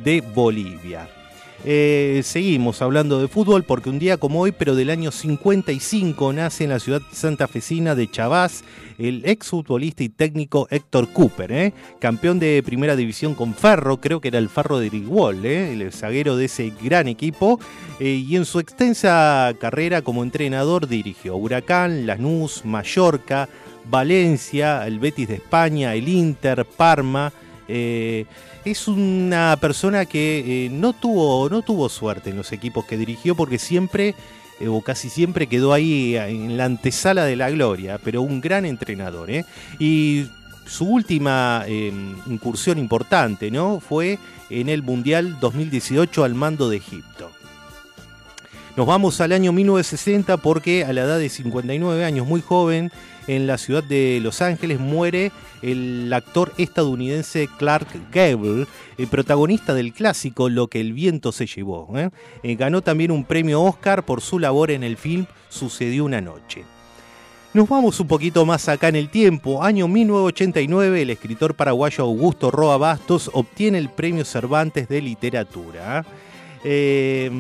de 0.04 0.22
Bolivia. 0.22 1.19
Eh, 1.66 2.22
seguimos 2.24 2.82
hablando 2.82 3.20
de 3.20 3.28
fútbol 3.28 3.64
porque 3.64 3.90
un 3.90 4.00
día 4.00 4.16
como 4.16 4.40
hoy, 4.40 4.54
pero 4.54 4.76
del 4.76 4.90
año 4.90 5.12
55, 5.12 6.32
nace 6.32 6.64
en 6.64 6.70
la 6.70 6.80
ciudad 6.80 7.02
santafesina 7.12 7.96
de 7.96 8.10
Chavás 8.10 8.64
el 8.98 9.24
exfutbolista 9.26 10.04
y 10.04 10.10
técnico 10.10 10.68
Héctor 10.70 11.10
Cooper, 11.12 11.52
¿eh? 11.52 11.74
campeón 12.00 12.40
de 12.40 12.62
primera 12.66 12.96
división 12.96 13.34
con 13.34 13.54
Ferro, 13.54 14.02
creo 14.02 14.20
que 14.20 14.28
era 14.28 14.40
el 14.40 14.50
Ferro 14.50 14.80
de 14.80 14.90
Riguol, 14.90 15.46
¿eh? 15.46 15.74
el 15.74 15.92
zaguero 15.94 16.36
de 16.36 16.46
ese 16.46 16.74
gran 16.82 17.08
equipo, 17.08 17.60
y 18.00 18.36
en 18.36 18.46
su 18.46 18.60
extensa 18.60 19.54
carrera 19.60 20.02
como 20.02 20.24
entrenador 20.24 20.88
dirigió 20.88 21.38
Huracán, 21.38 22.08
Lanús, 22.08 22.66
Mallorca, 22.66 23.48
Valencia, 23.90 24.86
el 24.86 25.00
Betis 25.00 25.30
de 25.30 25.36
España, 25.36 25.96
el 25.96 26.08
Inter, 26.08 26.66
Parma 26.66 27.32
es 28.66 28.88
una 28.88 29.58
persona 29.60 30.06
que 30.06 30.66
eh, 30.66 30.70
no, 30.70 30.94
tuvo, 30.94 31.50
no 31.50 31.62
tuvo 31.62 31.90
suerte 31.90 32.30
en 32.30 32.38
los 32.38 32.52
equipos 32.52 32.86
que 32.86 32.98
dirigió 32.98 33.36
porque 33.36 33.60
siempre 33.60 34.16
eh, 34.60 34.68
o 34.68 34.82
casi 34.82 35.10
siempre 35.10 35.48
quedó 35.48 35.74
ahí 35.74 36.16
en 36.18 36.58
la 36.58 36.66
antesala 36.66 37.24
de 37.26 37.36
la 37.36 37.50
gloria, 37.50 38.00
pero 38.04 38.22
un 38.22 38.42
gran 38.42 38.66
entrenador. 38.66 39.32
¿eh? 39.32 39.46
Y 39.80 40.28
su 40.66 40.86
última 40.86 41.64
eh, 41.68 41.92
incursión 42.28 42.78
importante, 42.78 43.52
¿no? 43.52 43.80
Fue 43.80 44.20
en 44.50 44.70
el 44.70 44.84
Mundial 44.84 45.40
2018 45.40 46.24
al 46.24 46.36
mando 46.36 46.70
de 46.70 46.78
Egipto. 46.78 47.32
Nos 48.76 48.86
vamos 48.86 49.20
al 49.22 49.32
año 49.32 49.52
1960 49.52 50.38
porque 50.38 50.86
a 50.86 50.94
la 50.94 51.02
edad 51.02 51.20
de 51.20 51.30
59 51.30 52.06
años, 52.06 52.28
muy 52.28 52.42
joven, 52.42 52.92
en 53.30 53.46
la 53.46 53.60
ciudad 53.60 53.84
de 53.84 54.20
Los 54.24 54.42
Ángeles 54.42 54.80
muere 54.80 55.32
el 55.62 56.12
actor 56.12 56.52
estadounidense 56.58 57.48
Clark 57.60 57.88
Gable, 58.12 58.66
el 58.98 59.08
protagonista 59.08 59.76
del 59.76 59.94
clásico 59.94 60.50
Lo 60.50 60.68
que 60.68 60.82
el 60.82 60.94
viento 60.94 61.32
se 61.32 61.46
llevó. 61.46 61.88
¿eh? 61.96 62.10
Eh, 62.42 62.56
ganó 62.56 62.82
también 62.82 63.12
un 63.12 63.24
premio 63.24 63.62
Oscar 63.62 64.04
por 64.04 64.22
su 64.22 64.40
labor 64.40 64.72
en 64.72 64.84
el 64.84 64.98
film 64.98 65.28
Sucedió 65.48 66.06
una 66.06 66.22
noche. 66.22 66.64
Nos 67.54 67.70
vamos 67.70 68.00
un 68.00 68.08
poquito 68.08 68.46
más 68.48 68.68
acá 68.68 68.88
en 68.88 68.96
el 68.96 69.10
tiempo. 69.10 69.64
Año 69.64 69.88
1989, 69.88 71.04
el 71.04 71.10
escritor 71.12 71.54
paraguayo 71.54 72.06
Augusto 72.06 72.50
Roa 72.50 72.78
Bastos 72.78 73.30
obtiene 73.34 73.78
el 73.78 73.90
premio 73.90 74.26
Cervantes 74.26 74.88
de 74.88 75.02
Literatura. 75.02 76.04
Eh, 76.64 77.32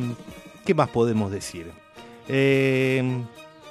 ¿Qué 0.65 0.73
más 0.75 0.89
podemos 0.89 1.31
decir? 1.31 1.71
Eh, 2.27 3.03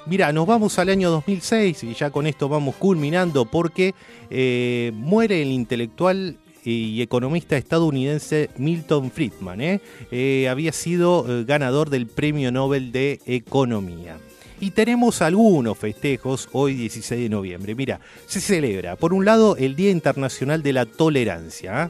mira, 0.09 0.33
nos 0.33 0.47
vamos 0.47 0.79
al 0.79 0.89
año 0.89 1.11
2006 1.11 1.83
y 1.83 1.93
ya 1.93 2.09
con 2.09 2.27
esto 2.27 2.49
vamos 2.49 2.75
culminando 2.75 3.45
porque 3.45 3.93
eh, 4.29 4.91
muere 4.95 5.41
el 5.41 5.51
intelectual 5.51 6.37
y 6.65 7.01
economista 7.01 7.55
estadounidense 7.57 8.49
Milton 8.57 9.11
Friedman. 9.11 9.61
¿eh? 9.61 10.47
había 10.49 10.71
sido 10.71 11.25
ganador 11.45 11.89
del 11.89 12.07
Premio 12.07 12.51
Nobel 12.51 12.91
de 12.91 13.21
Economía. 13.25 14.17
Y 14.61 14.71
tenemos 14.71 15.21
algunos 15.21 15.77
festejos 15.77 16.49
hoy 16.51 16.73
16 16.73 17.21
de 17.21 17.29
noviembre. 17.29 17.75
Mira, 17.75 18.01
se 18.25 18.41
celebra, 18.41 18.97
por 18.97 19.13
un 19.13 19.23
lado, 19.23 19.55
el 19.55 19.75
Día 19.75 19.89
Internacional 19.89 20.61
de 20.61 20.73
la 20.73 20.85
Tolerancia. 20.85 21.89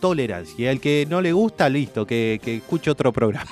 Tolerancia. 0.00 0.54
Y 0.64 0.66
al 0.68 0.80
que 0.80 1.06
no 1.08 1.20
le 1.20 1.32
gusta, 1.32 1.68
listo, 1.68 2.06
que, 2.06 2.40
que 2.42 2.56
escuche 2.56 2.90
otro 2.90 3.12
programa. 3.12 3.50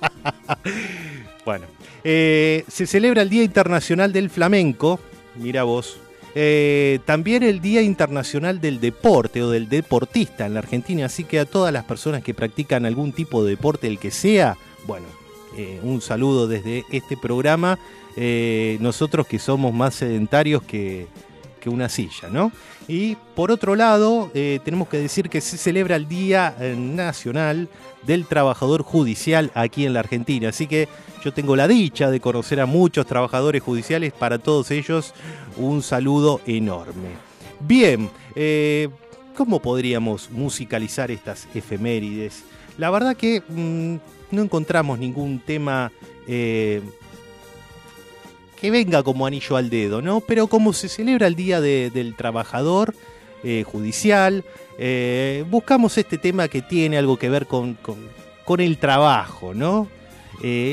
bueno, 1.44 1.66
eh, 2.08 2.64
se 2.68 2.86
celebra 2.86 3.22
el 3.22 3.30
Día 3.30 3.42
Internacional 3.42 4.12
del 4.12 4.30
Flamenco. 4.30 5.00
Mira 5.34 5.64
vos. 5.64 5.98
Eh, 6.36 7.00
también 7.04 7.42
el 7.42 7.60
Día 7.60 7.82
Internacional 7.82 8.60
del 8.60 8.78
Deporte 8.78 9.42
o 9.42 9.50
del 9.50 9.68
Deportista 9.68 10.46
en 10.46 10.54
la 10.54 10.60
Argentina. 10.60 11.06
Así 11.06 11.24
que 11.24 11.40
a 11.40 11.46
todas 11.46 11.72
las 11.72 11.82
personas 11.82 12.22
que 12.22 12.32
practican 12.32 12.86
algún 12.86 13.10
tipo 13.10 13.42
de 13.42 13.50
deporte, 13.50 13.88
el 13.88 13.98
que 13.98 14.12
sea, 14.12 14.56
bueno, 14.86 15.06
eh, 15.56 15.80
un 15.82 16.00
saludo 16.00 16.46
desde 16.46 16.84
este 16.92 17.16
programa. 17.16 17.76
Nosotros 18.78 19.26
que 19.26 19.40
somos 19.40 19.74
más 19.74 19.96
sedentarios 19.96 20.62
que, 20.62 21.08
que, 21.66 21.70
una 21.70 21.88
silla, 21.88 22.28
¿no? 22.30 22.52
Y 22.88 23.16
por 23.34 23.50
otro 23.50 23.74
lado, 23.74 24.30
eh, 24.34 24.60
tenemos 24.64 24.88
que 24.88 24.98
decir 24.98 25.28
que 25.28 25.40
se 25.40 25.58
celebra 25.58 25.96
el 25.96 26.08
Día 26.08 26.56
Nacional 26.76 27.68
del 28.02 28.26
Trabajador 28.26 28.82
Judicial 28.82 29.50
aquí 29.54 29.84
en 29.84 29.92
la 29.92 30.00
Argentina. 30.00 30.50
Así 30.50 30.66
que 30.66 30.88
yo 31.24 31.32
tengo 31.32 31.56
la 31.56 31.66
dicha 31.66 32.10
de 32.10 32.20
conocer 32.20 32.60
a 32.60 32.66
muchos 32.66 33.06
trabajadores 33.06 33.62
judiciales. 33.62 34.12
Para 34.12 34.38
todos 34.38 34.70
ellos, 34.70 35.12
un 35.56 35.82
saludo 35.82 36.40
enorme. 36.46 37.08
Bien, 37.60 38.08
¿cómo 39.36 39.60
podríamos 39.60 40.30
musicalizar 40.30 41.10
estas 41.10 41.48
efemérides? 41.54 42.44
La 42.78 42.90
verdad 42.90 43.16
que 43.16 43.42
mmm, 43.48 43.96
no 44.30 44.42
encontramos 44.42 44.98
ningún 44.98 45.40
tema 45.40 45.90
eh, 46.26 46.82
que 48.60 48.70
venga 48.70 49.02
como 49.02 49.26
anillo 49.26 49.56
al 49.56 49.70
dedo, 49.70 50.02
¿no? 50.02 50.20
Pero 50.20 50.46
como 50.46 50.72
se 50.72 50.88
celebra 50.88 51.26
el 51.26 51.34
Día 51.34 51.60
de, 51.60 51.90
del 51.90 52.14
Trabajador 52.14 52.94
eh, 53.44 53.64
Judicial, 53.66 54.44
eh, 54.78 55.44
buscamos 55.50 55.96
este 55.98 56.18
tema 56.18 56.48
que 56.48 56.62
tiene 56.62 56.98
algo 56.98 57.18
que 57.18 57.28
ver 57.28 57.46
con, 57.46 57.74
con, 57.74 57.96
con 58.44 58.60
el 58.60 58.78
trabajo, 58.78 59.54
¿no? 59.54 59.88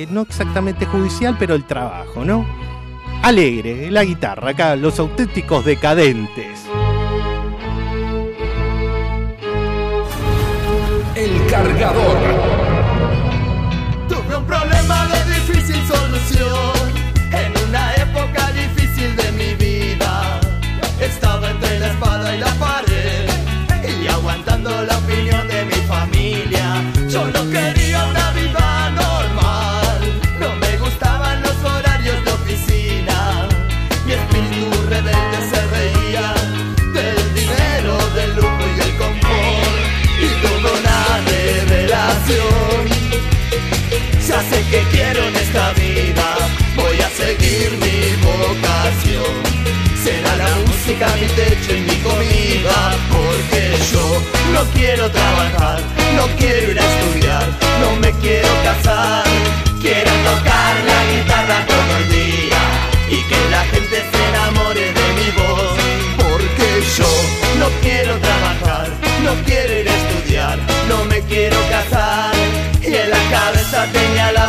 no 0.09 0.21
exactamente 0.21 0.86
judicial, 0.86 1.38
pero 1.39 1.55
el 1.55 1.65
trabajo, 1.65 2.25
¿no? 2.25 2.45
Alegre, 3.23 3.89
la 3.89 4.03
guitarra, 4.03 4.51
acá 4.51 4.75
los 4.75 4.99
auténticos 4.99 5.63
decadentes. 5.63 6.59
El 11.15 11.47
cargador. 11.47 12.42
No 27.22 27.49
quería 27.51 28.05
una 28.05 28.32
vida 28.32 28.89
normal, 28.89 29.99
no 30.39 30.55
me 30.55 30.78
gustaban 30.78 31.43
los 31.43 31.64
horarios 31.64 32.26
de 32.26 32.32
oficina. 32.32 33.47
Mi 34.05 34.14
espíritu 34.14 34.72
rebelde 34.89 35.39
se 35.51 35.61
reía 35.68 36.34
del 36.91 37.34
dinero, 37.36 37.97
del 38.16 38.36
lujo 38.36 38.64
y 38.68 38.80
del 38.80 38.97
confort 38.97 39.78
y 40.20 40.28
tuvo 40.41 40.70
una 40.80 41.20
revelación. 41.28 42.84
Ya 44.28 44.41
sé 44.49 44.66
que 44.72 44.82
quiero 44.91 45.24
en 45.24 45.36
esta 45.36 45.72
vida, 45.74 46.36
voy 46.76 46.99
a 46.99 47.09
seguir 47.09 47.78
mi 47.84 48.16
vocación. 48.26 49.34
Será 50.03 50.36
la 50.36 50.49
música 50.66 51.07
mi 51.22 51.28
techo 51.28 51.76
y 51.76 51.82
mi 51.82 51.95
comida, 51.97 52.95
porque 53.11 53.78
yo 53.91 54.22
no 54.51 54.64
quiero 54.74 55.11
trabajar, 55.11 55.80
no 56.16 56.26
quiero 56.38 56.72
ir 56.72 56.80
a 56.80 56.92
quiero 59.81 60.11
tocar 60.29 60.73
la 60.86 60.99
guitarra 61.11 61.65
todo 61.65 61.97
el 61.97 62.09
día 62.09 62.61
y 63.09 63.17
que 63.29 63.49
la 63.49 63.63
gente 63.65 64.03
se 64.11 64.29
enamore 64.29 64.86
de 64.99 65.07
mi 65.19 65.29
voz, 65.31 65.73
porque 66.17 66.67
yo 66.97 67.11
no 67.59 67.67
quiero 67.81 68.17
trabajar, 68.17 68.88
no 69.23 69.34
quiero 69.45 69.79
ir 69.79 69.89
a 69.89 69.95
estudiar, 69.95 70.57
no 70.89 71.05
me 71.05 71.21
quiero 71.21 71.57
casar. 71.69 72.34
Y 72.81 72.95
en 72.95 73.09
la 73.09 73.23
cabeza 73.31 73.88
tenía 73.91 74.31
la 74.31 74.42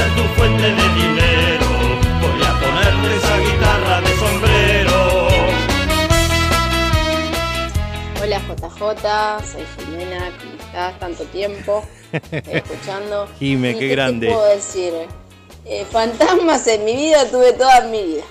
ser 0.00 0.14
tu 0.16 0.22
fuente 0.34 0.62
de 0.62 0.88
dinero 0.94 1.66
Voy 2.20 2.42
a 2.42 2.52
ponerte 2.60 3.16
esa 3.16 3.38
guitarra 3.38 4.00
de 4.00 4.16
sombrero. 4.16 5.28
Hola 8.22 8.38
JJ, 8.38 9.52
soy 9.52 9.64
Jimena, 9.78 10.32
¿cómo 10.38 10.52
estás? 10.62 10.98
Tanto 10.98 11.24
tiempo 11.24 11.82
escuchando. 12.32 13.28
Jime, 13.38 13.70
¿Y 13.70 13.74
qué 13.74 13.80
qué 13.80 13.88
grande. 13.88 14.26
Te 14.28 14.32
puedo 14.32 14.46
decir? 14.46 14.92
Eh, 15.66 15.84
fantasmas 15.90 16.66
en 16.66 16.84
mi 16.84 16.96
vida 16.96 17.28
tuve 17.30 17.52
toda 17.52 17.82
mi 17.82 18.02
vida. 18.02 18.24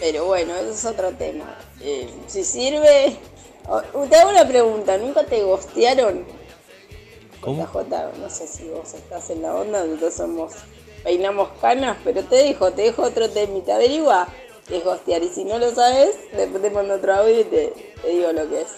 Pero 0.00 0.26
bueno, 0.26 0.54
eso 0.56 0.70
es 0.70 0.84
otro 0.84 1.10
tema. 1.12 1.56
Eh, 1.80 2.08
si 2.28 2.44
sirve. 2.44 3.16
o- 3.66 3.82
Te 4.08 4.16
hago 4.16 4.30
una 4.30 4.46
pregunta, 4.46 4.96
¿nunca 4.98 5.24
te 5.24 5.42
gostearon? 5.42 6.24
¿Cómo? 7.40 7.66
JJ, 7.66 8.18
no 8.20 8.30
sé 8.30 8.46
si 8.46 8.68
vos 8.68 8.94
estás 8.94 9.30
en 9.30 9.42
la 9.42 9.54
onda, 9.54 9.84
nosotros 9.84 10.14
somos, 10.14 10.52
peinamos 11.08 11.48
canas, 11.58 11.96
pero 12.04 12.22
te 12.22 12.36
dejo, 12.36 12.70
te 12.70 12.82
dejo 12.82 13.04
otro 13.04 13.30
temita, 13.30 13.76
averigua 13.76 14.28
es 14.70 14.84
gostear, 14.84 15.22
y 15.22 15.28
si 15.30 15.46
no 15.46 15.58
lo 15.58 15.74
sabes, 15.74 16.10
después 16.36 16.60
te 16.60 16.68
mando 16.68 16.96
otro 16.96 17.14
audio 17.14 17.40
y 17.40 17.44
te, 17.44 17.72
te 18.02 18.08
digo 18.10 18.30
lo 18.32 18.46
que 18.50 18.60
es. 18.60 18.68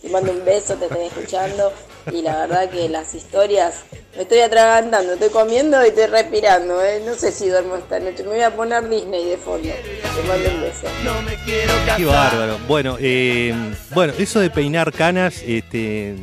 Te 0.00 0.08
mando 0.08 0.32
un 0.32 0.42
beso, 0.42 0.74
te 0.76 0.86
estoy 0.86 1.04
escuchando, 1.04 1.70
y 2.10 2.22
la 2.22 2.46
verdad 2.46 2.70
que 2.70 2.88
las 2.88 3.14
historias, 3.14 3.84
me 4.14 4.22
estoy 4.22 4.38
atragantando, 4.38 5.12
estoy 5.12 5.28
comiendo 5.28 5.84
y 5.84 5.88
estoy 5.88 6.06
respirando, 6.06 6.82
¿eh? 6.82 7.02
no 7.04 7.14
sé 7.14 7.30
si 7.30 7.50
duermo 7.50 7.76
esta 7.76 8.00
noche, 8.00 8.22
me 8.22 8.30
voy 8.30 8.40
a 8.40 8.56
poner 8.56 8.88
Disney 8.88 9.26
de 9.26 9.36
fondo, 9.36 9.68
te 9.68 10.22
mando 10.26 10.48
un 10.48 10.60
beso. 10.62 10.86
No 11.04 11.20
me 11.20 11.34
quiero 11.44 11.74
casar 11.84 11.96
Qué 11.98 12.04
bárbaro. 12.06 12.58
Bueno, 12.66 12.96
eh, 12.98 13.54
bueno, 13.94 14.14
eso 14.18 14.40
de 14.40 14.48
peinar 14.48 14.92
canas, 14.92 15.42
este, 15.46 16.16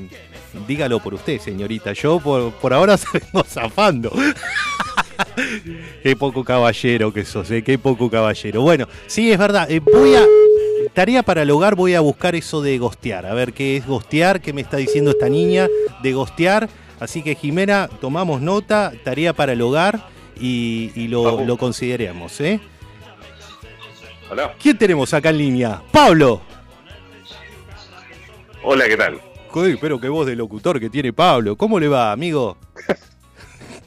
dígalo 0.68 0.99
por 0.99 1.14
usted, 1.14 1.39
señorita. 1.39 1.93
Yo 1.93 2.20
por, 2.20 2.51
por 2.54 2.74
ahora 2.74 2.97
se 2.97 3.08
vengo 3.20 3.43
zafando. 3.43 4.12
Qué 6.03 6.16
poco 6.16 6.43
caballero 6.43 7.14
que 7.14 7.26
sos, 7.26 7.49
eh, 7.51 7.64
qué 7.64 7.78
poco 7.78 8.09
caballero. 8.09 8.61
Bueno, 8.61 8.88
sí, 9.07 9.32
es 9.32 9.38
verdad. 9.38 9.70
eh, 9.70 9.80
voy 9.80 10.16
a. 10.16 10.24
Tarea 10.93 11.24
para 11.24 11.41
el 11.41 11.49
hogar, 11.51 11.76
voy 11.76 11.95
a 11.95 12.01
buscar 12.01 12.36
eso 12.36 12.61
de 12.61 12.78
gostear. 12.78 13.26
A 13.26 13.34
ver 13.34 13.53
qué 13.53 13.78
es 13.78 13.88
gostear, 13.88 14.41
qué 14.41 14.53
me 14.53 14.61
está 14.61 14.78
diciendo 14.78 15.11
esta 15.11 15.28
niña 15.30 15.68
de 16.03 16.14
gostear. 16.14 16.70
Así 16.99 17.24
que 17.24 17.36
Jimena, 17.36 17.89
tomamos 17.99 18.41
nota, 18.41 18.91
tarea 19.03 19.34
para 19.34 19.53
el 19.53 19.61
hogar 19.61 20.07
y, 20.39 20.91
y 20.95 21.07
lo, 21.07 21.43
lo 21.45 21.57
consideremos, 21.57 22.39
¿eh? 22.41 22.59
Hola. 24.30 24.53
¿Quién 24.61 24.78
tenemos 24.78 25.14
acá 25.14 25.30
en 25.30 25.38
línea? 25.38 25.82
Pablo. 25.91 26.41
Hola, 28.64 28.86
¿qué 28.88 28.97
tal? 28.97 29.20
Uy, 29.53 29.78
pero 29.80 29.99
qué 29.99 30.09
voz 30.09 30.26
de 30.26 30.36
locutor 30.36 30.80
que 30.80 30.89
tiene 30.89 31.11
Pablo. 31.14 31.55
¿Cómo 31.55 31.80
le 31.80 31.88
va, 31.88 32.11
amigo? 32.11 32.57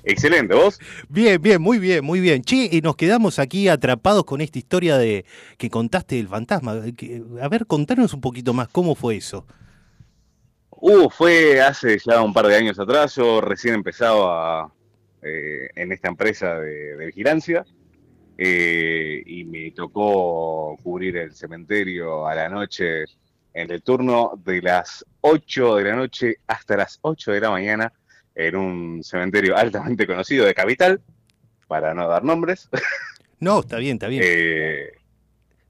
Excelente, 0.06 0.54
¿vos? 0.54 0.78
Bien, 1.08 1.42
bien, 1.42 1.60
muy 1.60 1.80
bien, 1.80 2.04
muy 2.04 2.20
bien. 2.20 2.42
Che, 2.42 2.68
y 2.70 2.80
nos 2.80 2.94
quedamos 2.94 3.40
aquí 3.40 3.66
atrapados 3.68 4.24
con 4.24 4.40
esta 4.40 4.56
historia 4.56 4.96
de 4.96 5.24
que 5.58 5.68
contaste 5.68 6.14
del 6.14 6.28
fantasma. 6.28 6.80
A 7.42 7.48
ver, 7.48 7.66
contanos 7.66 8.14
un 8.14 8.20
poquito 8.20 8.54
más, 8.54 8.68
¿cómo 8.68 8.94
fue 8.94 9.16
eso? 9.16 9.44
Uh, 10.70 11.10
fue 11.10 11.60
hace 11.60 11.98
ya 11.98 12.22
un 12.22 12.32
par 12.32 12.46
de 12.46 12.54
años 12.54 12.78
atrás, 12.78 13.16
yo 13.16 13.40
recién 13.40 13.74
empezaba 13.74 14.72
eh, 15.22 15.70
en 15.74 15.90
esta 15.90 16.06
empresa 16.06 16.60
de, 16.60 16.96
de 16.96 17.06
vigilancia 17.06 17.64
eh, 18.38 19.24
y 19.26 19.44
me 19.44 19.72
tocó 19.72 20.76
cubrir 20.84 21.16
el 21.16 21.34
cementerio 21.34 22.28
a 22.28 22.34
la 22.36 22.48
noche 22.48 23.06
en 23.54 23.70
el 23.72 23.82
turno 23.82 24.40
de 24.44 24.62
las 24.62 25.04
8 25.22 25.76
de 25.76 25.84
la 25.84 25.96
noche 25.96 26.36
hasta 26.46 26.76
las 26.76 26.98
8 27.02 27.32
de 27.32 27.40
la 27.40 27.50
mañana 27.50 27.92
en 28.36 28.54
un 28.56 29.02
cementerio 29.02 29.56
altamente 29.56 30.06
conocido 30.06 30.44
de 30.44 30.54
Capital, 30.54 31.00
para 31.66 31.94
no 31.94 32.06
dar 32.08 32.22
nombres. 32.22 32.68
No, 33.38 33.60
está 33.60 33.76
bien, 33.76 33.96
está 33.96 34.08
bien. 34.08 34.22
Eh, 34.24 34.92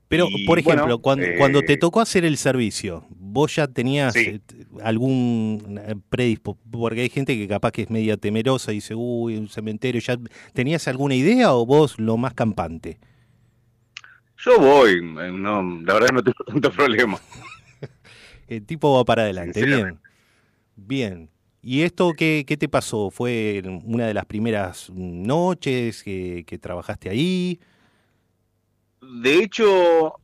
Pero, 0.07 0.29
y, 0.31 0.47
por 0.47 0.61
ejemplo, 0.61 0.83
bueno, 0.85 0.99
cuando, 1.01 1.27
eh, 1.27 1.35
cuando 1.37 1.63
te 1.63 1.77
tocó 1.77 2.01
hacer 2.01 2.25
el 2.25 2.37
servicio, 2.37 3.05
¿vos 3.11 3.57
ya 3.57 3.67
tenías 3.67 4.15
Sí. 4.15 4.21
eh, 4.21 4.41
algún 4.85 5.81
eh, 5.85 5.97
predispo? 6.09 6.57
Porque 6.71 7.01
hay 7.01 7.09
gente 7.09 7.37
que 7.37 7.49
capaz 7.49 7.73
que 7.73 7.83
es 7.83 7.91
media 7.91 8.17
temerosa 8.17 8.71
y 8.71 8.77
dice, 8.77 8.95
uy, 8.95 9.37
un 9.37 9.49
cementerio, 9.49 10.01
¿ya 10.01 10.17
tenías 10.53 10.87
alguna 10.87 11.17
idea 11.17 11.53
o 11.55 11.67
vos 11.67 11.99
lo 11.99 12.17
más 12.17 12.35
campante? 12.35 13.01
yo 14.45 14.61
voy, 14.61 14.93
eh, 14.93 15.33
no, 15.33 15.81
la 15.85 15.95
verdad 15.95 16.11
no 16.13 16.23
tengo 16.23 16.45
tanto 16.47 16.71
problema. 16.71 17.19
El 18.47 18.65
tipo 18.65 18.95
va 18.95 19.05
para 19.05 19.23
adelante, 19.23 19.65
bien. 19.65 19.99
Bien. 20.77 21.29
¿Y 21.69 21.83
esto 21.83 22.13
qué, 22.13 22.45
qué 22.47 22.57
te 22.57 22.69
pasó? 22.69 23.11
¿Fue 23.11 23.61
una 23.85 24.07
de 24.07 24.15
las 24.15 24.25
primeras 24.25 24.89
noches 24.91 26.05
que, 26.05 26.45
que 26.47 26.59
trabajaste 26.59 27.09
ahí? 27.09 27.59
De 29.01 29.43
hecho, 29.43 30.15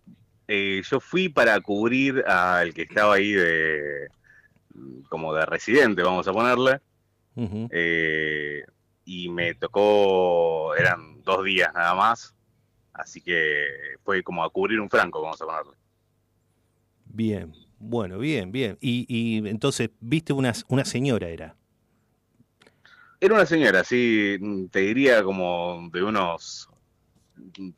eh, 0.47 0.83
yo 0.89 1.01
fui 1.01 1.29
para 1.29 1.61
cubrir 1.61 2.25
al 2.29 2.73
que 2.73 2.83
estaba 2.83 3.15
ahí 3.15 3.33
de 3.33 4.07
como 5.09 5.35
de 5.35 5.45
residente, 5.45 6.05
vamos 6.05 6.29
a 6.29 6.33
ponerle, 6.33 6.81
eh, 7.73 8.63
y 9.05 9.29
me 9.29 9.55
tocó, 9.55 10.77
eran 10.77 11.23
dos 11.25 11.45
días 11.45 11.75
nada 11.75 11.97
más, 11.97 12.37
así 12.93 13.21
que 13.21 13.67
fue 14.05 14.23
como 14.23 14.45
a 14.45 14.51
cubrir 14.51 14.79
un 14.79 14.89
franco, 14.89 15.21
vamos 15.21 15.43
a 15.43 15.47
ponerle. 15.47 15.73
Bien, 17.05 17.53
bueno, 17.83 18.19
bien, 18.19 18.53
bien. 18.53 18.79
Y, 18.81 19.07
y 19.09 19.47
entonces, 19.49 19.91
viste 20.01 20.33
una, 20.33 20.53
una 20.69 20.85
señora, 20.85 21.29
era. 21.29 21.57
Era 23.21 23.35
una 23.35 23.47
señora, 23.47 23.85
sí, 23.85 24.37
te 24.71 24.81
diría 24.81 25.23
como 25.23 25.89
de 25.93 26.03
unos 26.03 26.69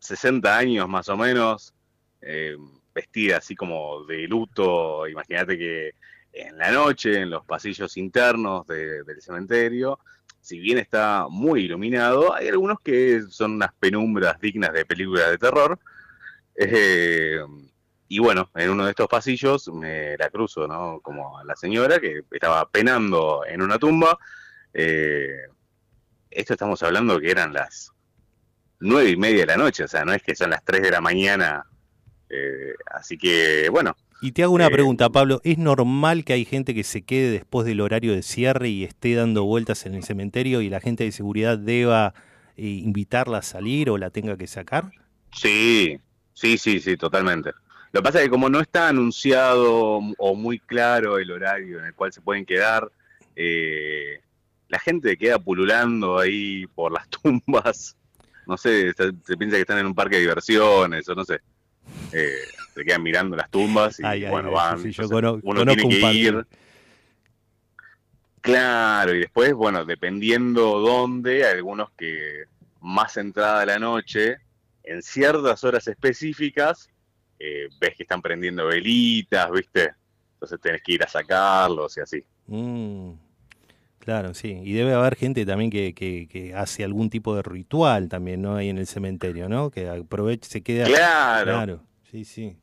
60 0.00 0.56
años 0.58 0.88
más 0.88 1.08
o 1.08 1.16
menos, 1.16 1.74
eh, 2.20 2.56
vestida 2.94 3.38
así 3.38 3.54
como 3.54 4.04
de 4.06 4.26
luto. 4.28 5.06
Imagínate 5.08 5.58
que 5.58 5.90
en 6.32 6.56
la 6.58 6.70
noche, 6.72 7.20
en 7.22 7.30
los 7.30 7.44
pasillos 7.44 7.96
internos 7.96 8.66
de- 8.66 9.04
del 9.04 9.20
cementerio, 9.22 9.98
si 10.40 10.58
bien 10.60 10.78
está 10.78 11.26
muy 11.30 11.62
iluminado, 11.64 12.34
hay 12.34 12.48
algunos 12.48 12.80
que 12.80 13.22
son 13.28 13.52
unas 13.52 13.72
penumbras 13.78 14.38
dignas 14.40 14.72
de 14.72 14.84
películas 14.86 15.30
de 15.30 15.38
terror. 15.38 15.78
Eh, 16.56 17.40
y 18.16 18.20
bueno, 18.20 18.50
en 18.54 18.70
uno 18.70 18.84
de 18.84 18.90
estos 18.90 19.08
pasillos 19.08 19.68
me 19.68 20.16
la 20.18 20.30
cruzo, 20.30 20.66
¿no? 20.68 21.00
Como 21.02 21.38
a 21.38 21.44
la 21.44 21.56
señora 21.56 21.98
que 22.00 22.22
estaba 22.30 22.68
penando 22.70 23.44
en 23.46 23.62
una 23.62 23.78
tumba. 23.78 24.18
Eh, 24.74 25.28
esto 26.30 26.54
estamos 26.54 26.82
hablando 26.82 27.20
que 27.20 27.30
eran 27.30 27.52
las 27.52 27.92
nueve 28.80 29.10
y 29.10 29.16
media 29.16 29.40
de 29.42 29.46
la 29.46 29.56
noche, 29.58 29.84
o 29.84 29.88
sea, 29.88 30.04
no 30.04 30.12
es 30.14 30.22
que 30.22 30.34
son 30.36 30.50
las 30.50 30.64
tres 30.64 30.82
de 30.82 30.90
la 30.92 31.00
mañana. 31.00 31.64
eh, 32.30 32.74
así 32.92 33.18
que, 33.18 33.68
bueno, 33.70 33.96
Y 34.20 34.32
te 34.32 34.42
hago 34.42 34.54
una 34.54 34.70
Eh, 34.70 34.70
pregunta, 34.70 35.10
Pablo. 35.10 35.40
¿Es 35.44 35.58
normal 35.58 36.24
que 36.24 36.32
hay 36.32 36.44
gente 36.44 36.74
que 36.74 36.82
se 36.84 37.02
quede 37.04 37.30
después 37.30 37.66
del 37.66 37.80
horario 37.80 38.12
de 38.14 38.22
cierre 38.22 38.68
y 38.68 38.82
esté 38.84 39.14
dando 39.14 39.44
vueltas 39.44 39.86
en 39.86 39.94
el 39.94 40.02
cementerio 40.02 40.60
y 40.62 40.68
la 40.70 40.80
gente 40.80 41.04
de 41.04 41.12
seguridad 41.12 41.58
deba 41.58 42.14
invitarla 42.56 43.38
a 43.38 43.42
salir 43.42 43.90
o 43.90 43.98
la 43.98 44.10
tenga 44.10 44.36
que 44.36 44.46
sacar? 44.46 44.92
sí, 45.32 45.98
sí, 46.32 46.58
sí, 46.58 46.80
sí, 46.80 46.96
totalmente. 46.96 47.50
Lo 47.94 48.00
que 48.00 48.06
pasa 48.06 48.18
es 48.18 48.24
que 48.24 48.30
como 48.30 48.48
no 48.48 48.58
está 48.58 48.88
anunciado 48.88 50.00
o 50.18 50.34
muy 50.34 50.58
claro 50.58 51.16
el 51.16 51.30
horario 51.30 51.78
en 51.78 51.84
el 51.84 51.94
cual 51.94 52.12
se 52.12 52.20
pueden 52.20 52.44
quedar, 52.44 52.90
eh, 53.36 54.20
la 54.68 54.80
gente 54.80 55.16
queda 55.16 55.38
pululando 55.38 56.18
ahí 56.18 56.66
por 56.74 56.90
las 56.90 57.08
tumbas. 57.22 57.96
No 58.48 58.56
sé, 58.56 58.92
se, 58.94 59.12
se 59.24 59.36
piensa 59.36 59.54
que 59.54 59.60
están 59.60 59.78
en 59.78 59.86
un 59.86 59.94
parque 59.94 60.16
de 60.16 60.22
diversiones 60.22 61.08
o 61.08 61.14
no 61.14 61.24
sé. 61.24 61.38
Eh, 62.10 62.40
se 62.74 62.84
quedan 62.84 63.00
mirando 63.00 63.36
las 63.36 63.48
tumbas 63.48 64.00
y 64.00 64.04
Ay, 64.04 64.26
bueno, 64.28 64.48
ay, 64.48 64.54
van. 64.54 64.82
sí, 64.82 64.90
yo 64.90 65.04
entonces 65.04 65.40
uno 65.44 65.64
tiene 65.64 65.88
que 65.88 66.12
ir. 66.14 66.46
Claro, 68.40 69.14
y 69.14 69.20
después, 69.20 69.54
bueno, 69.54 69.84
dependiendo 69.84 70.80
dónde, 70.80 71.46
algunos 71.46 71.92
que 71.92 72.46
más 72.80 73.16
entrada 73.18 73.64
la 73.64 73.78
noche, 73.78 74.38
en 74.82 75.00
ciertas 75.00 75.62
horas 75.62 75.86
específicas, 75.86 76.88
eh, 77.46 77.68
ves 77.80 77.94
que 77.96 78.04
están 78.04 78.22
prendiendo 78.22 78.66
velitas, 78.66 79.50
¿viste? 79.50 79.90
Entonces 80.34 80.60
tenés 80.60 80.82
que 80.82 80.92
ir 80.92 81.02
a 81.02 81.08
sacarlos 81.08 81.96
y 81.96 82.00
así. 82.00 82.24
Mm, 82.46 83.10
claro, 83.98 84.34
sí. 84.34 84.60
Y 84.64 84.72
debe 84.72 84.92
haber 84.94 85.16
gente 85.16 85.44
también 85.46 85.70
que, 85.70 85.94
que- 85.94 86.26
que 86.28 86.54
hace 86.54 86.84
algún 86.84 87.10
tipo 87.10 87.34
de 87.36 87.42
ritual 87.42 88.08
también, 88.08 88.42
¿no? 88.42 88.56
Ahí 88.56 88.68
en 88.68 88.78
el 88.78 88.86
cementerio, 88.86 89.48
¿no? 89.48 89.70
Que 89.70 89.88
aprovecha, 89.88 90.48
se 90.48 90.62
queda... 90.62 90.86
Claro, 90.86 91.44
Claro, 91.52 91.82
sí, 92.10 92.24
sí. 92.24 92.56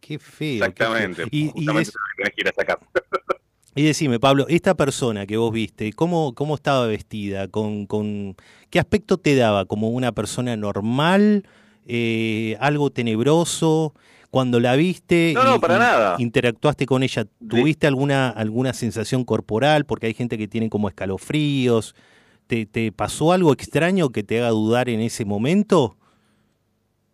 Qué 0.00 0.18
feo. 0.18 0.18
qué 0.18 0.18
feo. 0.18 0.54
exactamente. 0.56 1.24
Y, 1.30 1.46
y, 1.46 1.50
Justamente 1.50 1.90
lo 1.94 2.00
que 2.16 2.16
tenés 2.22 2.34
que 2.34 2.40
ir 2.42 2.48
a 2.48 2.52
sacar. 2.52 2.78
y 3.74 3.82
decime, 3.84 4.20
Pablo, 4.20 4.46
esta 4.48 4.74
persona 4.74 5.26
que 5.26 5.36
vos 5.36 5.52
viste, 5.52 5.92
¿cómo, 5.92 6.34
cómo 6.34 6.54
estaba 6.56 6.86
vestida? 6.86 7.48
¿Con, 7.48 7.86
con 7.86 8.36
qué 8.70 8.78
aspecto 8.78 9.16
te 9.18 9.34
daba? 9.34 9.64
¿Como 9.64 9.88
una 9.90 10.12
persona 10.12 10.56
normal? 10.56 11.48
Eh, 11.86 12.56
¿Algo 12.60 12.90
tenebroso? 12.90 13.94
Cuando 14.34 14.58
la 14.58 14.74
viste 14.74 15.30
No, 15.32 15.44
no, 15.44 15.60
para 15.60 15.78
nada. 15.78 16.16
interactuaste 16.18 16.86
con 16.86 17.04
ella, 17.04 17.24
¿tuviste 17.48 17.86
alguna, 17.86 18.30
alguna 18.30 18.72
sensación 18.72 19.24
corporal? 19.24 19.84
Porque 19.84 20.06
hay 20.08 20.14
gente 20.14 20.36
que 20.36 20.48
tiene 20.48 20.68
como 20.68 20.88
escalofríos. 20.88 21.94
¿Te, 22.48 22.66
¿Te 22.66 22.90
pasó 22.90 23.30
algo 23.32 23.52
extraño 23.52 24.10
que 24.10 24.24
te 24.24 24.38
haga 24.38 24.48
dudar 24.48 24.88
en 24.88 24.98
ese 25.00 25.24
momento? 25.24 25.96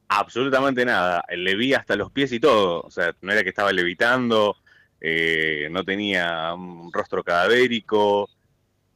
Absolutamente 0.09 0.85
nada. 0.87 1.23
Le 1.37 1.55
vi 1.57 1.75
hasta 1.75 1.95
los 1.95 2.11
pies 2.11 2.33
y 2.33 2.41
todo. 2.41 2.81
O 2.81 2.91
sea, 2.91 3.15
no 3.21 3.31
era 3.33 3.43
que 3.43 3.51
estaba 3.51 3.71
levitando, 3.71 4.57
eh, 5.01 5.69
no 5.71 5.85
tenía 5.85 6.55
un 6.55 6.91
rostro 6.93 7.23
cadavérico, 7.23 8.31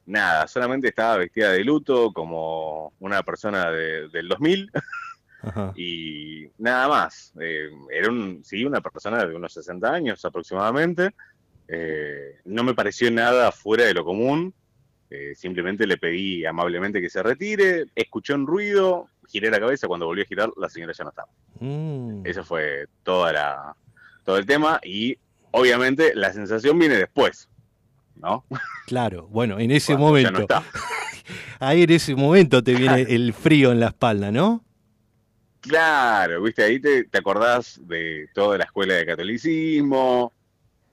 nada. 0.06 0.48
Solamente 0.48 0.88
estaba 0.88 1.18
vestida 1.18 1.52
de 1.52 1.62
luto 1.62 2.10
como 2.12 2.92
una 3.00 3.22
persona 3.22 3.70
de- 3.70 4.08
del 4.08 4.28
2000 4.28 4.70
Ajá. 5.46 5.72
y 5.76 6.46
nada 6.58 6.88
más. 6.88 7.32
Eh, 7.40 7.70
era 7.90 8.10
un, 8.10 8.42
sí, 8.44 8.64
una 8.64 8.80
persona 8.80 9.24
de 9.24 9.34
unos 9.34 9.52
60 9.52 9.92
años 9.92 10.24
aproximadamente. 10.24 11.10
Eh, 11.68 12.40
no 12.44 12.62
me 12.62 12.74
pareció 12.74 13.10
nada 13.10 13.50
fuera 13.52 13.84
de 13.84 13.94
lo 13.94 14.04
común. 14.04 14.54
Eh, 15.10 15.34
simplemente 15.36 15.86
le 15.86 15.96
pedí 15.96 16.44
amablemente 16.44 17.00
que 17.00 17.08
se 17.08 17.22
retire, 17.22 17.84
escuchó 17.94 18.34
un 18.34 18.46
ruido, 18.46 19.08
giré 19.28 19.50
la 19.50 19.60
cabeza, 19.60 19.86
cuando 19.86 20.06
volví 20.06 20.22
a 20.22 20.26
girar 20.26 20.50
la 20.56 20.68
señora 20.68 20.92
ya 20.92 21.04
no 21.04 21.10
estaba. 21.10 21.28
Mm. 21.60 22.26
Eso 22.26 22.42
fue 22.42 22.86
toda 23.04 23.32
la, 23.32 23.76
todo 24.24 24.38
el 24.38 24.46
tema 24.46 24.80
y 24.82 25.16
obviamente 25.52 26.14
la 26.14 26.32
sensación 26.32 26.78
viene 26.78 26.96
después, 26.96 27.48
¿no? 28.16 28.44
Claro, 28.86 29.28
bueno, 29.28 29.60
en 29.60 29.70
ese 29.72 29.94
Cuando 29.96 30.18
ya 30.18 30.30
momento, 30.30 30.32
no 30.32 30.40
está. 30.40 30.64
ahí 31.60 31.82
en 31.82 31.90
ese 31.90 32.14
momento 32.16 32.64
te 32.64 32.74
viene 32.74 33.02
el 33.08 33.32
frío 33.34 33.70
en 33.72 33.80
la 33.80 33.88
espalda, 33.88 34.32
¿no? 34.32 34.64
Claro, 35.68 36.42
viste, 36.42 36.62
ahí 36.62 36.78
te, 36.80 37.04
te 37.04 37.18
acordás 37.18 37.80
de 37.84 38.28
toda 38.34 38.58
la 38.58 38.64
escuela 38.64 38.94
de 38.94 39.06
catolicismo, 39.06 40.32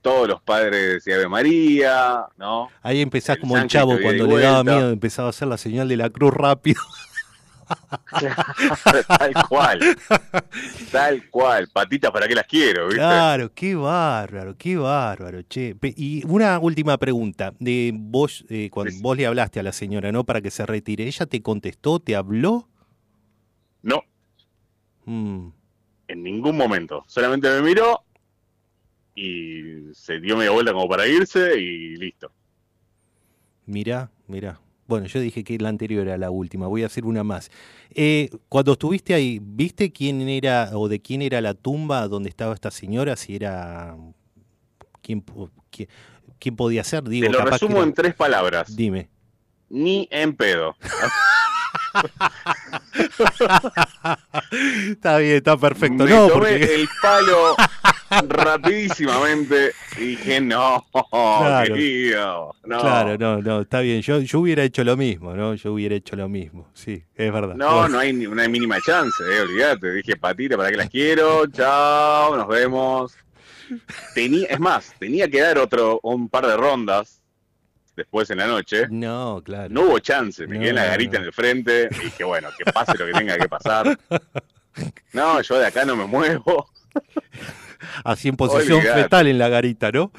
todos 0.02 0.28
los 0.28 0.42
padres 0.42 1.04
de 1.04 1.14
Ave 1.14 1.28
María, 1.28 2.26
¿no? 2.38 2.70
Ahí 2.82 3.02
empezás 3.02 3.36
El 3.36 3.42
como 3.42 3.58
el 3.58 3.68
chavo 3.68 3.98
cuando 4.02 4.26
le 4.28 4.40
daba 4.40 4.64
miedo, 4.64 4.90
empezaba 4.90 5.28
a 5.28 5.32
hacer 5.32 5.48
la 5.48 5.58
señal 5.58 5.88
de 5.88 5.98
la 5.98 6.10
cruz 6.10 6.34
rápido. 6.34 6.82
tal 9.08 9.34
cual. 9.48 9.80
Tal 10.92 11.30
cual. 11.30 11.68
Patitas 11.72 12.12
para 12.12 12.28
qué 12.28 12.36
las 12.36 12.46
quiero, 12.48 12.86
¿viste? 12.88 13.00
Claro, 13.00 13.52
qué 13.54 13.76
bárbaro, 13.76 14.56
qué 14.58 14.78
bárbaro, 14.78 15.42
che. 15.44 15.76
Y 15.96 16.24
una 16.28 16.60
última 16.60 16.98
pregunta. 16.98 17.54
De 17.60 17.92
vos, 17.96 18.46
eh, 18.50 18.70
cuando 18.72 18.92
Sí. 18.92 19.00
vos 19.02 19.16
le 19.18 19.26
hablaste 19.26 19.60
a 19.60 19.64
la 19.64 19.72
señora, 19.72 20.12
¿no? 20.12 20.26
Para 20.26 20.42
que 20.42 20.52
se 20.52 20.66
retire, 20.66 21.06
¿ella 21.08 21.26
te 21.26 21.42
contestó, 21.42 22.00
te 22.00 22.16
habló? 22.16 22.68
No, 23.84 24.04
Mm, 25.12 25.52
en 26.08 26.24
ningún 26.24 26.56
momento. 26.58 27.04
Solamente 27.08 27.50
me 27.50 27.62
miró 27.62 28.02
y 29.16 29.94
se 29.94 30.20
dio 30.20 30.38
media 30.38 30.52
vuelta 30.52 30.72
como 30.74 30.88
para 30.88 31.06
irse 31.08 31.60
y 31.60 31.96
listo. 31.98 32.32
mirá, 33.66 34.10
mirá. 34.28 34.60
Bueno, 34.88 35.06
yo 35.08 35.20
dije 35.22 35.44
que 35.46 35.58
la 35.58 35.70
anterior 35.70 36.06
era 36.08 36.18
la 36.18 36.32
última, 36.32 36.68
voy 36.68 36.84
a 36.84 36.88
hacer 36.88 37.06
una 37.06 37.24
más. 37.24 37.50
Eh, 37.94 38.30
cuando 38.50 38.74
estuviste 38.74 39.14
ahí, 39.14 39.40
¿viste 39.42 39.92
quién 39.92 40.22
era 40.28 40.72
o 40.74 40.90
de 40.90 41.02
quién 41.02 41.22
era 41.22 41.40
la 41.40 41.54
tumba 41.54 42.08
donde 42.10 42.30
estaba 42.30 42.54
esta 42.54 42.72
señora? 42.72 43.16
Si 43.16 43.36
era... 43.36 43.96
¿Quién, 45.02 45.22
po- 45.22 45.50
quién, 45.70 45.88
quién 46.40 46.56
podía 46.58 46.84
ser? 46.84 47.04
Digo, 47.04 47.26
Te 47.28 47.32
lo 47.32 47.38
capaz 47.40 47.52
que 47.60 47.66
resumo 47.66 47.78
era- 47.78 47.88
en 47.88 47.94
tres 47.94 48.16
palabras. 48.16 48.76
Dime. 48.76 49.10
Ni 49.70 50.08
en 50.12 50.36
pedo. 50.36 50.76
está 54.92 55.18
bien, 55.18 55.38
está 55.38 55.58
perfecto. 55.58 56.04
Me 56.04 56.10
no, 56.10 56.28
tomé 56.28 56.60
porque... 56.60 56.76
el 56.76 56.90
palo 57.02 57.56
rapidísimamente 58.28 59.72
y 59.98 60.02
dije, 60.02 60.42
no, 60.42 60.86
Claro. 61.10 61.74
querido, 61.74 62.56
no. 62.66 62.80
Claro, 62.80 63.18
no, 63.18 63.42
no, 63.42 63.62
está 63.62 63.80
bien. 63.82 64.02
Yo, 64.02 64.20
yo 64.20 64.40
hubiera 64.40 64.64
hecho 64.64 64.84
lo 64.84 64.98
mismo, 64.98 65.36
¿no? 65.36 65.56
Yo 65.56 65.74
hubiera 65.74 65.96
hecho 65.96 66.16
lo 66.16 66.30
mismo. 66.30 66.70
Sí, 66.74 67.04
es 67.16 67.32
verdad. 67.32 67.56
No, 67.56 67.88
no 67.88 68.00
hay 68.00 68.14
ni 68.14 68.28
una 68.28 68.48
mínima 68.48 68.78
chance, 68.86 69.24
eh, 69.24 69.42
olvídate. 69.42 69.92
Dije, 69.94 70.16
patita, 70.18 70.58
¿para 70.58 70.72
qué 70.72 70.78
las 70.78 70.90
quiero? 70.90 71.48
Chao, 71.48 72.36
nos 72.36 72.48
vemos. 72.48 73.16
Tenía, 74.14 74.48
es 74.48 74.60
más, 74.60 74.94
tenía 75.00 75.30
que 75.30 75.40
dar 75.40 75.58
otro, 75.58 76.02
un 76.04 76.28
par 76.28 76.46
de 76.46 76.58
rondas 76.58 77.21
después 77.96 78.30
en 78.30 78.38
la 78.40 78.48
noche. 78.48 78.88
No, 78.90 79.42
claro. 79.44 79.70
No 79.70 79.82
hubo 79.82 80.00
chance, 80.00 80.46
me 80.48 80.56
No, 80.56 80.60
quedé 80.62 80.70
en 80.70 80.76
la 80.76 80.86
garita 80.86 81.18
no. 81.18 81.20
en 81.20 81.26
el 81.28 81.34
frente 81.34 81.90
y 81.92 82.04
dije, 82.06 82.24
bueno, 82.24 82.50
que 82.58 82.72
pase 82.72 82.98
lo 82.98 83.06
que 83.06 83.14
tenga 83.14 83.38
que 83.38 83.48
pasar. 83.50 83.98
No, 85.12 85.42
yo 85.42 85.60
de 85.60 85.68
acá 85.68 85.84
no 85.84 85.98
me 85.98 86.06
muevo. 86.06 86.66
Así 88.06 88.30
en 88.30 88.38
posición 88.38 88.82
fetal 88.82 89.28
en 89.28 89.38
la 89.38 89.50
garita, 89.50 89.92
¿no? 89.92 90.14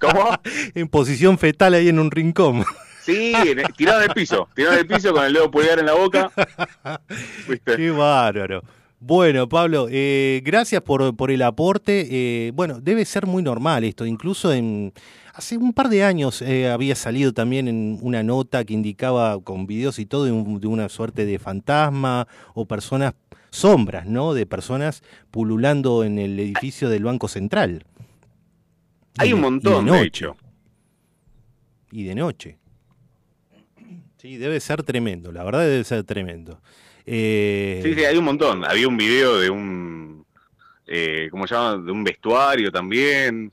¿Cómo? 0.00 0.30
En 0.76 0.86
posición 0.88 1.36
fetal 1.36 1.74
ahí 1.74 1.88
en 1.88 1.98
un 1.98 2.10
rincón. 2.12 2.64
Sí, 3.02 3.34
tirado 3.76 4.02
en 4.02 4.10
el 4.10 4.14
piso, 4.14 4.48
tirado 4.54 4.74
en 4.74 4.80
el 4.80 4.86
piso 4.86 5.12
con 5.12 5.24
el 5.24 5.32
dedo 5.32 5.50
pulgar 5.50 5.78
en 5.80 5.86
la 5.86 5.94
boca. 5.94 6.30
¿Viste? 7.48 7.76
Qué 7.76 7.90
bárbaro. 7.90 8.62
Bueno, 9.00 9.48
Pablo, 9.48 9.88
eh, 9.90 10.40
gracias 10.44 10.80
por, 10.80 11.14
por 11.16 11.30
el 11.30 11.42
aporte. 11.42 12.06
Eh, 12.10 12.52
bueno, 12.54 12.80
debe 12.80 13.04
ser 13.04 13.26
muy 13.26 13.42
normal 13.42 13.84
esto. 13.84 14.06
Incluso 14.06 14.52
en 14.52 14.94
hace 15.34 15.56
un 15.56 15.72
par 15.72 15.88
de 15.88 16.04
años 16.04 16.40
eh, 16.42 16.70
había 16.70 16.94
salido 16.94 17.32
también 17.32 17.68
en 17.68 17.98
una 18.02 18.22
nota 18.22 18.64
que 18.64 18.72
indicaba 18.74 19.40
con 19.42 19.66
videos 19.66 19.98
y 19.98 20.06
todo 20.06 20.24
de, 20.24 20.32
un- 20.32 20.60
de 20.60 20.66
una 20.66 20.88
suerte 20.88 21.26
de 21.26 21.38
fantasma 21.38 22.26
o 22.54 22.66
personas 22.66 23.14
sombras, 23.50 24.06
¿no? 24.06 24.34
De 24.34 24.46
personas 24.46 25.02
pululando 25.30 26.04
en 26.04 26.18
el 26.18 26.38
edificio 26.40 26.88
del 26.88 27.04
Banco 27.04 27.28
Central. 27.28 27.84
Hay 29.18 29.32
un 29.32 29.40
de- 29.40 29.42
montón, 29.42 29.84
de 29.84 29.90
de 29.92 29.96
noche. 29.98 30.06
hecho. 30.08 30.36
Y 31.92 32.04
de 32.04 32.14
noche. 32.14 32.58
Sí, 34.16 34.36
debe 34.38 34.58
ser 34.60 34.82
tremendo. 34.82 35.30
La 35.32 35.44
verdad 35.44 35.60
debe 35.60 35.84
ser 35.84 36.02
tremendo. 36.04 36.60
Eh, 37.06 37.80
Sí, 37.84 37.94
sí, 37.94 38.04
hay 38.04 38.16
un 38.16 38.24
montón. 38.24 38.64
Había 38.64 38.88
un 38.88 38.96
video 38.96 39.38
de 39.38 39.50
un, 39.50 40.24
eh, 40.86 41.28
¿cómo 41.30 41.46
se 41.46 41.54
llama? 41.54 41.76
De 41.76 41.92
un 41.92 42.02
vestuario 42.02 42.72
también. 42.72 43.52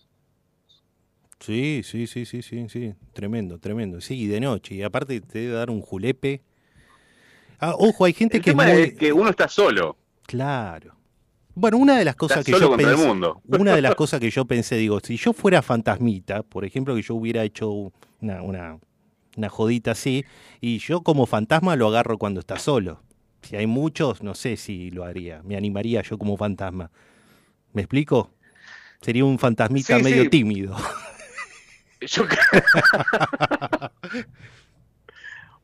Sí, 1.41 1.81
sí, 1.83 2.05
sí, 2.07 2.25
sí, 2.25 2.41
sí, 2.41 2.67
sí, 2.69 2.93
tremendo, 3.13 3.57
tremendo. 3.57 3.99
Sí, 3.99 4.15
y 4.21 4.27
de 4.27 4.39
noche, 4.39 4.75
y 4.75 4.83
aparte 4.83 5.19
te 5.21 5.39
debe 5.39 5.53
dar 5.53 5.69
un 5.71 5.81
julepe. 5.81 6.41
Ah, 7.59 7.73
ojo, 7.77 8.05
hay 8.05 8.13
gente 8.13 8.37
El 8.37 8.43
que 8.43 8.51
es 8.51 8.55
tema 8.55 8.71
muy... 8.71 8.81
es 8.83 8.93
que 8.93 9.11
uno 9.11 9.29
está 9.29 9.47
solo, 9.47 9.97
Claro. 10.27 10.95
Bueno, 11.53 11.77
una 11.77 11.97
de 11.97 12.05
las 12.05 12.15
cosas 12.15 12.37
está 12.39 12.51
que 12.51 12.57
solo 12.57 12.71
yo 12.71 12.77
pensé, 12.77 13.01
el 13.01 13.07
mundo. 13.07 13.41
una 13.47 13.75
de 13.75 13.81
las 13.81 13.95
cosas 13.95 14.19
que 14.21 14.29
yo 14.29 14.45
pensé, 14.45 14.77
digo, 14.77 14.99
si 15.01 15.17
yo 15.17 15.33
fuera 15.33 15.61
fantasmita, 15.61 16.43
por 16.43 16.63
ejemplo, 16.63 16.95
que 16.95 17.01
yo 17.01 17.15
hubiera 17.15 17.43
hecho 17.43 17.91
una, 18.21 18.41
una, 18.41 18.79
una 19.35 19.49
jodita 19.49 19.91
así, 19.91 20.23
y 20.61 20.77
yo 20.77 21.01
como 21.01 21.25
fantasma 21.25 21.75
lo 21.75 21.87
agarro 21.87 22.17
cuando 22.17 22.39
está 22.39 22.57
solo. 22.57 23.01
Si 23.41 23.55
hay 23.55 23.67
muchos, 23.67 24.21
no 24.23 24.35
sé 24.35 24.55
si 24.55 24.91
lo 24.91 25.03
haría, 25.03 25.41
me 25.43 25.57
animaría 25.57 26.01
yo 26.03 26.17
como 26.17 26.37
fantasma. 26.37 26.91
¿Me 27.73 27.81
explico? 27.81 28.31
Sería 29.01 29.25
un 29.25 29.39
fantasmita 29.39 29.97
Sí, 29.97 30.03
medio 30.03 30.23
sí. 30.23 30.29
tímido. 30.29 30.77
Yo 32.01 32.25
creo- 32.27 33.91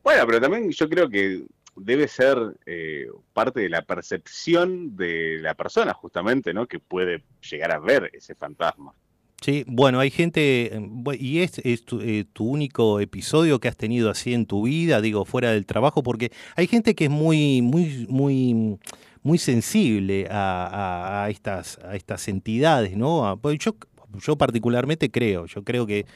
bueno, 0.02 0.26
pero 0.26 0.40
también 0.40 0.70
yo 0.70 0.88
creo 0.88 1.08
que 1.08 1.42
debe 1.76 2.08
ser 2.08 2.36
eh, 2.66 3.06
parte 3.32 3.60
de 3.60 3.68
la 3.68 3.82
percepción 3.82 4.96
de 4.96 5.38
la 5.40 5.54
persona, 5.54 5.92
justamente, 5.94 6.52
¿no? 6.54 6.66
Que 6.66 6.78
puede 6.80 7.22
llegar 7.50 7.72
a 7.72 7.78
ver 7.78 8.10
ese 8.12 8.34
fantasma. 8.34 8.92
Sí, 9.40 9.64
bueno, 9.68 10.00
hay 10.00 10.10
gente, 10.10 10.74
eh, 10.74 10.80
y 11.20 11.40
es, 11.40 11.58
es 11.58 11.84
tu, 11.84 12.00
eh, 12.00 12.24
tu 12.32 12.44
único 12.48 12.98
episodio 12.98 13.60
que 13.60 13.68
has 13.68 13.76
tenido 13.76 14.10
así 14.10 14.34
en 14.34 14.46
tu 14.46 14.64
vida, 14.64 15.00
digo, 15.00 15.24
fuera 15.24 15.52
del 15.52 15.64
trabajo, 15.66 16.02
porque 16.02 16.32
hay 16.56 16.66
gente 16.66 16.96
que 16.96 17.04
es 17.04 17.10
muy, 17.10 17.62
muy, 17.62 18.06
muy, 18.08 18.78
muy 19.22 19.38
sensible 19.38 20.26
a, 20.28 20.66
a- 20.66 21.24
a 21.24 21.30
estas, 21.30 21.78
a 21.84 21.94
estas 21.94 22.26
entidades, 22.26 22.96
¿no? 22.96 23.28
A- 23.28 23.36
pues 23.36 23.60
yo, 23.60 23.76
yo 24.14 24.36
particularmente 24.36 25.10
creo, 25.10 25.46
yo 25.46 25.64
creo 25.64 25.86
que, 25.86 26.06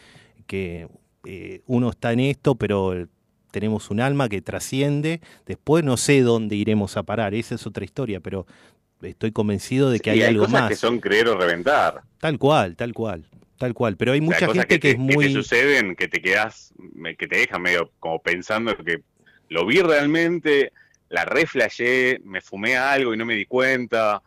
que 0.46 0.88
eh, 1.24 1.60
uno 1.66 1.90
está 1.90 2.12
en 2.12 2.20
esto, 2.20 2.54
pero 2.54 3.06
tenemos 3.50 3.90
un 3.90 4.00
alma 4.00 4.28
que 4.28 4.42
trasciende. 4.42 5.20
Después 5.46 5.84
no 5.84 5.96
sé 5.96 6.22
dónde 6.22 6.56
iremos 6.56 6.96
a 6.96 7.04
parar, 7.04 7.34
esa 7.34 7.54
es 7.54 7.66
otra 7.66 7.84
historia, 7.84 8.20
pero 8.20 8.46
estoy 9.02 9.32
convencido 9.32 9.90
de 9.90 10.00
que 10.00 10.12
Sí, 10.12 10.22
hay, 10.22 10.28
algo 10.30 10.44
cosas 10.44 10.60
más. 10.62 10.68
que 10.70 10.76
son 10.76 10.98
creer 10.98 11.28
o 11.28 11.36
reventar. 11.36 12.02
Tal 12.18 12.38
cual, 12.38 12.76
tal 12.76 12.92
cual, 12.92 13.24
tal 13.58 13.74
cual. 13.74 13.96
Pero 13.96 14.12
hay 14.12 14.20
O 14.20 14.32
sea, 14.32 14.48
mucha 14.48 14.52
gente 14.52 14.66
que, 14.66 14.78
te, 14.78 14.88
es 14.90 14.94
que 14.94 15.00
muy... 15.00 15.26
te 15.26 15.32
suceden, 15.32 15.94
que 15.94 16.08
te 16.08 16.20
quedas, 16.20 16.72
que 17.18 17.28
te 17.28 17.36
dejan 17.36 17.62
medio 17.62 17.90
como 18.00 18.20
pensando 18.20 18.76
que 18.76 19.02
lo 19.48 19.66
vi 19.66 19.80
realmente, 19.80 20.72
la 21.08 21.24
reflashé, 21.24 22.20
me 22.24 22.40
fumé 22.40 22.76
algo 22.76 23.12
y 23.12 23.16
no 23.16 23.26
me 23.26 23.34
di 23.34 23.44
cuenta. 23.46 24.22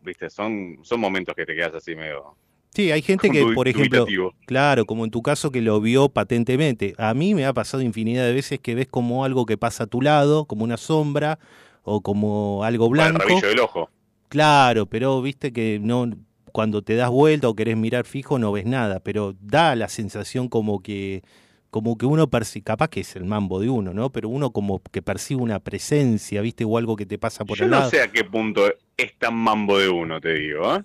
Viste, 0.00 0.30
son, 0.30 0.78
son 0.82 1.00
momentos 1.00 1.34
que 1.34 1.44
te 1.44 1.54
quedas 1.54 1.74
así 1.74 1.96
medio. 1.96 2.36
Sí, 2.74 2.90
hay 2.90 3.02
gente 3.02 3.30
que, 3.30 3.44
por 3.54 3.68
ejemplo, 3.68 4.00
dubitativo. 4.00 4.34
claro, 4.46 4.84
como 4.84 5.04
en 5.04 5.10
tu 5.10 5.22
caso 5.22 5.50
que 5.52 5.60
lo 5.62 5.80
vio 5.80 6.08
patentemente. 6.08 6.94
A 6.98 7.14
mí 7.14 7.34
me 7.34 7.46
ha 7.46 7.52
pasado 7.52 7.82
infinidad 7.82 8.24
de 8.26 8.32
veces 8.32 8.58
que 8.60 8.74
ves 8.74 8.88
como 8.88 9.24
algo 9.24 9.46
que 9.46 9.56
pasa 9.56 9.84
a 9.84 9.86
tu 9.86 10.02
lado, 10.02 10.44
como 10.46 10.64
una 10.64 10.76
sombra 10.76 11.38
o 11.84 12.00
como 12.00 12.64
algo 12.64 12.90
Para 12.90 13.06
el 13.06 13.12
blanco. 13.12 13.28
rabillo 13.28 13.48
del 13.48 13.60
ojo. 13.60 13.90
Claro, 14.28 14.86
pero 14.86 15.22
viste 15.22 15.52
que 15.52 15.78
no 15.80 16.10
cuando 16.52 16.82
te 16.82 16.94
das 16.96 17.10
vuelta 17.10 17.48
o 17.48 17.54
querés 17.54 17.76
mirar 17.76 18.04
fijo 18.06 18.38
no 18.38 18.50
ves 18.52 18.64
nada, 18.64 19.00
pero 19.00 19.34
da 19.40 19.74
la 19.76 19.88
sensación 19.88 20.48
como 20.48 20.82
que 20.82 21.22
como 21.70 21.98
que 21.98 22.06
uno 22.06 22.28
percibe, 22.30 22.62
capaz 22.62 22.88
que 22.88 23.00
es 23.00 23.16
el 23.16 23.24
mambo 23.24 23.58
de 23.60 23.68
uno, 23.68 23.92
¿no? 23.92 24.10
Pero 24.10 24.28
uno 24.28 24.50
como 24.52 24.80
que 24.92 25.02
percibe 25.02 25.42
una 25.42 25.58
presencia, 25.58 26.40
¿viste? 26.40 26.64
O 26.64 26.78
algo 26.78 26.94
que 26.94 27.06
te 27.06 27.18
pasa 27.18 27.44
por 27.44 27.58
Yo 27.58 27.64
el 27.64 27.70
no 27.72 27.78
lado. 27.78 27.90
sé 27.90 28.00
a 28.00 28.12
qué 28.12 28.22
punto 28.24 28.62
es 28.96 29.18
tan 29.18 29.34
mambo 29.34 29.78
de 29.78 29.88
uno, 29.88 30.20
te 30.20 30.34
digo. 30.34 30.76
¿eh? 30.76 30.82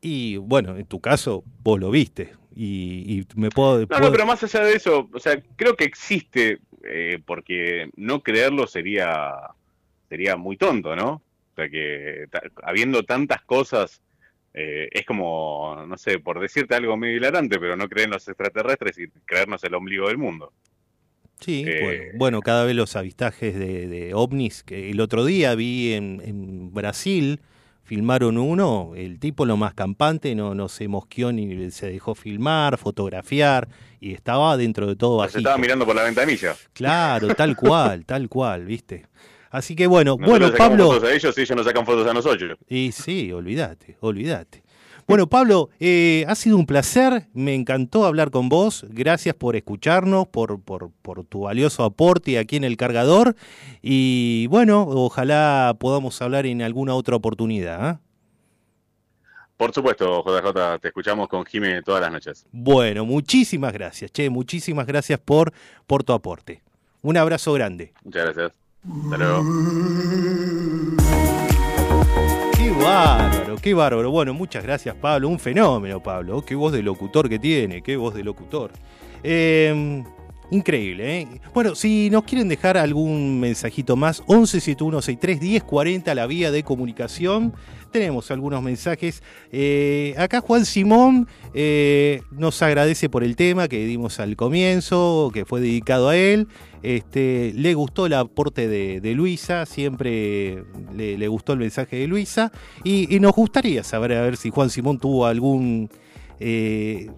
Y 0.00 0.36
bueno, 0.38 0.76
en 0.76 0.86
tu 0.86 1.00
caso, 1.00 1.44
vos 1.62 1.78
lo 1.78 1.90
viste. 1.90 2.32
Y, 2.54 3.20
y 3.20 3.26
me 3.36 3.50
puedo. 3.50 3.80
No, 3.80 3.86
puedo- 3.86 4.00
no, 4.00 4.12
pero 4.12 4.26
más 4.26 4.42
allá 4.42 4.64
de 4.64 4.74
eso, 4.74 5.08
o 5.12 5.18
sea, 5.20 5.40
creo 5.56 5.76
que 5.76 5.84
existe, 5.84 6.58
eh, 6.84 7.18
porque 7.24 7.90
no 7.96 8.22
creerlo 8.22 8.66
sería, 8.66 9.32
sería 10.08 10.36
muy 10.36 10.56
tonto, 10.56 10.96
¿no? 10.96 11.12
O 11.52 11.54
sea, 11.54 11.68
que 11.68 12.26
habiendo 12.62 13.02
tantas 13.04 13.42
cosas, 13.42 14.00
eh, 14.54 14.88
es 14.90 15.04
como, 15.04 15.84
no 15.86 15.96
sé, 15.98 16.18
por 16.18 16.40
decirte 16.40 16.74
algo 16.74 16.96
medio 16.96 17.16
hilarante, 17.16 17.58
pero 17.60 17.76
no 17.76 17.88
creer 17.88 18.06
en 18.06 18.12
los 18.12 18.26
extraterrestres 18.26 18.98
y 18.98 19.08
creernos 19.24 19.62
el 19.64 19.74
ombligo 19.74 20.08
del 20.08 20.18
mundo. 20.18 20.52
Sí, 21.40 21.64
eh, 21.66 21.80
bueno, 21.82 22.02
bueno, 22.18 22.42
cada 22.42 22.64
vez 22.64 22.74
los 22.74 22.96
avistajes 22.96 23.58
de, 23.58 23.88
de 23.88 24.12
ovnis, 24.14 24.62
que 24.62 24.90
el 24.90 25.00
otro 25.00 25.24
día 25.24 25.54
vi 25.54 25.92
en, 25.94 26.20
en 26.24 26.72
Brasil, 26.74 27.40
filmaron 27.90 28.38
uno, 28.38 28.92
el 28.94 29.18
tipo 29.18 29.44
lo 29.44 29.56
más 29.56 29.74
campante, 29.74 30.36
no, 30.36 30.54
no 30.54 30.68
se 30.68 30.86
mosqueó 30.86 31.32
ni 31.32 31.72
se 31.72 31.90
dejó 31.90 32.14
filmar, 32.14 32.78
fotografiar, 32.78 33.66
y 33.98 34.12
estaba 34.12 34.56
dentro 34.56 34.86
de 34.86 34.94
todo 34.94 35.16
Se 35.18 35.22
bajito. 35.22 35.38
estaba 35.40 35.58
mirando 35.58 35.84
por 35.84 35.96
la 35.96 36.04
ventanilla. 36.04 36.54
Claro, 36.72 37.34
tal 37.34 37.56
cual, 37.56 38.06
tal 38.06 38.28
cual, 38.28 38.64
¿viste? 38.64 39.06
Así 39.50 39.74
que 39.74 39.88
bueno, 39.88 40.14
Nosotros 40.16 40.38
bueno, 40.38 40.56
Pablo. 40.56 40.86
fotos 40.92 41.08
a 41.10 41.12
ellos 41.12 41.36
y 41.36 41.40
ellos 41.40 41.56
nos 41.56 41.66
sacan 41.66 41.84
fotos 41.84 42.06
a 42.06 42.14
nosotros. 42.14 42.58
Y 42.68 42.92
sí, 42.92 43.32
olvídate, 43.32 43.96
olvídate. 43.98 44.62
Bueno, 45.10 45.28
Pablo, 45.28 45.70
eh, 45.80 46.24
ha 46.28 46.36
sido 46.36 46.56
un 46.56 46.66
placer, 46.66 47.26
me 47.34 47.52
encantó 47.56 48.06
hablar 48.06 48.30
con 48.30 48.48
vos, 48.48 48.86
gracias 48.90 49.34
por 49.34 49.56
escucharnos, 49.56 50.28
por, 50.28 50.60
por, 50.60 50.92
por 51.02 51.24
tu 51.24 51.40
valioso 51.40 51.82
aporte 51.82 52.38
aquí 52.38 52.54
en 52.54 52.62
el 52.62 52.76
cargador 52.76 53.34
y 53.82 54.46
bueno, 54.46 54.82
ojalá 54.86 55.76
podamos 55.80 56.22
hablar 56.22 56.46
en 56.46 56.62
alguna 56.62 56.94
otra 56.94 57.16
oportunidad. 57.16 57.84
¿ah? 57.84 58.00
Por 59.56 59.74
supuesto, 59.74 60.22
JJ, 60.24 60.78
te 60.78 60.86
escuchamos 60.86 61.26
con 61.26 61.44
Jime 61.44 61.82
todas 61.82 62.02
las 62.02 62.12
noches. 62.12 62.46
Bueno, 62.52 63.04
muchísimas 63.04 63.72
gracias, 63.72 64.12
che, 64.12 64.30
muchísimas 64.30 64.86
gracias 64.86 65.18
por, 65.18 65.52
por 65.88 66.04
tu 66.04 66.12
aporte. 66.12 66.62
Un 67.02 67.16
abrazo 67.16 67.52
grande. 67.52 67.92
Muchas 68.04 68.26
gracias. 68.26 68.52
Hasta 68.88 69.16
luego. 69.16 69.42
Qué 72.60 72.70
bárbaro, 72.72 73.56
qué 73.56 73.72
bárbaro. 73.72 74.10
Bueno, 74.10 74.34
muchas 74.34 74.62
gracias, 74.62 74.94
Pablo. 74.94 75.30
Un 75.30 75.38
fenómeno, 75.38 76.02
Pablo. 76.02 76.44
Qué 76.44 76.54
voz 76.54 76.74
de 76.74 76.82
locutor 76.82 77.26
que 77.26 77.38
tiene, 77.38 77.80
qué 77.80 77.96
voz 77.96 78.12
de 78.12 78.22
locutor. 78.22 78.70
Eh, 79.22 80.04
increíble, 80.50 81.20
¿eh? 81.20 81.28
Bueno, 81.54 81.74
si 81.74 82.10
nos 82.10 82.24
quieren 82.24 82.50
dejar 82.50 82.76
algún 82.76 83.40
mensajito 83.40 83.96
más, 83.96 84.22
1171631040, 84.26 86.12
la 86.12 86.26
vía 86.26 86.50
de 86.50 86.62
comunicación. 86.62 87.54
Tenemos 87.90 88.30
algunos 88.30 88.62
mensajes. 88.62 89.22
Eh, 89.52 90.14
acá 90.16 90.40
Juan 90.40 90.64
Simón 90.64 91.26
eh, 91.54 92.22
nos 92.30 92.62
agradece 92.62 93.08
por 93.08 93.24
el 93.24 93.36
tema 93.36 93.68
que 93.68 93.84
dimos 93.84 94.20
al 94.20 94.36
comienzo, 94.36 95.30
que 95.32 95.44
fue 95.44 95.60
dedicado 95.60 96.08
a 96.08 96.16
él. 96.16 96.48
Este, 96.82 97.52
le 97.54 97.74
gustó 97.74 98.06
el 98.06 98.14
aporte 98.14 98.66
de, 98.68 99.14
Luisa, 99.14 99.66
siempre 99.66 100.64
le, 100.94 101.28
gustó 101.28 101.52
el 101.52 101.58
mensaje 101.58 101.96
de 101.96 102.06
Luisa. 102.06 102.52
Y, 102.84 103.14
y, 103.14 103.20
nos 103.20 103.32
gustaría 103.32 103.84
saber 103.84 104.12
a 104.12 104.22
ver 104.22 104.36
si 104.36 104.50
Juan 104.50 104.70
Simón 104.70 104.98
tuvo 104.98 105.26
algún. 105.26 105.90
Eh, 106.38 107.10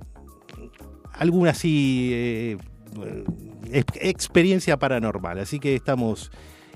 alguna 1.13 1.51
así. 1.51 2.11
Eh, 2.13 2.57
experiencia 3.73 4.79
paranormal. 4.79 5.39
Así 5.39 5.59
que 5.59 5.75
estamos 5.75 6.31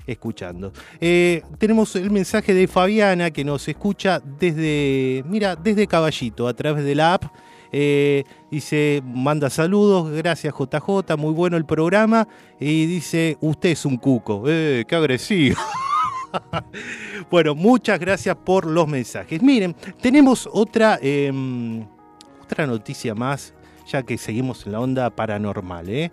escuchando. 0.07 0.71
Eh, 0.99 1.43
tenemos 1.57 1.95
el 1.95 2.09
mensaje 2.09 2.53
de 2.53 2.67
Fabiana 2.67 3.29
que 3.29 3.43
nos 3.43 3.67
escucha 3.67 4.19
desde, 4.19 5.23
mira, 5.27 5.55
desde 5.55 5.85
Caballito, 5.85 6.47
a 6.47 6.53
través 6.53 6.83
de 6.83 6.95
la 6.95 7.13
app. 7.13 7.25
Eh, 7.71 8.23
dice, 8.49 9.01
manda 9.05 9.49
saludos, 9.49 10.09
gracias 10.11 10.53
JJ, 10.53 11.17
muy 11.17 11.33
bueno 11.33 11.57
el 11.57 11.65
programa. 11.65 12.27
Y 12.59 12.85
dice, 12.85 13.37
usted 13.41 13.69
es 13.69 13.85
un 13.85 13.97
cuco. 13.97 14.43
Eh, 14.47 14.85
qué 14.87 14.95
agresivo. 14.95 15.57
bueno, 17.29 17.55
muchas 17.55 17.99
gracias 17.99 18.35
por 18.35 18.65
los 18.65 18.87
mensajes. 18.87 19.41
Miren, 19.41 19.75
tenemos 20.01 20.49
otra, 20.51 20.97
eh, 21.01 21.31
otra 22.41 22.65
noticia 22.65 23.13
más, 23.13 23.53
ya 23.87 24.03
que 24.03 24.17
seguimos 24.17 24.65
en 24.65 24.71
la 24.71 24.79
onda 24.79 25.09
paranormal. 25.09 25.89
¿eh? 25.89 26.11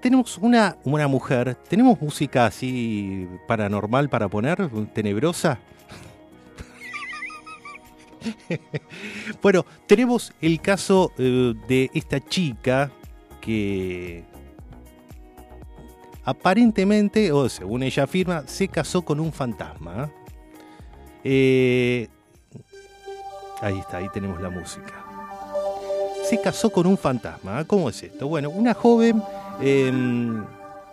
Eh, 0.00 0.02
tenemos 0.02 0.38
una, 0.38 0.76
una 0.84 1.08
mujer, 1.08 1.56
tenemos 1.68 2.00
música 2.00 2.46
así 2.46 3.28
paranormal 3.46 4.08
para 4.08 4.28
poner, 4.28 4.70
tenebrosa. 4.92 5.58
bueno, 9.42 9.64
tenemos 9.86 10.32
el 10.40 10.60
caso 10.60 11.12
eh, 11.18 11.54
de 11.68 11.90
esta 11.94 12.20
chica 12.20 12.90
que 13.40 14.24
aparentemente, 16.24 17.32
o 17.32 17.48
según 17.48 17.82
ella 17.82 18.04
afirma, 18.04 18.44
se 18.46 18.68
casó 18.68 19.02
con 19.02 19.20
un 19.20 19.32
fantasma. 19.32 20.10
Eh, 21.24 22.08
ahí 23.60 23.78
está, 23.78 23.98
ahí 23.98 24.08
tenemos 24.12 24.40
la 24.40 24.50
música. 24.50 25.04
Se 26.24 26.40
casó 26.40 26.70
con 26.70 26.86
un 26.86 26.96
fantasma. 26.96 27.64
¿Cómo 27.64 27.88
es 27.88 28.02
esto? 28.02 28.28
Bueno, 28.28 28.50
una 28.50 28.72
joven 28.74 29.22
eh, 29.62 29.92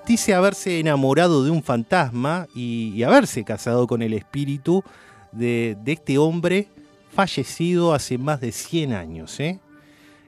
dice 0.08 0.34
haberse 0.34 0.80
enamorado 0.80 1.44
de 1.44 1.52
un 1.52 1.62
fantasma 1.62 2.48
y, 2.56 3.04
haberse 3.04 3.44
casado 3.44 3.86
con 3.86 4.02
el 4.02 4.14
espíritu 4.14 4.84
de, 5.32 5.78
este 5.86 6.18
hombre 6.18 6.70
fallecido 7.14 7.94
hace 7.94 8.18
más 8.18 8.40
de 8.40 8.52
100 8.52 8.94
años. 8.94 9.40
¿eh? 9.40 9.60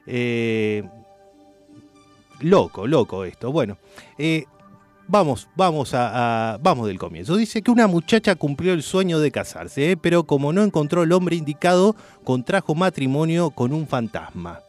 Eh, 0.06 0.84
loco, 2.40 2.86
loco 2.86 3.24
esto. 3.24 3.50
Bueno, 3.50 3.78
eh, 4.18 4.44
vamos, 5.08 5.48
vamos, 5.56 5.94
a, 5.94 6.58
vamos 6.62 6.86
del 6.86 6.98
comienzo. 6.98 7.36
Dice 7.36 7.62
que 7.62 7.70
una 7.70 7.86
muchacha 7.86 8.34
cumplió 8.34 8.74
el 8.74 8.82
sueño 8.82 9.18
de 9.18 9.30
casarse, 9.30 9.96
pero 9.96 10.24
como 10.24 10.52
no 10.52 10.62
encontró 10.62 11.02
el 11.02 11.12
hombre 11.12 11.36
indicado, 11.36 11.96
contrajo 12.22 12.74
matrimonio 12.74 13.50
con 13.50 13.72
un 13.72 13.86
fantasma. 13.86 14.60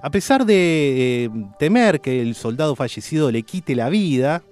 A 0.00 0.10
pesar 0.10 0.46
de 0.46 1.24
eh, 1.24 1.30
temer 1.58 2.00
que 2.00 2.20
el 2.20 2.34
soldado 2.34 2.76
fallecido 2.76 3.30
le 3.30 3.42
quite 3.42 3.74
la 3.74 3.88
vida, 3.88 4.42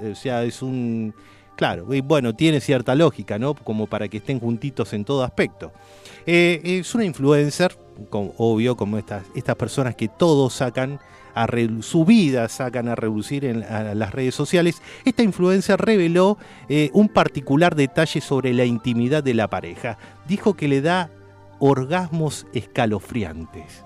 o 0.00 0.14
sea, 0.14 0.44
es 0.44 0.62
un... 0.62 1.14
Claro, 1.56 1.92
y 1.94 2.00
bueno, 2.00 2.34
tiene 2.34 2.60
cierta 2.60 2.94
lógica, 2.94 3.38
¿no? 3.38 3.54
Como 3.54 3.86
para 3.86 4.08
que 4.08 4.16
estén 4.16 4.40
juntitos 4.40 4.92
en 4.94 5.04
todo 5.04 5.22
aspecto. 5.22 5.70
Eh, 6.26 6.60
es 6.64 6.94
una 6.94 7.04
influencer, 7.04 7.76
obvio, 8.10 8.76
como 8.76 8.98
estas, 8.98 9.24
personas 9.56 9.94
que 9.94 10.08
todos 10.08 10.54
sacan 10.54 10.98
a 11.34 11.46
su 11.80 12.04
vida 12.04 12.46
sacan 12.50 12.88
a 12.88 12.94
reducir 12.94 13.46
en 13.46 13.60
las 13.98 14.12
redes 14.12 14.34
sociales, 14.34 14.82
esta 15.06 15.22
influencer 15.22 15.80
reveló 15.80 16.36
eh, 16.68 16.90
un 16.92 17.08
particular 17.08 17.74
detalle 17.74 18.20
sobre 18.20 18.52
la 18.52 18.66
intimidad 18.66 19.22
de 19.22 19.32
la 19.32 19.48
pareja. 19.48 19.96
Dijo 20.28 20.54
que 20.54 20.68
le 20.68 20.82
da 20.82 21.10
orgasmos 21.58 22.46
escalofriantes. 22.52 23.84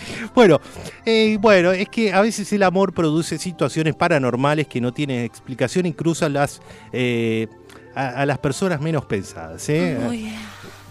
Bueno, 0.34 0.60
eh, 1.04 1.38
bueno, 1.40 1.72
es 1.72 1.88
que 1.88 2.12
a 2.12 2.20
veces 2.20 2.52
el 2.52 2.62
amor 2.62 2.92
produce 2.92 3.38
situaciones 3.38 3.94
paranormales 3.94 4.66
que 4.66 4.80
no 4.80 4.92
tienen 4.92 5.24
explicación 5.24 5.86
y 5.86 5.92
cruzan 5.92 6.34
las, 6.34 6.60
eh, 6.92 7.48
a, 7.94 8.08
a, 8.08 8.26
las 8.26 8.38
personas 8.38 8.80
menos 8.80 9.04
pensadas. 9.04 9.68
¿eh? 9.68 9.98
Oh, 10.06 10.12
yeah. 10.12 10.32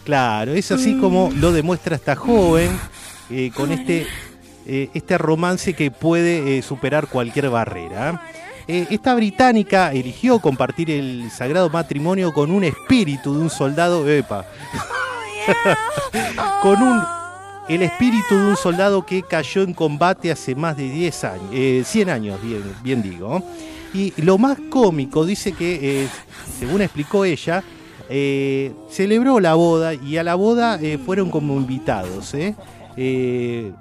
Claro, 0.03 0.53
es 0.53 0.71
así 0.71 0.99
como 0.99 1.31
lo 1.35 1.51
demuestra 1.51 1.95
esta 1.95 2.15
joven 2.15 2.69
eh, 3.31 3.51
con 3.55 3.71
este, 3.71 4.05
este 4.65 5.17
romance 5.17 5.73
que 5.73 5.89
puede 5.89 6.61
superar 6.61 7.07
cualquier 7.07 7.49
barrera. 7.49 8.21
esta 8.67 9.15
británica 9.15 9.91
eligió 9.93 10.37
compartir 10.37 10.91
el 10.91 11.31
sagrado 11.31 11.71
matrimonio 11.71 12.33
con 12.33 12.51
un 12.51 12.63
espíritu 12.63 13.33
de 13.33 13.41
un 13.41 13.49
soldado, 13.49 14.07
epa, 14.07 14.45
con 16.61 16.81
un 16.83 17.14
el 17.67 17.81
espíritu 17.81 18.35
de 18.35 18.47
un 18.49 18.57
soldado 18.57 19.05
que 19.05 19.23
cayó 19.23 19.63
en 19.63 19.73
combate 19.73 20.31
hace 20.31 20.55
más 20.55 20.77
de 20.77 20.89
10 20.89 21.23
años, 21.23 21.49
eh, 21.51 21.83
100 21.85 22.09
años, 22.09 22.41
bien, 22.41 22.63
bien, 22.83 23.01
digo. 23.01 23.41
Y 23.93 24.13
lo 24.21 24.37
más 24.37 24.57
cómico, 24.69 25.25
dice 25.25 25.53
que, 25.53 26.03
eh, 26.03 26.07
según 26.59 26.81
explicó 26.81 27.23
ella, 27.23 27.63
eh, 28.09 28.73
celebró 28.89 29.39
la 29.39 29.55
boda 29.55 29.93
y 29.93 30.17
a 30.17 30.23
la 30.23 30.35
boda 30.35 30.77
eh, 30.81 30.97
fueron 30.97 31.31
como 31.31 31.55
invitados, 31.55 32.35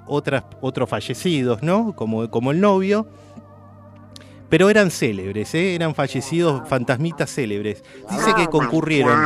Otras, 0.07 0.43
otros 0.61 0.89
fallecidos, 0.89 1.61
¿no? 1.63 1.93
Como, 1.95 2.29
como 2.29 2.51
el 2.51 2.61
novio. 2.61 3.07
Pero 4.47 4.69
eran 4.69 4.89
célebres, 4.89 5.53
eran 5.53 5.93
fallecidos 5.95 6.67
fantasmitas 6.69 7.33
célebres. 7.33 7.83
Dice 8.09 8.33
que 8.35 8.47
concurrieron. 8.47 9.19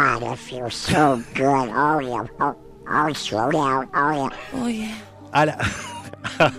A 5.31 5.45
la, 5.45 5.57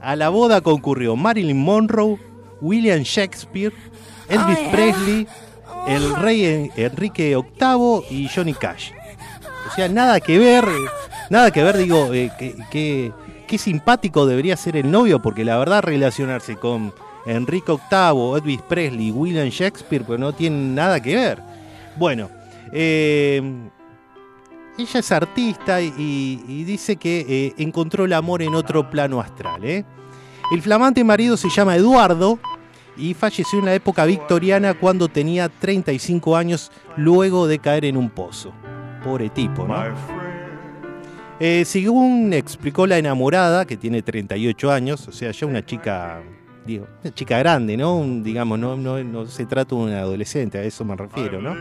a 0.00 0.16
la 0.16 0.28
boda 0.28 0.60
concurrió 0.60 1.16
Marilyn 1.16 1.60
Monroe, 1.62 2.18
William 2.60 3.00
Shakespeare, 3.02 3.72
Elvis 4.28 4.58
oh, 4.58 4.60
yeah. 4.60 4.70
Presley, 4.70 5.28
el 5.88 6.14
rey 6.16 6.70
Enrique 6.76 7.36
VIII 7.36 8.04
y 8.10 8.28
Johnny 8.28 8.54
Cash. 8.54 8.92
O 9.68 9.74
sea, 9.74 9.88
nada 9.88 10.20
que 10.20 10.38
ver, 10.38 10.64
nada 11.30 11.50
que 11.50 11.62
ver, 11.62 11.76
digo, 11.76 12.12
eh, 12.12 12.30
que, 12.38 12.54
que, 12.70 13.12
qué 13.46 13.58
simpático 13.58 14.26
debería 14.26 14.56
ser 14.56 14.76
el 14.76 14.90
novio, 14.90 15.20
porque 15.22 15.44
la 15.44 15.58
verdad 15.58 15.82
relacionarse 15.82 16.56
con 16.56 16.92
Enrique 17.26 17.72
VIII, 17.72 18.36
Elvis 18.36 18.62
Presley 18.62 19.10
William 19.10 19.48
Shakespeare, 19.48 20.04
pues 20.04 20.20
no 20.20 20.32
tienen 20.32 20.74
nada 20.74 21.00
que 21.00 21.16
ver. 21.16 21.42
Bueno, 21.96 22.30
eh, 22.72 23.42
ella 24.78 25.00
es 25.00 25.12
artista 25.12 25.80
y, 25.80 26.64
dice 26.64 26.96
que 26.96 27.26
eh, 27.28 27.54
encontró 27.58 28.04
el 28.04 28.12
amor 28.12 28.42
en 28.42 28.54
otro 28.54 28.88
plano 28.88 29.20
astral. 29.20 29.64
¿eh? 29.64 29.84
El 30.50 30.62
flamante 30.62 31.04
marido 31.04 31.36
se 31.36 31.48
llama 31.48 31.76
Eduardo 31.76 32.38
y 32.96 33.14
falleció 33.14 33.58
en 33.58 33.66
la 33.66 33.74
época 33.74 34.04
victoriana 34.04 34.74
cuando 34.74 35.08
tenía 35.08 35.48
35 35.48 36.36
años 36.36 36.70
luego 36.96 37.46
de 37.46 37.58
caer 37.58 37.84
en 37.84 37.96
un 37.96 38.10
pozo. 38.10 38.52
Pobre 39.04 39.30
tipo, 39.30 39.66
¿no? 39.66 39.74
Eh, 41.40 41.64
según 41.64 42.32
explicó 42.32 42.86
la 42.86 42.98
enamorada, 42.98 43.64
que 43.64 43.76
tiene 43.76 44.02
38 44.02 44.70
años, 44.70 45.08
o 45.08 45.12
sea, 45.12 45.32
ya 45.32 45.46
una 45.46 45.64
chica, 45.64 46.22
digo, 46.64 46.86
una 47.02 47.12
chica 47.12 47.36
grande, 47.38 47.76
¿no? 47.76 48.00
Digamos, 48.22 48.60
no, 48.60 48.76
no, 48.76 49.02
no 49.02 49.26
se 49.26 49.44
trata 49.46 49.74
de 49.74 49.82
un 49.82 49.90
adolescente, 49.90 50.58
a 50.58 50.62
eso 50.62 50.84
me 50.84 50.94
refiero, 50.94 51.42
¿no? 51.42 51.56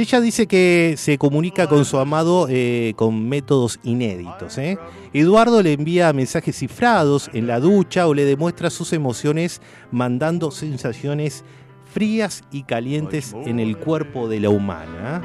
Ella 0.00 0.18
dice 0.22 0.46
que 0.46 0.94
se 0.96 1.18
comunica 1.18 1.66
con 1.66 1.84
su 1.84 1.98
amado 1.98 2.46
eh, 2.48 2.94
con 2.96 3.28
métodos 3.28 3.78
inéditos. 3.82 4.56
¿eh? 4.56 4.78
Eduardo 5.12 5.62
le 5.62 5.74
envía 5.74 6.10
mensajes 6.14 6.56
cifrados 6.56 7.28
en 7.34 7.46
la 7.46 7.60
ducha 7.60 8.06
o 8.06 8.14
le 8.14 8.24
demuestra 8.24 8.70
sus 8.70 8.94
emociones 8.94 9.60
mandando 9.90 10.52
sensaciones 10.52 11.44
frías 11.92 12.44
y 12.50 12.62
calientes 12.62 13.34
en 13.44 13.60
el 13.60 13.76
cuerpo 13.76 14.26
de 14.26 14.40
la 14.40 14.48
humana. 14.48 15.20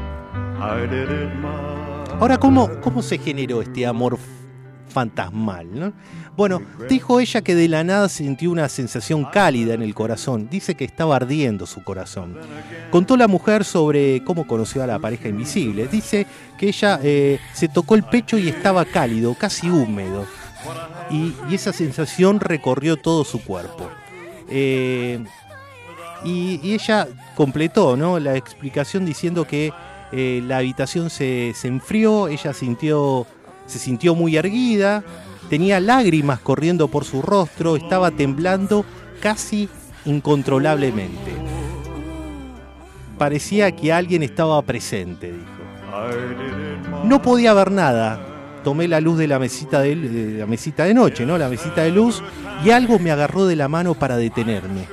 Ahora, 2.19 2.37
¿cómo, 2.37 2.69
cómo 2.81 3.01
se 3.01 3.17
generó 3.17 3.61
este 3.61 3.85
amor 3.85 4.19
fantasmal? 4.95 5.67
¿no? 5.77 5.93
Bueno, 6.37 6.61
dijo 6.89 7.19
ella 7.19 7.41
que 7.41 7.53
de 7.53 7.67
la 7.67 7.83
nada 7.83 8.07
sintió 8.07 8.49
una 8.49 8.69
sensación 8.69 9.25
cálida 9.25 9.73
en 9.73 9.81
el 9.81 9.93
corazón. 9.93 10.47
Dice 10.49 10.75
que 10.75 10.85
estaba 10.85 11.17
ardiendo 11.17 11.65
su 11.65 11.83
corazón. 11.83 12.37
Contó 12.91 13.17
la 13.17 13.27
mujer 13.27 13.65
sobre 13.65 14.23
cómo 14.23 14.47
conoció 14.47 14.81
a 14.83 14.87
la 14.87 14.97
pareja 14.99 15.27
invisible. 15.27 15.87
Dice 15.87 16.25
que 16.57 16.69
ella 16.69 16.99
eh, 17.03 17.39
se 17.53 17.67
tocó 17.67 17.95
el 17.95 18.03
pecho 18.03 18.37
y 18.37 18.47
estaba 18.47 18.85
cálido, 18.85 19.35
casi 19.35 19.69
húmedo. 19.69 20.25
Y, 21.11 21.33
esa 21.53 21.73
sensación 21.73 22.39
recorrió 22.39 22.95
todo 22.95 23.25
su 23.25 23.43
cuerpo. 23.43 23.89
Eh, 24.49 25.23
y, 26.23 26.73
ella 26.73 27.07
completó 27.35 27.97
la 27.97 28.37
explicación 28.37 29.05
diciendo 29.05 29.45
que 29.45 29.73
eh, 30.13 30.41
la 30.45 30.59
habitación 30.59 31.09
se 31.09 31.53
enfrió, 31.63 32.29
ella 32.29 32.53
sintió, 32.53 33.27
se 33.65 33.79
sintió 33.79 34.15
muy 34.15 34.37
erguida, 34.37 35.03
tenía 35.49 35.79
lágrimas 35.79 36.39
corriendo 36.39 36.87
por 36.87 37.05
su 37.05 37.21
rostro, 37.21 37.75
estaba 37.75 38.11
temblando 38.11 38.85
casi 39.21 39.69
incontrolablemente. 40.05 41.31
Parecía 43.17 43.71
que 43.71 43.93
alguien 43.93 44.23
estaba 44.23 44.61
presente, 44.61 45.31
dijo. 45.31 45.55
No 47.05 47.21
podía 47.21 47.53
ver 47.53 47.71
nada. 47.71 48.19
Tomé 48.63 48.87
la 48.87 48.99
luz 48.99 49.17
de 49.17 49.27
la 49.27 49.39
mesita 49.39 49.79
de, 49.81 49.95
la 49.95 50.45
mesita 50.45 50.85
de 50.85 50.93
noche, 50.93 51.25
¿no? 51.25 51.37
La 51.37 51.49
mesita 51.49 51.83
de 51.83 51.91
luz 51.91 52.21
y 52.63 52.71
algo 52.71 52.97
me 52.99 53.11
agarró 53.11 53.45
de 53.45 53.55
la 53.55 53.67
mano 53.67 53.93
para 53.93 54.17
detenerme. 54.17 54.87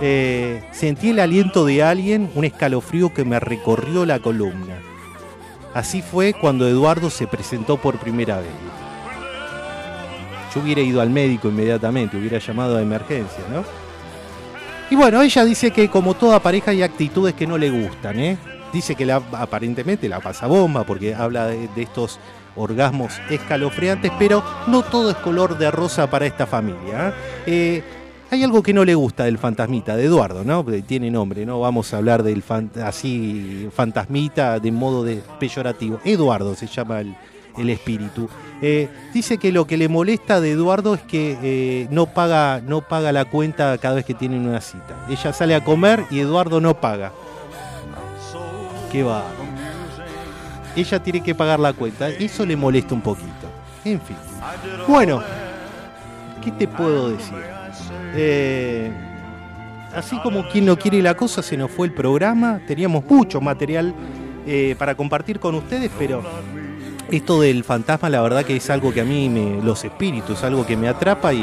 Eh, 0.00 0.62
sentí 0.72 1.10
el 1.10 1.20
aliento 1.20 1.64
de 1.64 1.82
alguien, 1.82 2.30
un 2.34 2.44
escalofrío 2.44 3.14
que 3.14 3.24
me 3.24 3.40
recorrió 3.40 4.04
la 4.04 4.18
columna. 4.18 4.76
Así 5.78 6.02
fue 6.02 6.32
cuando 6.32 6.66
Eduardo 6.66 7.08
se 7.08 7.28
presentó 7.28 7.76
por 7.76 8.00
primera 8.00 8.38
vez. 8.38 8.50
Yo 10.52 10.60
hubiera 10.60 10.80
ido 10.80 11.00
al 11.00 11.08
médico 11.08 11.46
inmediatamente, 11.46 12.16
hubiera 12.16 12.40
llamado 12.40 12.76
a 12.76 12.82
emergencia, 12.82 13.44
¿no? 13.48 13.62
Y 14.90 14.96
bueno, 14.96 15.22
ella 15.22 15.44
dice 15.44 15.70
que 15.70 15.88
como 15.88 16.14
toda 16.14 16.40
pareja 16.40 16.72
hay 16.72 16.82
actitudes 16.82 17.34
que 17.34 17.46
no 17.46 17.56
le 17.56 17.70
gustan, 17.70 18.18
¿eh? 18.18 18.36
Dice 18.72 18.96
que 18.96 19.08
aparentemente 19.12 20.08
la 20.08 20.18
pasa 20.18 20.48
bomba 20.48 20.82
porque 20.82 21.14
habla 21.14 21.46
de, 21.46 21.68
de 21.68 21.82
estos 21.82 22.18
orgasmos 22.56 23.12
escalofriantes, 23.30 24.10
pero 24.18 24.42
no 24.66 24.82
todo 24.82 25.10
es 25.10 25.16
color 25.18 25.56
de 25.58 25.70
rosa 25.70 26.10
para 26.10 26.26
esta 26.26 26.44
familia. 26.44 27.08
¿eh? 27.08 27.12
Eh, 27.46 27.84
hay 28.30 28.44
algo 28.44 28.62
que 28.62 28.74
no 28.74 28.84
le 28.84 28.94
gusta 28.94 29.24
del 29.24 29.38
fantasmita, 29.38 29.96
de 29.96 30.04
Eduardo, 30.04 30.44
¿no? 30.44 30.64
Tiene 30.86 31.10
nombre, 31.10 31.46
¿no? 31.46 31.60
Vamos 31.60 31.94
a 31.94 31.96
hablar 31.96 32.22
del 32.22 32.42
así 32.84 33.68
fantasmita 33.74 34.60
de 34.60 34.70
modo 34.70 35.02
de 35.02 35.22
peyorativo. 35.38 35.98
Eduardo 36.04 36.54
se 36.54 36.66
llama 36.66 37.00
el, 37.00 37.14
el 37.56 37.70
espíritu. 37.70 38.28
Eh, 38.60 38.88
dice 39.14 39.38
que 39.38 39.50
lo 39.50 39.66
que 39.66 39.76
le 39.76 39.88
molesta 39.88 40.40
de 40.40 40.52
Eduardo 40.52 40.94
es 40.94 41.02
que 41.02 41.38
eh, 41.42 41.88
no, 41.90 42.06
paga, 42.06 42.60
no 42.60 42.82
paga 42.82 43.12
la 43.12 43.24
cuenta 43.24 43.78
cada 43.78 43.96
vez 43.96 44.04
que 44.04 44.14
tienen 44.14 44.46
una 44.46 44.60
cita. 44.60 45.06
Ella 45.08 45.32
sale 45.32 45.54
a 45.54 45.64
comer 45.64 46.04
y 46.10 46.20
Eduardo 46.20 46.60
no 46.60 46.74
paga. 46.78 47.12
¿Qué 48.92 49.02
va? 49.02 49.24
Ella 50.76 51.02
tiene 51.02 51.22
que 51.22 51.34
pagar 51.34 51.60
la 51.60 51.72
cuenta. 51.72 52.08
Eso 52.08 52.44
le 52.44 52.56
molesta 52.56 52.94
un 52.94 53.00
poquito. 53.00 53.48
En 53.84 54.00
fin. 54.00 54.16
Bueno, 54.86 55.22
¿qué 56.42 56.50
te 56.52 56.68
puedo 56.68 57.10
decir? 57.10 57.57
Eh, 58.14 58.90
así 59.94 60.18
como 60.22 60.48
quien 60.48 60.66
no 60.66 60.78
quiere 60.78 61.02
la 61.02 61.16
cosa, 61.16 61.42
se 61.42 61.56
nos 61.56 61.70
fue 61.70 61.86
el 61.86 61.92
programa. 61.92 62.60
Teníamos 62.66 63.04
mucho 63.04 63.40
material 63.40 63.94
eh, 64.46 64.74
para 64.78 64.94
compartir 64.94 65.38
con 65.38 65.54
ustedes, 65.54 65.90
pero 65.98 66.22
esto 67.10 67.40
del 67.40 67.64
fantasma, 67.64 68.10
la 68.10 68.20
verdad 68.20 68.44
que 68.44 68.56
es 68.56 68.70
algo 68.70 68.92
que 68.92 69.00
a 69.00 69.04
mí, 69.04 69.28
me, 69.28 69.62
los 69.62 69.84
espíritus, 69.84 70.42
algo 70.42 70.66
que 70.66 70.76
me 70.76 70.88
atrapa 70.88 71.32
y 71.32 71.42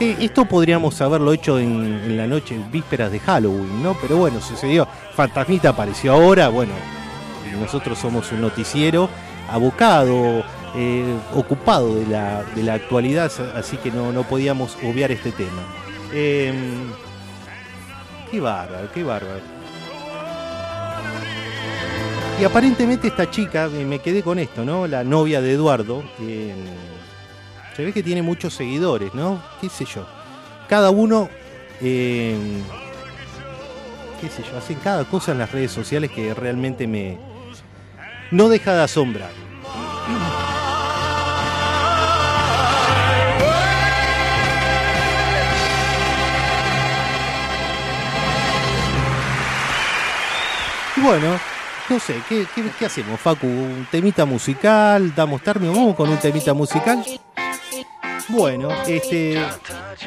eh, 0.00 0.16
esto 0.20 0.46
podríamos 0.46 1.00
haberlo 1.00 1.32
hecho 1.32 1.58
en, 1.58 2.16
la 2.16 2.26
noche, 2.26 2.54
en 2.54 2.70
vísperas 2.70 3.12
de 3.12 3.20
Halloween, 3.20 3.82
¿no? 3.82 3.96
Pero 4.00 4.16
bueno, 4.16 4.40
sucedió. 4.40 4.86
Fantasmita 5.14 5.70
apareció 5.70 6.12
ahora, 6.12 6.48
bueno, 6.48 6.72
nosotros 7.60 7.98
somos 7.98 8.32
un 8.32 8.40
noticiero 8.40 9.08
abocado, 9.50 10.42
ocupado 11.34 11.94
de 11.94 12.06
la, 12.06 12.74
actualidad, 12.74 13.30
así 13.54 13.76
que 13.76 13.90
no 13.90 14.22
podíamos 14.22 14.78
obviar 14.82 15.12
este 15.12 15.30
tema. 15.30 15.62
Eh, 16.12 16.52
qué 18.30 18.40
bárbaro, 18.40 18.88
qué 18.92 19.02
bárbaro. 19.02 19.40
Y 22.40 22.44
aparentemente 22.44 23.08
esta 23.08 23.30
chica, 23.30 23.68
me 23.68 24.00
quedé 24.00 24.22
con 24.22 24.38
esto, 24.38 24.64
¿no? 24.64 24.86
La 24.86 25.04
novia 25.04 25.40
de 25.40 25.52
Eduardo, 25.52 26.02
eh, 26.20 26.54
se 27.76 27.84
ve 27.84 27.92
que 27.92 28.02
tiene 28.02 28.20
muchos 28.20 28.52
seguidores, 28.54 29.14
¿no? 29.14 29.42
¿Qué 29.60 29.68
sé 29.68 29.84
yo? 29.84 30.04
Cada 30.68 30.90
uno, 30.90 31.28
eh, 31.80 32.36
qué 34.20 34.28
sé 34.28 34.42
yo, 34.42 34.58
hacen 34.58 34.78
cada 34.82 35.04
cosa 35.04 35.32
en 35.32 35.38
las 35.38 35.52
redes 35.52 35.70
sociales 35.70 36.10
que 36.10 36.34
realmente 36.34 36.86
me... 36.86 37.18
No 38.30 38.48
deja 38.48 38.74
de 38.74 38.82
asombrar. 38.82 39.30
Bueno, 51.02 51.38
no 51.88 51.98
sé, 51.98 52.14
¿qué, 52.28 52.46
qué, 52.78 52.86
hacemos, 52.86 53.20
Facu? 53.20 53.46
¿Un 53.46 53.86
temita 53.90 54.24
musical? 54.24 55.14
¿Damos 55.14 55.42
término? 55.42 55.72
¿Vamos 55.72 55.96
con 55.96 56.08
un 56.08 56.16
temita 56.18 56.54
musical? 56.54 57.04
Bueno, 58.32 58.70
este, 58.86 59.38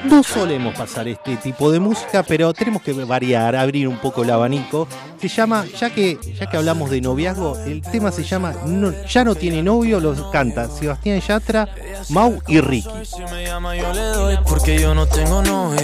no 0.06 0.24
solemos 0.24 0.74
pasar 0.76 1.08
este 1.08 1.38
tipo 1.38 1.72
de 1.72 1.80
música, 1.80 2.24
pero 2.24 2.54
tenemos 2.56 2.82
que 2.82 2.92
variar, 2.94 3.56
abrir 3.56 3.88
un 3.88 3.98
poco 3.98 4.24
el 4.24 4.32
abanico. 4.32 4.88
Se 5.22 5.28
llama, 5.28 5.64
ya 5.80 5.92
que, 5.92 6.18
ya 6.40 6.48
que 6.50 6.58
hablamos 6.58 6.90
de 6.90 7.02
noviazgo, 7.02 7.56
el 7.66 7.82
tema 7.84 8.12
se 8.12 8.24
llama 8.24 8.54
no- 8.66 8.92
Ya 9.08 9.24
no 9.24 9.36
tiene 9.36 9.62
novio, 9.62 10.00
lo 10.00 10.32
canta 10.32 10.68
Sebastián 10.68 11.22
Yatra, 11.22 11.70
Mau 12.10 12.42
y 12.48 12.60
Ricky. 12.62 12.90
Si 13.06 13.22
me 13.32 13.46
llama 13.46 13.76
yo 13.76 13.94
le 13.94 14.02
doy 14.02 14.38
porque 14.48 14.80
yo 14.80 14.96
no 14.96 15.06
tengo 15.06 15.44
novia. 15.44 15.84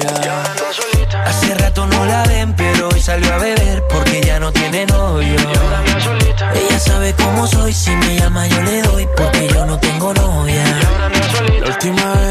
Hace 1.25 1.53
rato 1.55 1.85
no 1.85 2.05
la 2.05 2.23
ven, 2.23 2.55
pero 2.55 2.89
hoy 2.89 2.99
salió 2.99 3.31
a 3.33 3.37
beber 3.37 3.83
porque 3.87 4.21
ya 4.25 4.39
no 4.39 4.51
tiene 4.51 4.85
novio. 4.87 5.35
Ella 6.55 6.79
sabe 6.79 7.13
cómo 7.13 7.45
soy, 7.45 7.71
si 7.71 7.91
me 7.91 8.17
llama 8.17 8.47
yo 8.47 8.61
le 8.63 8.81
doy 8.81 9.07
porque 9.15 9.47
yo 9.53 9.65
no 9.65 9.77
tengo 9.79 10.11
novia. 10.13 10.63
La 11.61 11.67
última 11.67 12.13
vez 12.15 12.30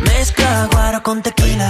mezcla 0.00 0.68
guaro 0.70 1.02
con 1.02 1.22
tequila. 1.22 1.68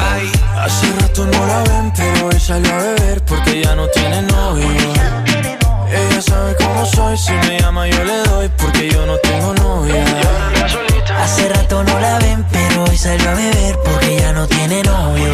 Hace 0.57 0.87
rato 1.01 1.27
no 1.27 1.47
la 1.47 1.63
ven, 1.65 1.93
pero 1.97 2.27
hoy 2.27 2.41
salió 2.41 2.73
a 2.75 2.79
beber 2.79 3.25
porque 3.25 3.63
ya 3.63 3.75
no 3.75 3.87
tiene 3.89 4.23
novio. 4.23 4.67
Ella 5.89 6.23
sabe 6.23 6.57
cómo 6.57 6.87
soy, 6.87 7.17
si 7.19 7.33
me 7.33 7.61
llama 7.61 7.87
yo 7.89 8.05
le 8.05 8.23
doy 8.25 8.51
porque 8.57 8.89
yo 8.91 9.05
no 9.07 9.17
tengo 9.19 9.55
novia. 9.55 10.05
Hace 11.19 11.49
rato 11.49 11.85
no 11.85 12.01
la 12.01 12.19
ven, 12.19 12.45
pero 12.51 12.85
hoy 12.85 12.97
salió 12.97 13.31
a 13.31 13.35
beber 13.35 13.79
porque 13.85 14.17
ya 14.17 14.33
no 14.33 14.47
tiene 14.47 14.83
novio. 14.83 15.33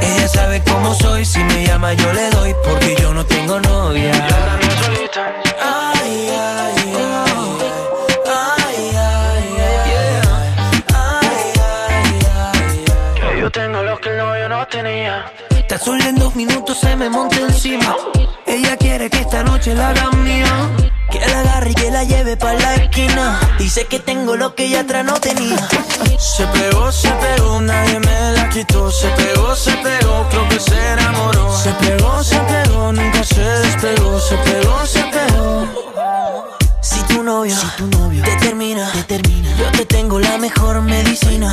Ella 0.00 0.28
sabe 0.28 0.62
cómo 0.62 0.94
soy, 0.94 1.24
si 1.24 1.40
me 1.44 1.66
llama 1.66 1.92
yo 1.94 2.12
le 2.12 2.30
doy 2.30 2.54
porque 2.64 2.93
minutos 16.34 16.78
se 16.78 16.96
me 16.96 17.08
monta 17.08 17.36
encima. 17.36 17.96
Ella 18.46 18.76
quiere 18.76 19.10
que 19.10 19.18
esta 19.18 19.42
noche 19.42 19.74
la 19.74 19.90
haga 19.90 20.10
mía. 20.10 20.70
agarre 21.36 21.70
y 21.70 21.74
que 21.74 21.90
la 21.90 22.04
lleve 22.04 22.36
para 22.36 22.58
la 22.58 22.74
esquina. 22.74 23.40
Dice 23.58 23.86
que 23.86 24.00
tengo 24.00 24.36
lo 24.36 24.54
que 24.54 24.66
ella 24.66 24.80
atrás 24.80 25.04
no 25.04 25.14
tenía. 25.20 25.56
Se 26.18 26.46
pegó, 26.46 26.90
se 26.92 27.10
pegó, 27.10 27.60
nadie 27.60 28.00
me 28.00 28.32
la 28.32 28.48
quitó. 28.48 28.90
Se 28.90 29.08
pegó, 29.08 29.54
se 29.54 29.72
pegó, 29.72 30.26
creo 30.30 30.48
que 30.48 30.60
se 30.60 30.92
enamoró. 30.92 31.56
Se 31.56 31.70
pegó, 31.72 32.22
se 32.22 32.38
pegó, 32.38 32.92
nunca 32.92 33.24
se 33.24 33.40
despegó. 33.40 34.18
Se 34.20 34.36
pegó, 34.36 34.86
se 34.86 35.02
pegó. 35.04 35.68
Si 36.80 37.00
tu 37.04 37.22
novio, 37.22 37.56
si 37.56 37.66
tu 37.76 37.86
novio 37.86 38.22
te 38.24 38.36
termina, 38.36 38.90
te 38.92 39.02
termina, 39.04 39.48
yo 39.56 39.70
te 39.72 39.86
tengo 39.86 40.18
la 40.20 40.36
mejor 40.38 40.82
medicina. 40.82 41.52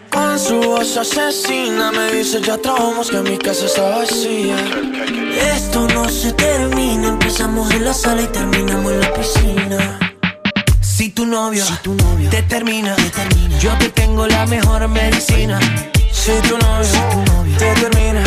su 0.37 0.59
voz 0.59 0.97
asesina 0.97 1.91
me 1.91 2.11
dice 2.11 2.41
ya 2.41 2.57
trabamos 2.57 3.09
que 3.09 3.19
mi 3.19 3.37
casa 3.37 3.65
está 3.65 3.97
vacía. 3.97 4.55
Esto 5.55 5.87
no 5.89 6.07
se 6.09 6.31
termina, 6.33 7.09
empezamos 7.09 7.69
en 7.71 7.85
la 7.85 7.93
sala 7.93 8.21
y 8.21 8.27
terminamos 8.27 8.91
en 8.91 9.01
la 9.01 9.13
piscina. 9.13 9.99
Si 10.81 11.09
tu 11.09 11.25
novio, 11.25 11.65
si 11.65 11.73
tu 11.83 11.93
novio 11.95 12.29
te, 12.29 12.43
termina, 12.43 12.95
te 12.95 13.09
termina, 13.09 13.59
yo 13.59 13.71
te 13.77 13.89
tengo 13.89 14.25
la 14.27 14.45
mejor 14.45 14.87
medicina. 14.87 15.59
Si 16.11 16.31
tu 16.47 16.57
novio, 16.57 16.83
si 16.85 16.99
tu 17.11 17.31
novio 17.33 17.57
te 17.57 17.73
termina, 17.73 18.23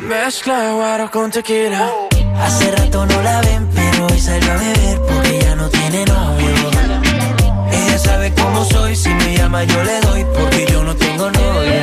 mezcla 0.00 0.72
guaro 0.72 1.10
con 1.10 1.30
tequila. 1.30 1.90
Hace 2.40 2.70
rato 2.72 3.06
no 3.06 3.22
la 3.22 3.40
ven, 3.42 3.68
pero 3.74 4.06
hoy 4.06 4.18
salió 4.18 4.52
a 4.52 4.56
beber 4.56 5.00
porque 5.00 5.38
ya 5.42 5.54
no 5.54 5.68
tiene 5.68 6.04
novio. 6.06 7.09
Ella 7.72 7.98
sabe 7.98 8.32
cómo 8.34 8.64
soy, 8.64 8.94
si 8.96 9.08
me 9.10 9.36
llama 9.36 9.64
yo 9.64 9.82
le 9.82 10.00
doy 10.00 10.24
porque 10.34 10.66
yo 10.70 10.84
no 10.84 10.94
tengo 10.96 11.30
novia. 11.30 11.82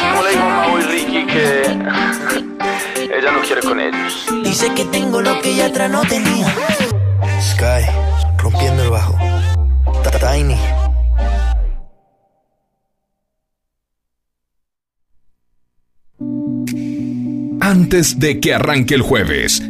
¿Cómo 0.00 0.22
le 0.22 0.30
digo 0.30 0.42
a 0.42 0.66
Mau 0.66 0.78
y 0.78 0.82
Ricky 0.82 1.26
que 1.26 1.62
ella 3.18 3.32
no 3.32 3.40
quiere 3.42 3.62
con 3.62 3.80
ellos? 3.80 4.26
Dice 4.44 4.72
que 4.74 4.84
tengo 4.86 5.20
lo 5.20 5.40
que 5.40 5.50
ella 5.50 5.66
atrás 5.66 5.90
no 5.90 6.02
tenía. 6.02 6.46
Sky, 7.40 7.86
rompiendo 8.38 8.82
el 8.82 8.90
bajo. 8.90 9.16
Tiny. 10.20 10.54
Antes 17.62 18.18
de 18.18 18.38
que 18.38 18.54
arranque 18.54 18.94
el 18.94 19.00
jueves, 19.00 19.62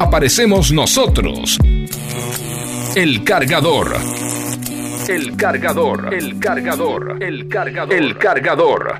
aparecemos 0.00 0.72
nosotros. 0.72 1.58
El 2.96 3.22
cargador. 3.22 3.96
El 5.06 5.36
cargador. 5.36 6.14
El 6.14 6.38
cargador. 6.38 7.22
El 7.22 7.46
cargador. 7.48 7.94
El 7.94 8.16
cargador. 8.16 8.98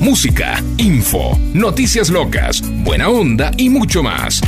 Música, 0.00 0.62
info, 0.78 1.38
noticias 1.52 2.08
locas, 2.08 2.62
buena 2.84 3.08
onda 3.08 3.50
y 3.56 3.68
mucho 3.68 4.02
más. 4.02 4.40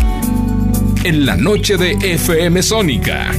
En 1.02 1.26
la 1.26 1.36
noche 1.36 1.76
de 1.76 1.92
FM 2.00 2.62
Sónica. 2.62 3.30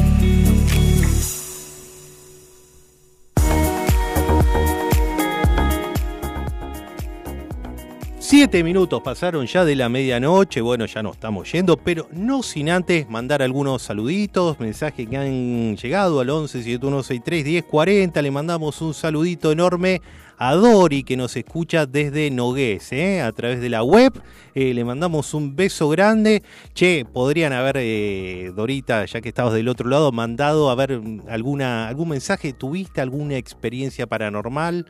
Siete 8.37 8.65
minutos 8.65 9.01
pasaron 9.01 9.47
ya 9.47 9.63
de 9.63 9.77
la 9.77 9.87
medianoche, 9.87 10.59
bueno, 10.59 10.85
ya 10.87 11.01
nos 11.01 11.13
estamos 11.13 11.49
yendo, 11.49 11.77
pero 11.77 12.09
no 12.11 12.43
sin 12.43 12.69
antes 12.69 13.09
mandar 13.09 13.41
algunos 13.41 13.81
saluditos, 13.81 14.59
mensajes 14.59 15.07
que 15.07 15.15
han 15.15 15.77
llegado 15.77 16.19
al 16.19 16.29
11 16.29 16.61
7163 16.61 17.45
1040. 17.45 18.21
Le 18.21 18.31
mandamos 18.31 18.81
un 18.81 18.93
saludito 18.93 19.53
enorme 19.53 20.01
a 20.37 20.53
Dori 20.53 21.03
que 21.03 21.15
nos 21.15 21.37
escucha 21.37 21.85
desde 21.85 22.29
Nogués, 22.29 22.91
¿eh? 22.91 23.21
a 23.21 23.31
través 23.31 23.61
de 23.61 23.69
la 23.69 23.83
web. 23.83 24.11
Eh, 24.53 24.73
le 24.73 24.83
mandamos 24.83 25.33
un 25.33 25.55
beso 25.55 25.87
grande. 25.87 26.43
Che, 26.73 27.05
podrían 27.05 27.53
haber, 27.53 27.77
eh, 27.79 28.51
Dorita, 28.53 29.05
ya 29.05 29.21
que 29.21 29.29
estabas 29.29 29.53
del 29.53 29.69
otro 29.69 29.87
lado, 29.87 30.11
mandado 30.11 30.69
a 30.69 30.75
ver 30.75 30.99
alguna, 31.29 31.87
algún 31.87 32.09
mensaje. 32.09 32.51
¿Tuviste 32.51 32.99
alguna 32.99 33.37
experiencia 33.37 34.07
paranormal? 34.07 34.87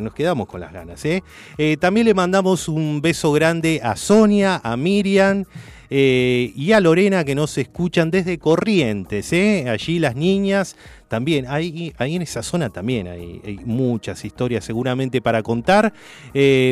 Nos 0.00 0.14
quedamos 0.14 0.46
con 0.46 0.60
las 0.60 0.72
ganas. 0.72 1.04
¿eh? 1.04 1.24
Eh, 1.58 1.76
también 1.78 2.06
le 2.06 2.14
mandamos 2.14 2.68
un 2.68 3.00
beso 3.00 3.32
grande 3.32 3.80
a 3.82 3.96
Sonia, 3.96 4.60
a 4.62 4.76
Miriam 4.76 5.44
eh, 5.90 6.52
y 6.54 6.70
a 6.70 6.78
Lorena 6.78 7.24
que 7.24 7.34
nos 7.34 7.58
escuchan 7.58 8.12
desde 8.12 8.38
Corrientes. 8.38 9.32
Allí 9.32 9.98
las 9.98 10.14
niñas 10.14 10.76
también, 11.08 11.46
ahí, 11.48 11.92
ahí 11.98 12.14
en 12.14 12.22
esa 12.22 12.44
zona 12.44 12.70
también 12.70 13.08
hay, 13.08 13.58
muchas 13.64 14.24
historias 14.24 14.64
seguramente 14.64 15.20
para 15.20 15.42
contar. 15.42 15.92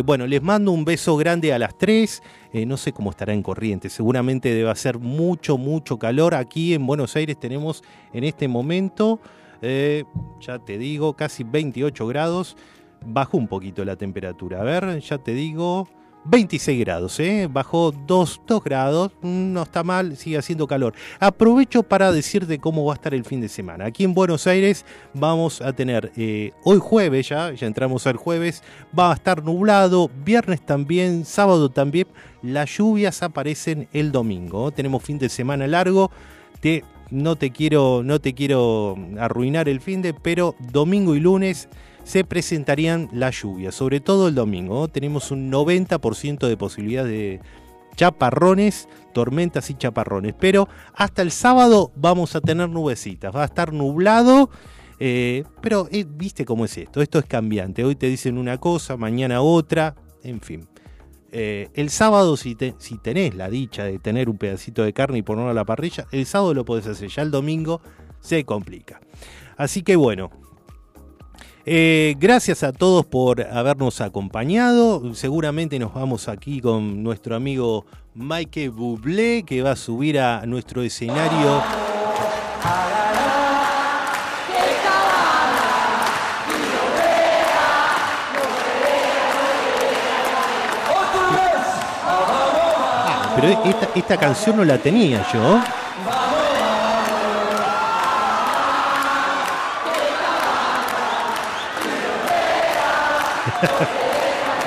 Bueno, 0.05 0.29
les 0.29 0.41
mando 0.41 0.71
un 0.71 0.85
beso 0.85 1.17
grande 1.17 1.53
a 1.53 1.59
las 1.59 1.77
tres. 1.77 2.23
No 2.53 2.77
sé 2.77 2.93
cómo 2.93 3.11
estará 3.11 3.35
en 3.35 3.43
Corrientes, 3.43 3.93
seguramente 3.93 4.55
debe 4.55 4.71
hacer 4.71 5.01
mucho, 5.01 5.59
mucho 5.59 5.99
calor. 5.99 6.37
Aquí 6.37 6.75
en 6.75 6.87
Buenos 6.87 7.17
Aires 7.17 7.41
tenemos 7.41 7.83
en 8.13 8.23
este 8.23 8.47
momento, 8.47 9.19
ya 9.61 10.59
te 10.65 10.79
digo, 10.79 11.15
casi 11.15 11.43
28 11.43 12.07
grados 12.07 12.57
bajó 13.05 13.39
un 13.39 13.49
poquito 13.49 13.85
la 13.85 13.97
temperatura. 13.97 14.61
A 14.61 14.65
ver, 14.65 15.01
ya 15.01 15.19
te 15.19 15.33
digo, 15.33 15.89
26 16.25 16.81
grados, 16.81 17.21
¿eh? 17.21 17.49
bajó 17.51 17.91
2, 17.91 18.43
2 18.47 18.65
grados, 18.65 19.13
mm, 19.23 19.53
no 19.53 19.63
está 19.63 19.83
mal, 19.83 20.17
sigue 20.17 20.37
haciendo 20.37 20.67
calor. 20.67 20.93
Aprovecho 21.21 21.83
para 21.83 22.13
decirte 22.13 22.59
cómo 22.59 22.85
va 22.85 22.93
a 22.93 22.97
estar 22.97 23.15
el 23.15 23.25
fin 23.25 23.41
de 23.41 23.49
semana. 23.49 23.87
Aquí 23.87 24.05
en 24.05 24.13
Buenos 24.13 24.47
Aires 24.47 24.85
vamos 25.15 25.63
a 25.63 25.73
tener, 25.73 26.13
eh, 26.17 26.53
hoy 26.65 26.79
jueves 26.81 27.29
ya, 27.29 27.53
ya 27.53 27.67
entramos 27.67 28.07
al 28.07 28.17
jueves, 28.17 28.63
va 28.97 29.11
a 29.11 29.15
estar 29.15 29.43
nublado, 29.43 30.11
viernes 30.25 30.61
también, 30.61 31.25
sábado 31.25 31.71
también, 31.71 32.09
las 32.43 32.77
lluvias 32.77 33.23
aparecen 33.23 33.89
el 33.93 34.13
domingo. 34.13 34.71
Tenemos 34.71 35.03
fin 35.03 35.19
de 35.19 35.31
semana 35.31 35.67
largo, 35.67 36.11
te, 36.61 36.85
no, 37.11 37.37
te 37.37 37.53
quiero, 37.53 38.03
no 38.05 38.21
te 38.21 38.35
quiero 38.35 38.97
arruinar 39.19 39.69
el 39.69 39.81
fin 39.81 40.03
de, 40.03 40.13
pero 40.13 40.55
domingo 40.73 41.15
y 41.15 41.21
lunes 41.21 41.69
se 42.09 42.25
presentarían 42.25 43.11
las 43.13 43.43
lluvias, 43.43 43.75
sobre 43.75 44.01
todo 44.01 44.29
el 44.29 44.35
domingo. 44.35 44.89
Tenemos 44.89 45.31
un 45.31 45.53
90% 45.53 46.47
de 46.49 46.57
posibilidad 46.57 47.05
de 47.05 47.41
chaparrones, 47.97 48.89
tormentas 49.13 49.69
y 49.71 49.75
chaparrones. 49.75 50.35
Pero 50.39 50.69
hasta 50.95 51.21
el 51.23 51.31
sábado 51.31 51.93
vamos 51.97 52.35
a 52.35 52.41
tener 52.41 52.69
nubecitas. 52.71 53.35
Va 53.35 53.43
a 53.43 53.47
estar 53.47 53.73
nublado. 53.73 54.49
eh, 55.01 55.45
pero 55.61 55.87
eh, 55.93 56.07
viste 56.09 56.45
cómo 56.45 56.65
es 56.65 56.79
esto. 56.79 57.03
Esto 57.03 57.19
es 57.19 57.27
cambiante. 57.27 57.85
Hoy 57.85 57.95
te 57.95 58.07
dicen 58.09 58.39
una 58.39 58.57
cosa, 58.59 58.97
mañana 58.97 59.43
otra. 59.43 59.95
En 60.25 60.41
fin. 60.41 60.67
Eh, 61.31 61.69
el 61.75 61.91
sábado, 61.91 62.39
si, 62.39 62.55
te- 62.55 62.75
si 62.79 62.97
tenés 62.97 63.35
la 63.35 63.51
dicha 63.51 63.85
de 63.85 63.99
tener 63.99 64.31
un 64.31 64.39
pedacito 64.39 64.83
de 64.83 64.95
carne 64.95 65.19
y 65.19 65.23
ponerlo 65.23 65.51
a 65.51 65.55
la 65.55 65.67
parrilla, 65.67 66.07
el 66.11 66.25
sábado 66.25 66.55
lo 66.55 66.65
podés 66.65 66.87
hacer. 66.87 67.11
Ya 67.11 67.21
el 67.23 67.31
domingo 67.31 67.83
se 68.21 68.45
complica. 68.45 68.99
Así 69.59 69.83
que 69.83 69.97
bueno, 69.97 70.31
eh, 71.71 72.15
gracias 72.19 72.63
a 72.63 72.73
todos 72.73 73.05
por 73.05 73.43
habernos 73.43 74.01
acompañado. 74.01 75.15
Seguramente 75.15 75.79
nos 75.79 75.93
vamos 75.93 76.27
aquí 76.27 76.63
con 76.63 77.03
nuestro 77.03 77.37
amigo 77.37 77.85
Mike 78.15 78.71
Bublé, 78.71 79.43
que 79.43 79.61
va 79.61 79.73
a 79.73 79.77
subir 79.77 80.19
a 80.19 80.47
nuestro 80.47 80.81
escenario. 80.83 81.63
Ah, 93.05 93.35
pero 93.37 93.63
esta, 93.67 93.89
esta 93.95 94.17
canción 94.17 94.57
no 94.57 94.65
la 94.65 94.79
tenía 94.79 95.27
yo. 95.35 95.61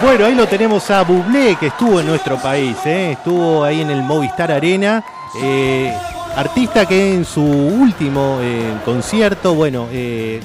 Bueno, 0.02 0.26
ahí 0.26 0.34
lo 0.34 0.48
tenemos 0.48 0.90
a 0.90 1.04
Bublé, 1.04 1.58
que 1.58 1.68
estuvo 1.68 2.00
en 2.00 2.08
nuestro 2.08 2.36
país, 2.42 2.76
¿eh? 2.86 3.12
estuvo 3.12 3.64
ahí 3.64 3.82
en 3.82 3.92
el 3.92 4.02
Movistar 4.02 4.52
Arena. 4.52 5.06
eh, 5.44 5.94
artista 6.36 6.88
que 6.88 7.14
en 7.14 7.24
su 7.24 7.44
último 7.44 8.40
eh, 8.42 8.74
concierto, 8.84 9.54
bueno, 9.54 9.88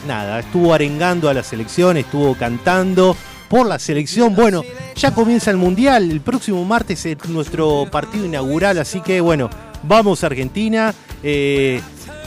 nada, 0.06 0.40
estuvo 0.40 0.74
arengando 0.74 1.30
a 1.30 1.34
la 1.34 1.42
selección, 1.42 1.96
estuvo 1.96 2.34
cantando 2.34 3.16
por 3.48 3.66
la 3.66 3.78
selección. 3.78 4.36
Bueno, 4.36 4.62
ya 4.94 5.14
comienza 5.14 5.50
el 5.50 5.56
Mundial, 5.56 6.10
el 6.10 6.20
próximo 6.20 6.62
martes 6.66 7.06
es 7.06 7.26
nuestro 7.26 7.86
partido 7.90 8.26
inaugural, 8.26 8.76
así 8.76 9.00
que 9.00 9.22
bueno, 9.22 9.48
Vamos 9.82 10.24
Argentina. 10.24 10.94
Eh, 11.22 11.80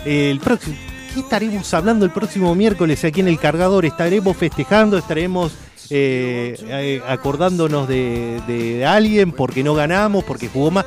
el 0.05 0.39
próximo, 0.39 0.75
¿Qué 1.13 1.21
estaremos 1.21 1.73
hablando 1.73 2.05
el 2.05 2.11
próximo 2.11 2.53
miércoles 2.55 3.03
aquí 3.03 3.19
en 3.19 3.27
el 3.27 3.39
cargador? 3.39 3.85
Estaremos 3.85 4.37
festejando, 4.37 4.97
estaremos 4.97 5.53
eh, 5.89 6.55
eh, 6.67 7.01
acordándonos 7.07 7.87
de, 7.87 8.41
de 8.47 8.85
alguien 8.85 9.31
porque 9.31 9.63
no 9.63 9.73
ganamos, 9.73 10.23
porque 10.23 10.47
jugó 10.47 10.71
más. 10.71 10.85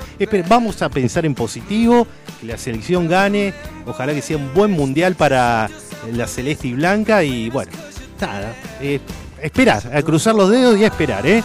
Vamos 0.48 0.82
a 0.82 0.88
pensar 0.88 1.26
en 1.26 1.34
positivo, 1.34 2.06
que 2.40 2.46
la 2.46 2.58
selección 2.58 3.08
gane. 3.08 3.52
Ojalá 3.86 4.14
que 4.14 4.22
sea 4.22 4.36
un 4.36 4.54
buen 4.54 4.70
mundial 4.70 5.14
para 5.14 5.68
la 6.12 6.26
celeste 6.26 6.68
y 6.68 6.74
blanca. 6.74 7.24
Y 7.24 7.50
bueno, 7.50 7.72
nada. 8.20 8.54
eh, 8.80 9.00
esperar, 9.40 9.82
a 9.94 10.02
cruzar 10.02 10.34
los 10.34 10.50
dedos 10.50 10.78
y 10.78 10.84
a 10.84 10.88
esperar, 10.88 11.26
¿eh? 11.26 11.42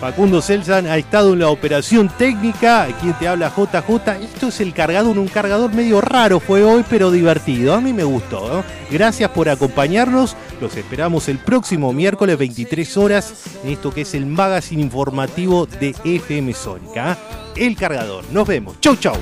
Facundo 0.00 0.42
Celsan 0.42 0.86
ha 0.86 0.98
estado 0.98 1.32
en 1.32 1.38
la 1.38 1.48
operación 1.48 2.08
técnica. 2.18 2.82
Aquí 2.82 3.12
te 3.18 3.26
habla 3.26 3.48
JJ. 3.48 4.22
Esto 4.22 4.48
es 4.48 4.60
el 4.60 4.74
cargador, 4.74 5.18
un 5.18 5.28
cargador 5.28 5.72
medio 5.72 6.00
raro 6.00 6.38
fue 6.38 6.62
hoy, 6.62 6.84
pero 6.88 7.10
divertido. 7.10 7.74
A 7.74 7.80
mí 7.80 7.92
me 7.92 8.04
gustó. 8.04 8.48
¿no? 8.48 8.64
Gracias 8.90 9.30
por 9.30 9.48
acompañarnos. 9.48 10.36
Los 10.60 10.76
esperamos 10.76 11.28
el 11.28 11.38
próximo 11.38 11.92
miércoles 11.92 12.36
23 12.38 12.96
horas 12.98 13.32
en 13.64 13.70
esto 13.70 13.92
que 13.92 14.02
es 14.02 14.14
el 14.14 14.26
magazine 14.26 14.82
informativo 14.82 15.66
de 15.66 15.94
FM 16.04 16.52
Sónica. 16.52 17.12
¿eh? 17.12 17.66
El 17.66 17.76
cargador. 17.76 18.24
Nos 18.30 18.46
vemos. 18.46 18.78
Chau, 18.80 18.96
chau. 18.96 19.16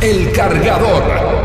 El 0.00 0.32
cargador. 0.32 1.35